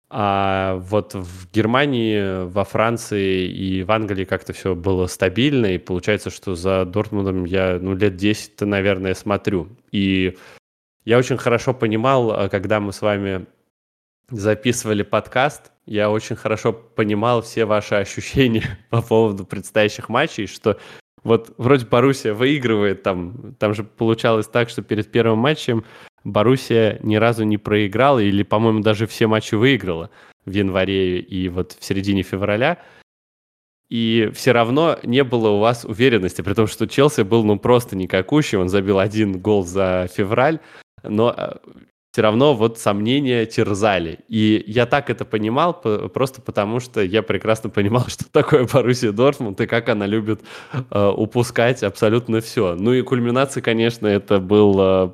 А 0.09 0.75
вот 0.75 1.15
в 1.15 1.51
Германии, 1.51 2.45
во 2.45 2.65
Франции 2.65 3.47
и 3.47 3.83
в 3.83 3.91
Англии 3.91 4.25
как-то 4.25 4.53
все 4.53 4.75
было 4.75 5.07
стабильно, 5.07 5.73
и 5.73 5.79
получается, 5.79 6.29
что 6.29 6.53
за 6.53 6.85
Дортмундом 6.85 7.45
я 7.45 7.79
ну, 7.81 7.95
лет 7.95 8.13
10-то, 8.13 8.67
наверное, 8.67 9.15
смотрю. 9.15 9.69
И 9.91 10.37
я 11.03 11.17
очень 11.17 11.37
хорошо 11.37 11.73
понимал, 11.73 12.31
а, 12.31 12.49
когда 12.49 12.79
мы 12.79 12.93
с 12.93 13.01
вами 13.01 13.47
записывали 14.29 15.01
подкаст, 15.01 15.71
я 15.85 16.11
очень 16.11 16.35
хорошо 16.35 16.73
понимал 16.73 17.41
все 17.41 17.65
ваши 17.65 17.95
ощущения 17.95 18.77
по 18.91 19.01
поводу 19.01 19.45
предстоящих 19.45 20.09
матчей, 20.09 20.45
что 20.45 20.77
вот 21.23 21.53
вроде 21.57 21.85
Боруссия 21.85 22.33
выигрывает, 22.33 23.03
там, 23.03 23.55
там 23.59 23.73
же 23.73 23.83
получалось 23.83 24.47
так, 24.47 24.69
что 24.69 24.81
перед 24.81 25.11
первым 25.11 25.39
матчем 25.39 25.85
Боруссия 26.23 26.99
ни 27.03 27.15
разу 27.15 27.43
не 27.43 27.57
проиграла, 27.57 28.19
или, 28.19 28.43
по-моему, 28.43 28.81
даже 28.81 29.07
все 29.07 29.27
матчи 29.27 29.55
выиграла 29.55 30.09
в 30.45 30.51
январе 30.51 31.19
и 31.19 31.49
вот 31.49 31.77
в 31.79 31.83
середине 31.83 32.23
февраля. 32.23 32.79
И 33.89 34.31
все 34.33 34.53
равно 34.53 34.97
не 35.03 35.23
было 35.23 35.49
у 35.49 35.59
вас 35.59 35.85
уверенности, 35.85 36.41
при 36.41 36.53
том, 36.53 36.67
что 36.67 36.87
Челси 36.87 37.21
был 37.21 37.43
ну 37.43 37.59
просто 37.59 37.95
никакущий, 37.95 38.57
он 38.57 38.69
забил 38.69 38.99
один 38.99 39.39
гол 39.39 39.63
за 39.63 40.09
февраль, 40.11 40.59
но 41.03 41.33
э, 41.37 41.53
все 42.13 42.21
равно 42.21 42.53
вот 42.53 42.77
сомнения 42.77 43.47
терзали. 43.47 44.19
И 44.27 44.63
я 44.67 44.85
так 44.85 45.09
это 45.09 45.25
понимал, 45.25 45.73
просто 45.73 46.43
потому 46.43 46.79
что 46.79 47.01
я 47.01 47.23
прекрасно 47.23 47.71
понимал, 47.71 48.05
что 48.07 48.29
такое 48.29 48.67
Боруссия 48.71 49.11
Дортмунд 49.11 49.59
и 49.61 49.65
как 49.65 49.89
она 49.89 50.05
любит 50.05 50.41
э, 50.91 51.07
упускать 51.07 51.81
абсолютно 51.81 52.39
все. 52.39 52.75
Ну 52.75 52.93
и 52.93 53.01
кульминация, 53.01 53.63
конечно, 53.63 54.05
это 54.05 54.37
был 54.37 54.75
э, 54.79 55.11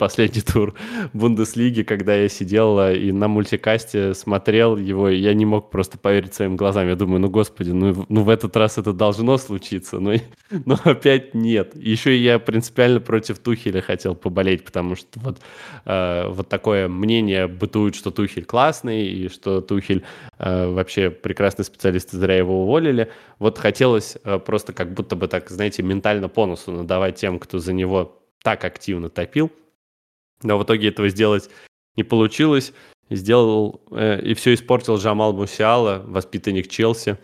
последний 0.00 0.40
тур 0.40 0.74
Бундеслиги, 1.12 1.82
когда 1.82 2.14
я 2.14 2.28
сидел 2.30 2.80
э, 2.80 2.96
и 2.96 3.12
на 3.12 3.28
мультикасте 3.28 4.14
смотрел 4.14 4.78
его, 4.78 5.10
и 5.10 5.18
я 5.18 5.34
не 5.34 5.44
мог 5.44 5.70
просто 5.70 5.98
поверить 5.98 6.32
своим 6.32 6.56
глазам. 6.56 6.88
Я 6.88 6.96
думаю, 6.96 7.20
ну, 7.20 7.28
господи, 7.28 7.70
ну, 7.70 8.06
ну 8.08 8.22
в 8.22 8.30
этот 8.30 8.56
раз 8.56 8.78
это 8.78 8.94
должно 8.94 9.36
случиться, 9.36 10.00
но, 10.00 10.14
но 10.64 10.78
опять 10.84 11.34
нет. 11.34 11.76
Еще 11.76 12.16
я 12.16 12.38
принципиально 12.38 13.00
против 13.00 13.38
Тухеля 13.40 13.82
хотел 13.82 14.14
поболеть, 14.14 14.64
потому 14.64 14.96
что 14.96 15.20
вот, 15.20 15.38
э, 15.84 16.28
вот 16.28 16.48
такое 16.48 16.88
мнение 16.88 17.46
бытует, 17.46 17.94
что 17.94 18.10
Тухель 18.10 18.46
классный, 18.46 19.06
и 19.06 19.28
что 19.28 19.60
Тухель 19.60 20.02
э, 20.38 20.66
вообще 20.72 21.10
прекрасный 21.10 21.66
специалист, 21.66 22.14
и 22.14 22.16
зря 22.16 22.38
его 22.38 22.62
уволили. 22.62 23.10
Вот 23.38 23.58
хотелось 23.58 24.16
э, 24.24 24.38
просто 24.38 24.72
как 24.72 24.94
будто 24.94 25.14
бы 25.14 25.28
так, 25.28 25.50
знаете, 25.50 25.82
ментально 25.82 26.30
по 26.30 26.46
носу 26.46 26.72
надавать 26.72 27.16
тем, 27.16 27.38
кто 27.38 27.58
за 27.58 27.74
него 27.74 28.16
так 28.42 28.64
активно 28.64 29.10
топил. 29.10 29.50
Но 30.42 30.58
в 30.58 30.64
итоге 30.64 30.88
этого 30.88 31.08
сделать 31.08 31.50
не 31.96 32.04
получилось. 32.04 32.72
Сделал 33.10 33.80
э, 33.90 34.20
и 34.22 34.34
все 34.34 34.54
испортил 34.54 34.96
Джамал 34.96 35.32
Мусиала, 35.32 36.02
воспитанник 36.06 36.68
Челси. 36.68 37.18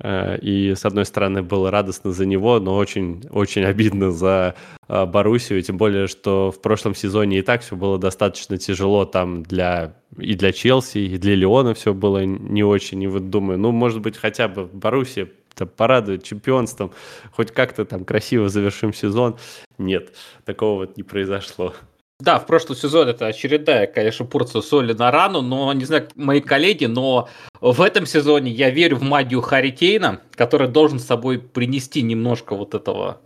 Э, 0.00 0.38
и, 0.38 0.74
с 0.74 0.84
одной 0.84 1.04
стороны, 1.04 1.42
было 1.42 1.70
радостно 1.70 2.12
за 2.12 2.26
него, 2.26 2.60
но 2.60 2.76
очень, 2.76 3.24
очень 3.30 3.64
обидно 3.64 4.10
за 4.10 4.54
э, 4.88 5.06
Боруссию. 5.06 5.62
Тем 5.62 5.76
более, 5.76 6.06
что 6.06 6.50
в 6.50 6.60
прошлом 6.60 6.94
сезоне 6.94 7.38
и 7.38 7.42
так 7.42 7.62
все 7.62 7.76
было 7.76 7.98
достаточно 7.98 8.58
тяжело 8.58 9.04
там 9.04 9.42
для 9.42 9.96
и 10.18 10.34
для 10.34 10.52
Челси, 10.52 10.98
и 10.98 11.18
для 11.18 11.34
Леона 11.34 11.74
все 11.74 11.92
было 11.92 12.24
не 12.24 12.62
очень. 12.62 13.02
И 13.02 13.08
вот 13.08 13.30
думаю, 13.30 13.58
ну, 13.58 13.72
может 13.72 14.00
быть, 14.00 14.16
хотя 14.16 14.48
бы 14.48 14.66
Боруссия 14.66 15.28
порадует 15.76 16.24
чемпионством, 16.24 16.92
хоть 17.32 17.52
как-то 17.52 17.84
там 17.84 18.04
красиво 18.04 18.48
завершим 18.48 18.92
сезон. 18.92 19.36
Нет, 19.78 20.12
такого 20.44 20.80
вот 20.80 20.96
не 20.96 21.02
произошло. 21.02 21.74
Да, 22.24 22.38
в 22.38 22.46
прошлый 22.46 22.78
сезон 22.78 23.08
это 23.08 23.26
очередная, 23.26 23.86
конечно, 23.86 24.24
порция 24.24 24.62
соли 24.62 24.94
на 24.94 25.10
рану, 25.10 25.42
но, 25.42 25.70
не 25.74 25.84
знаю, 25.84 26.08
мои 26.14 26.40
коллеги, 26.40 26.86
но 26.86 27.28
в 27.60 27.82
этом 27.82 28.06
сезоне 28.06 28.50
я 28.50 28.70
верю 28.70 28.96
в 28.96 29.02
магию 29.02 29.42
Харри 29.42 29.70
Кейна, 29.70 30.20
который 30.34 30.68
должен 30.68 30.98
с 30.98 31.04
собой 31.04 31.38
принести 31.38 32.00
немножко 32.00 32.54
вот 32.54 32.74
этого 32.74 33.20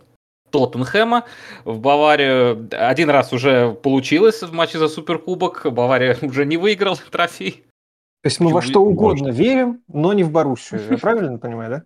Тоттенхэма. 0.51 1.23
В 1.63 1.79
Баварию 1.79 2.67
один 2.71 3.09
раз 3.09 3.31
уже 3.31 3.71
получилось 3.71 4.41
в 4.41 4.51
матче 4.51 4.79
за 4.79 4.89
Суперкубок, 4.89 5.65
Бавария 5.71 6.17
уже 6.21 6.45
не 6.45 6.57
выиграл 6.57 6.97
трофей. 7.11 7.63
То 8.21 8.27
есть 8.27 8.41
мы 8.41 8.51
во 8.51 8.61
что 8.61 8.81
угодно 8.81 9.29
верим, 9.29 9.81
но 9.87 10.11
не 10.11 10.25
в 10.25 10.31
Боруссию. 10.31 10.81
Я 10.89 10.97
правильно 11.01 11.37
понимаю, 11.37 11.69
да? 11.69 11.83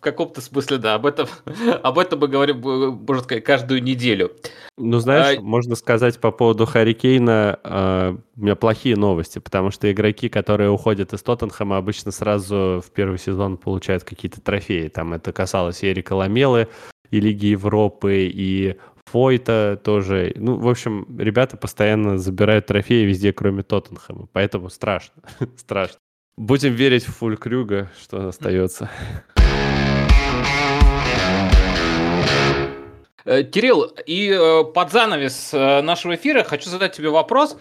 В 0.00 0.02
каком-то 0.02 0.40
смысле, 0.40 0.78
да, 0.78 0.94
об 0.94 1.04
этом, 1.04 1.28
об 1.82 1.98
этом 1.98 2.20
мы 2.20 2.28
говорим, 2.28 2.60
можно 2.60 3.22
сказать, 3.22 3.44
каждую 3.44 3.82
неделю. 3.82 4.32
Ну, 4.78 4.98
знаешь, 4.98 5.36
а... 5.38 5.42
можно 5.42 5.74
сказать 5.74 6.18
по 6.18 6.30
поводу 6.30 6.64
Харикейна, 6.64 7.58
э, 7.62 8.16
у 8.34 8.40
меня 8.40 8.56
плохие 8.56 8.96
новости, 8.96 9.40
потому 9.40 9.70
что 9.70 9.92
игроки, 9.92 10.30
которые 10.30 10.70
уходят 10.70 11.12
из 11.12 11.22
Тоттенхэма, 11.22 11.76
обычно 11.76 12.12
сразу 12.12 12.82
в 12.82 12.90
первый 12.92 13.18
сезон 13.18 13.58
получают 13.58 14.04
какие-то 14.04 14.40
трофеи. 14.40 14.88
Там 14.88 15.12
это 15.12 15.34
касалось 15.34 15.82
и 15.82 15.92
Эрика 15.92 16.14
Ламелы, 16.14 16.68
и 17.10 17.20
Лиги 17.20 17.46
Европы, 17.46 18.30
и 18.32 18.78
Фойта 19.04 19.78
тоже. 19.84 20.32
Ну, 20.36 20.56
в 20.56 20.66
общем, 20.66 21.06
ребята 21.18 21.58
постоянно 21.58 22.16
забирают 22.16 22.66
трофеи 22.66 23.04
везде, 23.04 23.34
кроме 23.34 23.62
Тоттенхэма. 23.62 24.28
Поэтому 24.32 24.70
страшно. 24.70 25.22
страшно. 25.58 25.98
Будем 26.38 26.72
верить 26.72 27.04
в 27.04 27.14
Фулькрюга, 27.16 27.90
что 28.00 28.28
остается. 28.28 28.88
Кирилл, 33.30 33.84
и 34.06 34.30
э, 34.30 34.64
под 34.64 34.90
занавес 34.90 35.54
э, 35.54 35.82
нашего 35.82 36.16
эфира 36.16 36.42
хочу 36.42 36.68
задать 36.68 36.92
тебе 36.96 37.10
вопрос. 37.10 37.56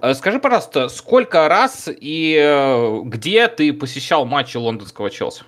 Э, 0.00 0.14
скажи, 0.14 0.38
пожалуйста, 0.38 0.88
сколько 0.88 1.48
раз 1.48 1.88
и 1.88 2.36
э, 2.40 3.00
где 3.04 3.48
ты 3.48 3.72
посещал 3.72 4.24
матчи 4.24 4.56
лондонского 4.56 5.10
Челси? 5.10 5.44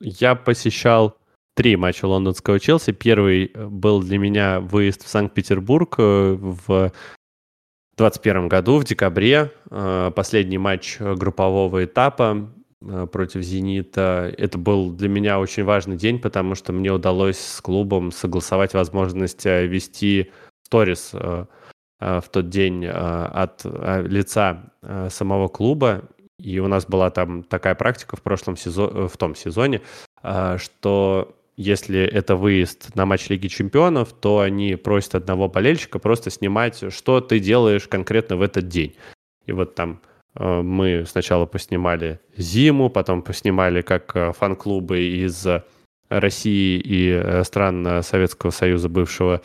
Я 0.00 0.34
посещал 0.34 1.16
три 1.54 1.76
матча 1.76 2.06
лондонского 2.06 2.60
Челси. 2.60 2.92
Первый 2.92 3.50
э, 3.52 3.66
был 3.66 4.02
для 4.02 4.18
меня 4.18 4.60
выезд 4.60 5.04
в 5.04 5.08
Санкт-Петербург 5.08 5.96
в 5.98 6.92
2021 7.96 8.48
году, 8.48 8.78
в 8.78 8.84
декабре. 8.84 9.52
Последний 10.14 10.58
матч 10.58 10.98
группового 10.98 11.84
этапа 11.84 12.50
против 12.80 13.42
«Зенита». 13.42 14.32
Это 14.36 14.58
был 14.58 14.92
для 14.92 15.08
меня 15.08 15.40
очень 15.40 15.64
важный 15.64 15.96
день, 15.96 16.20
потому 16.20 16.54
что 16.54 16.72
мне 16.72 16.92
удалось 16.92 17.38
с 17.38 17.60
клубом 17.60 18.12
согласовать 18.12 18.74
возможность 18.74 19.44
вести 19.44 20.30
сторис 20.64 21.14
Э, 21.98 22.20
в 22.20 22.28
тот 22.28 22.48
день 22.50 22.84
э, 22.84 22.90
от 22.90 23.62
э, 23.64 24.02
лица 24.06 24.72
самого 25.10 25.48
клуба. 25.48 26.04
И 26.38 26.58
у 26.58 26.68
нас 26.68 26.86
была 26.86 27.10
там 27.10 27.42
такая 27.42 27.74
практика 27.74 28.16
в 28.16 28.22
прошлом 28.22 28.56
сезоне, 28.56 29.08
в 29.08 29.16
том 29.16 29.34
сезоне, 29.34 29.80
что 30.58 31.34
если 31.56 32.00
это 32.00 32.36
выезд 32.36 32.94
на 32.94 33.06
матч 33.06 33.30
Лиги 33.30 33.48
Чемпионов, 33.48 34.12
то 34.12 34.40
они 34.40 34.76
просят 34.76 35.14
одного 35.14 35.48
болельщика 35.48 35.98
просто 35.98 36.30
снимать, 36.30 36.92
что 36.92 37.22
ты 37.22 37.40
делаешь 37.40 37.88
конкретно 37.88 38.36
в 38.36 38.42
этот 38.42 38.68
день. 38.68 38.94
И 39.46 39.52
вот 39.52 39.74
там 39.74 40.02
мы 40.38 41.04
сначала 41.06 41.46
поснимали 41.46 42.20
зиму, 42.36 42.90
потом 42.90 43.22
поснимали 43.22 43.82
как 43.82 44.36
фан-клубы 44.36 45.00
из 45.00 45.46
России 46.08 46.80
и 46.84 47.42
стран 47.44 48.02
Советского 48.02 48.50
Союза 48.50 48.88
бывшего 48.88 49.42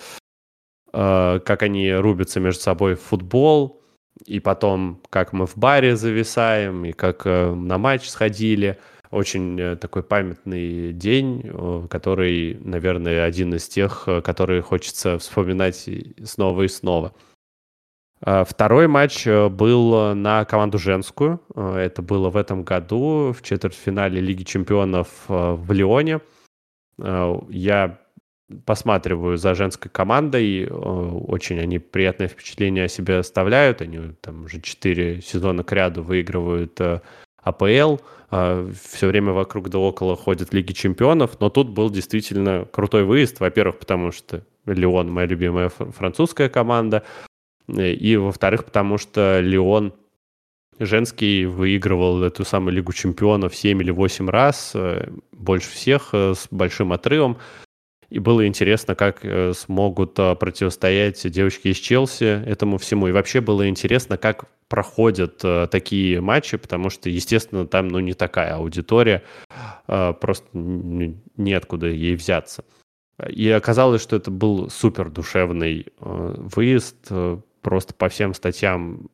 Э, 0.93 1.39
как 1.43 1.63
они 1.63 1.91
рубятся 1.93 2.39
между 2.39 2.61
собой 2.61 2.95
в 2.95 3.01
футбол, 3.01 3.81
и 4.25 4.39
потом, 4.39 5.01
как 5.09 5.33
мы 5.33 5.47
в 5.47 5.57
баре 5.57 5.95
зависаем, 5.95 6.85
и 6.85 6.91
как 6.91 7.25
э, 7.25 7.53
на 7.53 7.77
матч 7.77 8.07
сходили. 8.09 8.77
Очень 9.09 9.59
э, 9.59 9.75
такой 9.75 10.03
памятный 10.03 10.93
день, 10.93 11.87
который, 11.89 12.57
наверное, 12.61 13.25
один 13.25 13.53
из 13.55 13.67
тех, 13.67 14.07
которые 14.23 14.61
хочется 14.61 15.17
вспоминать 15.17 15.89
снова 16.23 16.63
и 16.63 16.67
снова. 16.67 17.13
Второй 18.21 18.87
матч 18.87 19.25
был 19.25 20.13
на 20.13 20.45
команду 20.45 20.77
женскую. 20.77 21.41
Это 21.55 22.03
было 22.03 22.29
в 22.29 22.37
этом 22.37 22.63
году 22.63 23.33
в 23.35 23.41
четвертьфинале 23.41 24.21
Лиги 24.21 24.43
чемпионов 24.43 25.07
в 25.27 25.71
Лионе. 25.71 26.21
Я 26.99 27.99
посматриваю 28.65 29.37
за 29.37 29.55
женской 29.55 29.89
командой. 29.91 30.63
Э, 30.63 30.69
очень 30.69 31.59
они 31.59 31.79
приятное 31.79 32.27
впечатление 32.27 32.85
о 32.85 32.89
себе 32.89 33.17
оставляют. 33.17 33.81
Они 33.81 34.13
там 34.21 34.45
уже 34.45 34.61
четыре 34.61 35.21
сезона 35.21 35.63
к 35.63 35.71
ряду 35.71 36.03
выигрывают 36.03 36.79
э, 36.79 37.01
АПЛ. 37.43 37.97
Э, 38.31 38.71
Все 38.83 39.07
время 39.07 39.31
вокруг 39.31 39.69
да 39.69 39.79
около 39.79 40.15
ходят 40.15 40.53
Лиги 40.53 40.73
Чемпионов. 40.73 41.39
Но 41.39 41.49
тут 41.49 41.69
был 41.69 41.89
действительно 41.89 42.65
крутой 42.65 43.03
выезд. 43.03 43.39
Во-первых, 43.39 43.79
потому 43.79 44.11
что 44.11 44.43
Леон 44.65 45.11
моя 45.11 45.27
любимая 45.27 45.69
французская 45.69 46.49
команда. 46.49 47.03
И, 47.77 48.15
во-вторых, 48.17 48.65
потому 48.65 48.97
что 48.97 49.39
Леон 49.39 49.93
женский 50.79 51.45
выигрывал 51.45 52.23
эту 52.23 52.43
самую 52.43 52.73
Лигу 52.73 52.91
Чемпионов 52.93 53.55
7 53.55 53.81
или 53.81 53.91
8 53.91 54.29
раз, 54.29 54.75
больше 55.31 55.69
всех, 55.69 56.13
с 56.13 56.47
большим 56.49 56.91
отрывом. 56.91 57.37
И 58.11 58.19
было 58.19 58.45
интересно, 58.45 58.93
как 58.93 59.23
э, 59.23 59.53
смогут 59.53 60.19
э, 60.19 60.35
противостоять 60.35 61.31
девочки 61.31 61.69
из 61.69 61.77
Челси 61.77 62.43
этому 62.45 62.77
всему. 62.77 63.07
И 63.07 63.13
вообще 63.13 63.39
было 63.39 63.69
интересно, 63.69 64.17
как 64.17 64.49
проходят 64.67 65.39
э, 65.45 65.67
такие 65.71 66.19
матчи, 66.19 66.57
потому 66.57 66.89
что, 66.89 67.09
естественно, 67.09 67.65
там 67.65 67.87
ну, 67.87 67.99
не 67.99 68.13
такая 68.13 68.55
аудитория, 68.55 69.23
просто 69.85 70.45
неоткуда 70.53 71.87
ей 71.87 72.15
взяться. 72.15 72.65
И 73.29 73.49
оказалось, 73.49 74.01
что 74.01 74.17
это 74.17 74.29
был 74.29 74.69
супер 74.69 75.09
душевный 75.09 75.87
выезд, 75.99 77.09
просто 77.61 77.93
по 77.93 78.09
всем 78.09 78.33
статьям 78.33 79.09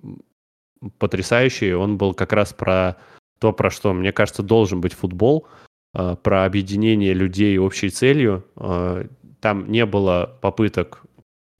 потрясающий. 0.99 1.73
Он 1.73 1.97
был 1.97 2.13
как 2.13 2.33
раз 2.33 2.53
про 2.53 2.97
то, 3.39 3.53
про 3.53 3.69
что, 3.69 3.93
мне 3.93 4.11
кажется, 4.11 4.43
должен 4.43 4.81
быть 4.81 4.93
футбол– 4.93 5.47
Э, 5.97 6.15
про 6.21 6.45
объединение 6.45 7.13
людей 7.13 7.57
общей 7.57 7.89
целью. 7.89 8.45
Э, 8.55 9.05
там 9.41 9.71
не 9.71 9.85
было 9.85 10.37
попыток 10.41 11.03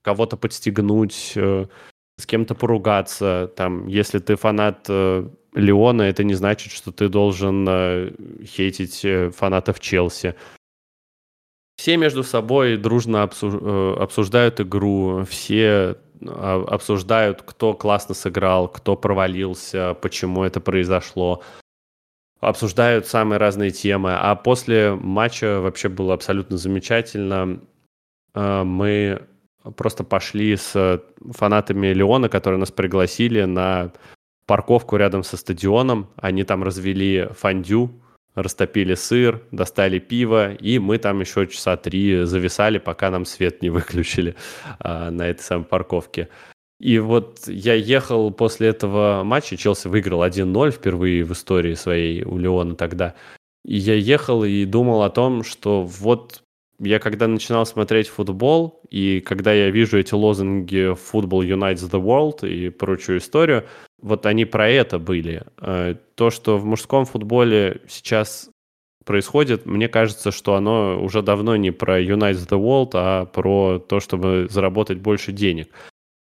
кого-то 0.04 0.38
подстегнуть, 0.38 1.34
э, 1.36 1.66
с 2.20 2.26
кем-то 2.26 2.56
поругаться. 2.56 3.52
Там, 3.56 3.88
если 3.88 4.20
ты 4.20 4.36
фанат 4.36 4.88
Леона, 5.54 6.02
это 6.04 6.24
не 6.24 6.34
значит, 6.34 6.72
что 6.72 6.92
ты 6.92 7.10
должен 7.10 7.68
хейтить 8.44 9.06
фанатов 9.36 9.80
Челси. 9.80 10.34
Все 11.88 11.96
между 11.96 12.22
собой 12.22 12.76
дружно 12.76 13.24
обсуждают 13.24 14.60
игру, 14.60 15.24
все 15.24 15.96
обсуждают, 16.20 17.44
кто 17.44 17.74
классно 17.74 18.14
сыграл, 18.14 18.68
кто 18.68 18.98
провалился, 18.98 19.94
почему 20.02 20.44
это 20.44 20.60
произошло 20.60 21.42
обсуждают 22.42 23.08
самые 23.08 23.40
разные 23.40 23.72
темы. 23.72 24.16
А 24.16 24.36
после 24.36 24.96
матча 24.96 25.62
вообще 25.62 25.88
было 25.88 26.14
абсолютно 26.14 26.58
замечательно. 26.58 27.62
А, 28.34 28.66
мы 28.66 29.22
просто 29.78 30.04
пошли 30.04 30.58
с 30.58 31.02
фанатами 31.32 31.88
Леона, 31.88 32.28
которые 32.28 32.60
нас 32.60 32.70
пригласили 32.70 33.44
на 33.44 33.94
парковку 34.46 34.98
рядом 34.98 35.24
со 35.24 35.38
стадионом. 35.38 36.10
Они 36.18 36.44
там 36.44 36.64
развели 36.64 37.30
фондю, 37.32 37.92
растопили 38.38 38.94
сыр, 38.94 39.42
достали 39.52 40.00
пиво, 40.00 40.54
и 40.54 40.78
мы 40.78 41.00
там 41.00 41.20
еще 41.20 41.48
часа 41.48 41.76
три 41.76 42.24
зависали, 42.24 42.78
пока 42.78 43.10
нам 43.10 43.26
свет 43.26 43.62
не 43.62 43.70
выключили 43.70 44.36
а, 44.80 45.10
на 45.10 45.28
этой 45.28 45.42
самой 45.42 45.66
парковке. 45.66 46.30
И 46.80 47.00
вот 47.00 47.48
я 47.48 47.74
ехал 47.74 48.30
после 48.32 48.68
этого 48.68 49.24
матча, 49.24 49.58
Челси 49.58 49.88
выиграл 49.88 50.24
1-0 50.24 50.72
впервые 50.72 51.24
в 51.24 51.34
истории 51.34 51.74
своей 51.74 52.24
у 52.24 52.38
Леона 52.38 52.76
тогда. 52.76 53.16
И 53.66 53.76
я 53.76 53.96
ехал 53.96 54.44
и 54.44 54.64
думал 54.66 55.02
о 55.02 55.10
том, 55.10 55.44
что 55.44 55.82
вот 55.84 56.44
я 56.80 57.00
когда 57.00 57.28
начинал 57.28 57.66
смотреть 57.66 58.08
футбол, 58.08 58.82
и 58.90 59.20
когда 59.22 59.54
я 59.54 59.70
вижу 59.70 59.98
эти 59.98 60.14
лозунги 60.14 60.94
«Football 60.94 61.48
unites 61.48 61.90
the 61.90 62.02
world» 62.02 62.48
и 62.48 62.70
прочую 62.70 63.20
историю, 63.20 63.66
вот 64.02 64.26
они 64.26 64.46
про 64.46 64.70
это 64.70 65.00
были. 65.00 65.44
Э, 65.60 65.96
то, 66.16 66.30
что 66.30 66.58
в 66.58 66.66
мужском 66.66 67.06
футболе 67.06 67.82
сейчас 67.88 68.50
происходит, 69.06 69.66
мне 69.66 69.88
кажется, 69.88 70.32
что 70.32 70.56
оно 70.56 71.02
уже 71.02 71.22
давно 71.22 71.56
не 71.56 71.72
про 71.72 72.02
unites 72.02 72.48
the 72.48 72.60
world, 72.60 72.92
а 72.94 73.26
про 73.26 73.80
то, 73.80 74.00
чтобы 74.00 74.48
заработать 74.50 75.00
больше 75.00 75.32
денег 75.32 75.70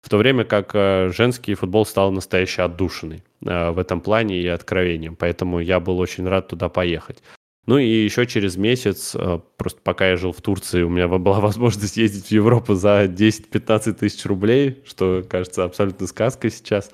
в 0.04 0.10
то 0.10 0.18
время 0.18 0.44
как 0.44 0.76
э, 0.76 1.10
женский 1.16 1.56
футбол 1.56 1.86
стал 1.86 2.12
настоящей 2.12 2.62
отдушиной 2.62 3.24
э, 3.46 3.72
в 3.72 3.80
этом 3.80 4.02
плане 4.02 4.38
и 4.38 4.48
откровением. 4.48 5.16
Поэтому 5.16 5.60
я 5.60 5.80
был 5.80 5.98
очень 5.98 6.28
рад 6.28 6.50
туда 6.50 6.68
поехать. 6.68 7.24
Ну 7.66 7.78
и 7.78 7.88
еще 7.88 8.26
через 8.26 8.58
месяц, 8.58 9.16
э, 9.16 9.40
просто 9.58 9.80
пока 9.82 10.10
я 10.10 10.18
жил 10.18 10.34
в 10.34 10.42
Турции, 10.42 10.84
у 10.84 10.90
меня 10.90 11.08
была 11.20 11.40
возможность 11.40 11.98
ездить 11.98 12.28
в 12.28 12.32
Европу 12.32 12.76
за 12.76 13.06
10-15 13.06 13.94
тысяч 13.94 14.26
рублей, 14.26 14.84
что 14.86 15.24
кажется 15.28 15.64
абсолютно 15.64 16.08
сказкой 16.08 16.52
сейчас. 16.52 16.92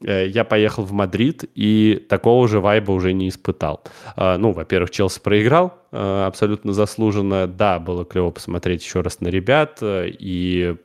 Я 0.00 0.44
поехал 0.44 0.82
в 0.82 0.92
Мадрид 0.92 1.44
и 1.54 2.04
такого 2.10 2.46
же 2.46 2.60
вайба 2.60 2.90
уже 2.90 3.14
не 3.14 3.30
испытал. 3.30 3.84
Ну, 4.16 4.50
во-первых, 4.50 4.90
Челси 4.90 5.20
проиграл 5.20 5.78
абсолютно 5.92 6.74
заслуженно. 6.74 7.46
Да, 7.46 7.78
было 7.78 8.04
клево 8.04 8.30
посмотреть 8.30 8.84
еще 8.84 9.00
раз 9.00 9.20
на 9.20 9.28
ребят 9.28 9.78
и 9.82 10.76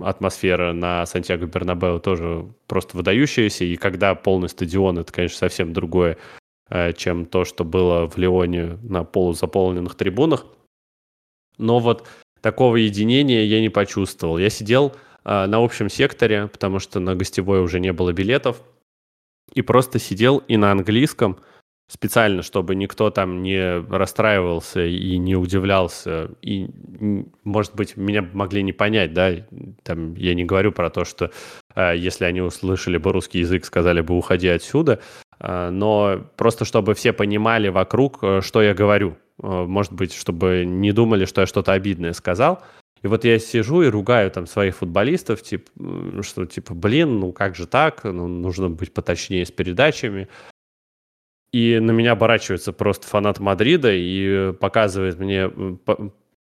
атмосфера 0.00 0.72
на 0.72 1.06
Сантьяго 1.06 1.46
Бернабеу 1.46 2.00
тоже 2.00 2.46
просто 2.66 2.96
выдающаяся, 2.96 3.64
и 3.64 3.76
когда 3.76 4.14
полный 4.14 4.48
стадион, 4.48 4.98
это, 4.98 5.12
конечно, 5.12 5.38
совсем 5.38 5.72
другое, 5.72 6.12
э, 6.12 6.16
чем 6.96 7.26
то, 7.26 7.44
что 7.44 7.64
было 7.64 8.08
в 8.08 8.16
Лионе 8.18 8.78
на 8.82 9.04
полузаполненных 9.04 9.94
трибунах. 9.94 10.46
Но 11.56 11.78
вот 11.78 12.06
такого 12.40 12.76
единения 12.76 13.44
я 13.44 13.60
не 13.60 13.68
почувствовал. 13.68 14.38
Я 14.38 14.50
сидел 14.50 14.94
э, 15.24 15.46
на 15.46 15.62
общем 15.62 15.88
секторе, 15.88 16.46
потому 16.48 16.78
что 16.78 17.00
на 17.00 17.14
гостевой 17.14 17.60
уже 17.60 17.80
не 17.80 17.92
было 17.92 18.12
билетов, 18.12 18.62
и 19.54 19.62
просто 19.62 19.98
сидел 19.98 20.38
и 20.38 20.56
на 20.56 20.72
английском– 20.72 21.38
специально, 21.88 22.42
чтобы 22.42 22.74
никто 22.74 23.10
там 23.10 23.42
не 23.42 23.80
расстраивался 23.80 24.84
и 24.84 25.16
не 25.16 25.34
удивлялся. 25.34 26.30
И, 26.42 26.68
может 27.44 27.74
быть, 27.74 27.96
меня 27.96 28.28
могли 28.32 28.62
не 28.62 28.72
понять, 28.72 29.14
да, 29.14 29.34
там 29.82 30.14
я 30.14 30.34
не 30.34 30.44
говорю 30.44 30.70
про 30.70 30.90
то, 30.90 31.04
что 31.04 31.30
э, 31.74 31.94
если 31.96 32.26
они 32.26 32.42
услышали 32.42 32.98
бы 32.98 33.10
русский 33.12 33.40
язык, 33.40 33.64
сказали 33.64 34.02
бы 34.02 34.16
«уходи 34.16 34.48
отсюда», 34.48 35.00
э, 35.27 35.27
но 35.70 36.24
просто 36.36 36.64
чтобы 36.64 36.94
все 36.94 37.12
понимали 37.12 37.68
вокруг, 37.68 38.18
э, 38.22 38.40
что 38.42 38.62
я 38.62 38.74
говорю. 38.74 39.16
Э, 39.42 39.64
может 39.64 39.92
быть, 39.92 40.14
чтобы 40.14 40.64
не 40.66 40.92
думали, 40.92 41.24
что 41.24 41.42
я 41.42 41.46
что-то 41.46 41.72
обидное 41.72 42.12
сказал. 42.12 42.62
И 43.02 43.06
вот 43.06 43.24
я 43.24 43.38
сижу 43.38 43.82
и 43.82 43.86
ругаю 43.86 44.30
там 44.30 44.46
своих 44.46 44.76
футболистов, 44.76 45.42
типа, 45.42 45.70
что 46.22 46.46
типа, 46.46 46.74
блин, 46.74 47.20
ну 47.20 47.32
как 47.32 47.54
же 47.54 47.66
так, 47.66 48.02
ну, 48.02 48.26
нужно 48.26 48.70
быть 48.70 48.92
поточнее 48.92 49.46
с 49.46 49.52
передачами. 49.52 50.28
И 51.52 51.78
на 51.78 51.92
меня 51.92 52.12
оборачивается 52.12 52.72
просто 52.72 53.06
фанат 53.06 53.38
Мадрида 53.38 53.92
и 53.92 54.52
показывает 54.52 55.18
мне, 55.18 55.50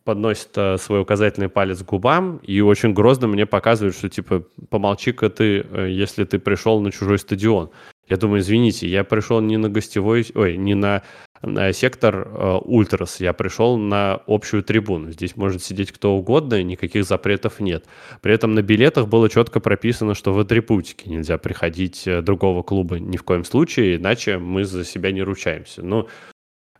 подносит 0.08 0.50
э, 0.56 0.78
свой 0.78 1.02
указательный 1.02 1.50
палец 1.50 1.84
к 1.84 1.86
губам 1.86 2.38
и 2.38 2.62
очень 2.62 2.94
грозно 2.94 3.28
мне 3.28 3.46
показывает, 3.46 3.94
что 3.94 4.08
типа 4.08 4.44
помолчи-ка 4.70 5.30
ты, 5.30 5.60
э, 5.70 5.90
если 5.90 6.24
ты 6.24 6.40
пришел 6.40 6.80
на 6.80 6.92
чужой 6.92 7.20
стадион. 7.20 7.72
Я 8.10 8.18
думаю, 8.18 8.42
извините, 8.42 8.88
я 8.88 9.04
пришел 9.04 9.42
не 9.42 9.58
на 9.58 9.70
гостевой, 9.70 10.26
ой, 10.34 10.56
не 10.56 10.76
на, 10.76 11.04
на 11.42 11.74
сектор 11.74 12.28
э, 12.28 12.60
Ультрас, 12.64 13.20
я 13.20 13.34
пришел 13.34 13.78
на 13.78 14.22
общую 14.28 14.64
трибуну. 14.64 15.12
Здесь 15.12 15.36
может 15.36 15.64
сидеть 15.64 15.92
кто 15.92 16.16
угодно, 16.16 16.64
никаких 16.64 17.04
запретов 17.04 17.60
нет. 17.60 17.86
При 18.22 18.34
этом 18.34 18.54
на 18.54 18.62
билетах 18.62 19.08
было 19.08 19.30
четко 19.30 19.60
прописано, 19.60 20.16
что 20.16 20.34
в 20.34 20.40
атрибутике 20.40 21.10
нельзя 21.10 21.38
приходить 21.38 22.08
э, 22.08 22.22
другого 22.22 22.64
клуба 22.64 23.00
ни 23.00 23.18
в 23.18 23.24
коем 23.24 23.44
случае, 23.44 23.98
иначе 23.98 24.38
мы 24.38 24.64
за 24.64 24.86
себя 24.86 25.12
не 25.12 25.22
ручаемся. 25.22 25.84
Ну, 25.84 26.08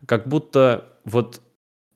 как 0.06 0.28
будто 0.28 0.94
вот 1.04 1.42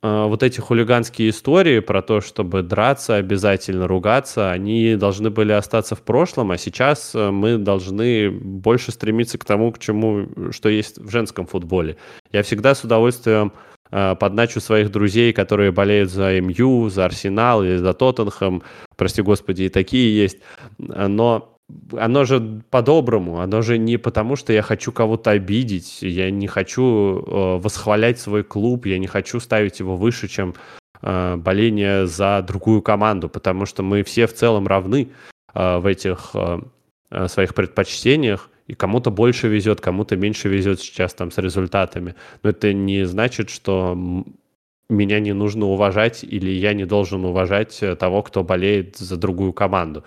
вот 0.03 0.41
эти 0.41 0.59
хулиганские 0.59 1.29
истории 1.29 1.79
про 1.79 2.01
то, 2.01 2.21
чтобы 2.21 2.63
драться, 2.63 3.17
обязательно 3.17 3.87
ругаться, 3.87 4.51
они 4.51 4.95
должны 4.95 5.29
были 5.29 5.51
остаться 5.51 5.95
в 5.95 6.01
прошлом, 6.01 6.49
а 6.49 6.57
сейчас 6.57 7.13
э, 7.13 7.29
мы 7.29 7.57
должны 7.57 8.31
больше 8.31 8.91
стремиться 8.91 9.37
к 9.37 9.45
тому, 9.45 9.71
к 9.71 9.77
чему, 9.77 10.27
что 10.51 10.69
есть 10.69 10.97
в 10.97 11.11
женском 11.11 11.45
футболе. 11.45 11.97
Я 12.31 12.41
всегда 12.41 12.73
с 12.73 12.83
удовольствием 12.83 13.53
э, 13.91 14.15
подначу 14.15 14.59
своих 14.59 14.91
друзей, 14.91 15.33
которые 15.33 15.71
болеют 15.71 16.09
за 16.09 16.41
МЮ, 16.41 16.89
за 16.89 17.05
Арсенал 17.05 17.63
или 17.63 17.77
за 17.77 17.93
Тоттенхэм, 17.93 18.63
прости 18.97 19.21
господи, 19.21 19.63
и 19.63 19.69
такие 19.69 20.15
есть, 20.15 20.39
но 20.79 21.59
оно 21.97 22.25
же 22.25 22.61
по-доброму, 22.69 23.39
оно 23.39 23.61
же 23.61 23.77
не 23.77 23.97
потому, 23.97 24.35
что 24.35 24.53
я 24.53 24.61
хочу 24.61 24.91
кого-то 24.91 25.31
обидеть, 25.31 26.01
я 26.01 26.31
не 26.31 26.47
хочу 26.47 26.83
э, 26.83 27.57
восхвалять 27.59 28.19
свой 28.19 28.43
клуб, 28.43 28.85
я 28.85 28.97
не 28.97 29.07
хочу 29.07 29.39
ставить 29.39 29.79
его 29.79 29.95
выше, 29.95 30.27
чем 30.27 30.53
э, 31.01 31.35
боление 31.35 32.07
за 32.07 32.43
другую 32.47 32.81
команду, 32.81 33.29
потому 33.29 33.65
что 33.65 33.83
мы 33.83 34.03
все 34.03 34.27
в 34.27 34.33
целом 34.33 34.67
равны 34.67 35.09
э, 35.53 35.77
в 35.77 35.85
этих 35.85 36.31
э, 36.33 36.59
э 37.11 37.27
своих 37.27 37.53
предпочтениях, 37.53 38.49
и 38.67 38.73
кому-то 38.73 39.11
больше 39.11 39.49
везет, 39.49 39.81
кому-то 39.81 40.15
меньше 40.15 40.47
везет 40.47 40.79
сейчас 40.79 41.13
там 41.13 41.31
с 41.31 41.37
результатами. 41.37 42.15
Но 42.41 42.51
это 42.51 42.71
не 42.73 43.05
значит, 43.05 43.49
что 43.49 43.97
меня 44.91 45.19
не 45.19 45.33
нужно 45.33 45.65
уважать 45.65 46.23
или 46.23 46.51
я 46.51 46.73
не 46.73 46.85
должен 46.85 47.25
уважать 47.25 47.81
э, 47.81 47.95
того, 47.95 48.21
кто 48.23 48.43
болеет 48.43 48.97
за 48.97 49.17
другую 49.17 49.53
команду. 49.53 50.03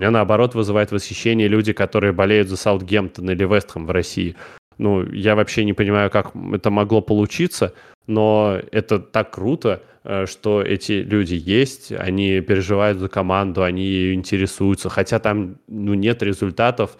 Меня, 0.00 0.12
наоборот, 0.12 0.54
вызывает 0.54 0.92
восхищение 0.92 1.48
люди, 1.48 1.72
которые 1.72 2.12
болеют 2.12 2.48
за 2.48 2.56
Саутгемптон 2.56 3.30
или 3.30 3.44
Вестхэм 3.44 3.84
в 3.84 3.90
России. 3.90 4.36
Ну, 4.78 5.04
я 5.10 5.34
вообще 5.34 5.64
не 5.64 5.72
понимаю, 5.72 6.08
как 6.08 6.32
это 6.52 6.70
могло 6.70 7.00
получиться, 7.00 7.74
но 8.06 8.60
это 8.70 9.00
так 9.00 9.32
круто, 9.32 9.82
э, 10.04 10.26
что 10.26 10.62
эти 10.62 10.92
люди 10.92 11.34
есть, 11.34 11.90
они 11.90 12.40
переживают 12.40 12.98
за 12.98 13.08
команду, 13.08 13.64
они 13.64 13.82
ею 13.82 14.14
интересуются, 14.14 14.88
хотя 14.88 15.18
там 15.18 15.56
ну, 15.66 15.94
нет 15.94 16.22
результатов 16.22 16.96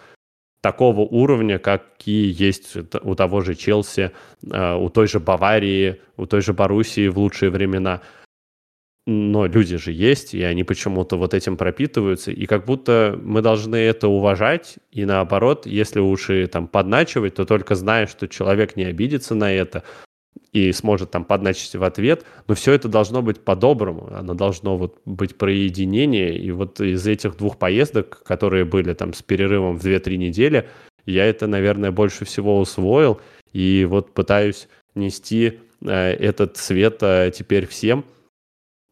такого 0.61 0.99
уровня, 0.99 1.57
какие 1.57 2.35
есть 2.37 2.75
у 3.01 3.15
того 3.15 3.39
же 3.39 3.55
Челси, 3.55 4.11
э, 4.51 4.75
у 4.75 4.89
той 4.89 5.07
же 5.07 5.21
Баварии, 5.21 6.01
у 6.17 6.25
той 6.25 6.41
же 6.41 6.51
Боруссии 6.51 7.07
в 7.07 7.17
лучшие 7.17 7.49
времена– 7.49 8.01
но 9.09 9.47
люди 9.47 9.77
же 9.77 9.91
есть, 9.91 10.35
и 10.35 10.43
они 10.43 10.63
почему-то 10.63 11.17
вот 11.17 11.33
этим 11.33 11.57
пропитываются, 11.57 12.31
и 12.31 12.45
как 12.45 12.65
будто 12.65 13.19
мы 13.19 13.41
должны 13.41 13.75
это 13.75 14.07
уважать, 14.07 14.75
и 14.91 15.03
наоборот, 15.03 15.65
если 15.65 15.99
уши 15.99 16.45
там 16.45 16.67
подначивать, 16.67 17.33
то 17.33 17.45
только 17.45 17.73
зная, 17.73 18.05
что 18.05 18.27
человек 18.27 18.75
не 18.75 18.83
обидится 18.83 19.33
на 19.33 19.51
это 19.51 19.83
и 20.53 20.71
сможет 20.73 21.09
там 21.09 21.25
подначить 21.25 21.75
в 21.75 21.83
ответ, 21.83 22.23
но 22.47 22.53
все 22.53 22.73
это 22.73 22.87
должно 22.87 23.23
быть 23.23 23.39
по-доброму, 23.39 24.11
оно 24.15 24.35
должно 24.35 24.77
вот 24.77 24.99
быть 25.05 25.35
про 25.37 25.51
единение, 25.51 26.37
и 26.37 26.51
вот 26.51 26.79
из 26.79 27.07
этих 27.07 27.35
двух 27.35 27.57
поездок, 27.57 28.21
которые 28.23 28.63
были 28.63 28.93
там 28.93 29.15
с 29.15 29.23
перерывом 29.23 29.77
в 29.79 29.83
2-3 29.83 30.17
недели, 30.17 30.67
я 31.07 31.25
это, 31.25 31.47
наверное, 31.47 31.91
больше 31.91 32.25
всего 32.25 32.59
усвоил, 32.59 33.19
и 33.53 33.87
вот 33.89 34.13
пытаюсь 34.13 34.67
нести 34.93 35.59
э, 35.81 36.11
этот 36.13 36.57
свет 36.57 36.99
э, 37.01 37.31
теперь 37.33 37.65
всем, 37.65 38.05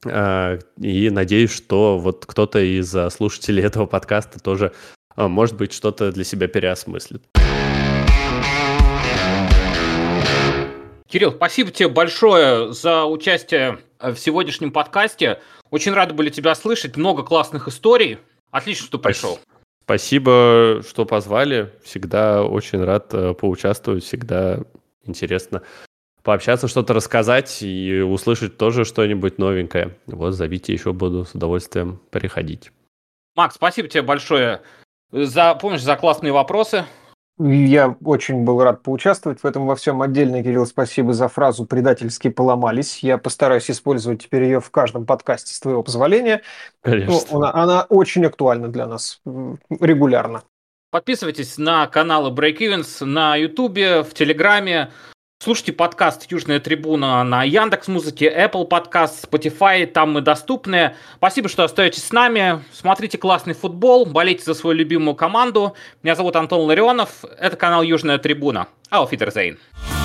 и 0.06 1.10
надеюсь, 1.10 1.52
что 1.52 1.98
вот 1.98 2.26
кто-то 2.26 2.60
из 2.60 2.96
а, 2.96 3.10
слушателей 3.10 3.64
этого 3.66 3.86
подкаста 3.86 4.40
тоже, 4.40 4.74
а, 5.16 5.28
может 5.28 5.56
быть, 5.56 5.74
что-то 5.74 6.12
для 6.12 6.24
себя 6.24 6.48
переосмыслит. 6.48 7.24
Кирилл, 11.08 11.32
спасибо 11.32 11.72
тебе 11.72 11.88
большое 11.88 12.74
за 12.74 13.06
участие 13.06 13.80
в 14.00 14.16
сегодняшнем 14.18 14.72
подкасте. 14.72 15.40
Очень 15.72 15.94
рады 15.94 16.14
были 16.14 16.30
тебя 16.30 16.54
слышать. 16.54 16.98
Много 16.98 17.24
классных 17.24 17.68
историй. 17.68 18.20
Отлично, 18.52 18.86
что 18.86 19.00
пришел. 19.00 19.40
Спасибо, 19.86 20.84
что 20.88 21.06
позвали. 21.06 21.74
Всегда 21.84 22.44
очень 22.44 22.84
рад 22.84 23.14
э, 23.14 23.34
поучаствовать. 23.34 24.04
Всегда 24.04 24.60
интересно 25.06 25.64
пообщаться, 26.28 26.68
что-то 26.68 26.94
рассказать 26.94 27.60
и 27.62 28.02
услышать 28.02 28.58
тоже 28.58 28.84
что-нибудь 28.84 29.38
новенькое. 29.38 29.96
Вот 30.08 30.32
зовите, 30.32 30.74
еще 30.74 30.92
буду 30.92 31.24
с 31.24 31.34
удовольствием 31.34 32.02
приходить. 32.12 32.74
Макс, 33.34 33.56
спасибо 33.56 33.88
тебе 33.88 34.02
большое 34.02 34.62
за 35.10 35.56
помощь, 35.56 35.80
за 35.80 35.96
классные 35.96 36.34
вопросы. 36.34 36.84
Я 37.40 37.96
очень 38.04 38.44
был 38.44 38.62
рад 38.62 38.84
поучаствовать 38.84 39.40
в 39.42 39.46
этом 39.46 39.68
во 39.68 39.78
всем. 39.78 40.02
Отдельно, 40.02 40.44
Кирилл, 40.44 40.66
спасибо 40.66 41.14
за 41.14 41.30
фразу 41.30 41.66
«предательски 41.66 42.28
поломались». 42.28 43.00
Я 43.00 43.18
постараюсь 43.18 43.72
использовать 43.72 44.24
теперь 44.24 44.44
ее 44.44 44.60
в 44.60 44.70
каждом 44.70 45.06
подкасте 45.06 45.54
с 45.54 45.60
твоего 45.62 45.82
позволения. 45.82 46.42
Конечно. 46.82 47.16
Ну, 47.32 47.38
она, 47.38 47.54
она 47.54 47.82
очень 47.88 48.26
актуальна 48.26 48.68
для 48.68 48.86
нас 48.86 49.22
регулярно. 49.70 50.44
Подписывайтесь 50.92 51.58
на 51.58 51.88
каналы 51.88 52.32
Break 52.32 52.58
Events 52.58 53.06
на 53.06 53.38
Ютубе, 53.38 54.04
в 54.04 54.14
Телеграме. 54.14 54.92
Слушайте 55.40 55.72
подкаст 55.72 56.32
«Южная 56.32 56.60
трибуна» 56.60 57.24
на 57.24 57.44
Яндекс 57.44 57.88
Музыке, 57.88 58.26
Apple 58.26 58.66
Подкаст, 58.66 59.24
Spotify, 59.24 59.86
там 59.86 60.14
мы 60.14 60.22
доступны. 60.22 60.96
Спасибо, 61.18 61.48
что 61.48 61.64
остаетесь 61.64 62.06
с 62.06 62.12
нами. 62.12 62.64
Смотрите 62.74 63.20
классный 63.20 63.54
футбол, 63.54 64.08
болейте 64.08 64.44
за 64.44 64.56
свою 64.56 64.76
любимую 64.76 65.16
команду. 65.16 65.76
Меня 66.02 66.16
зовут 66.16 66.36
Антон 66.36 66.62
Ларионов, 66.62 67.24
это 67.40 67.56
канал 67.56 67.84
«Южная 67.84 68.18
трибуна». 68.18 68.68
Ауфидерзейн. 68.90 69.60
Ауфидерзейн. 69.60 69.97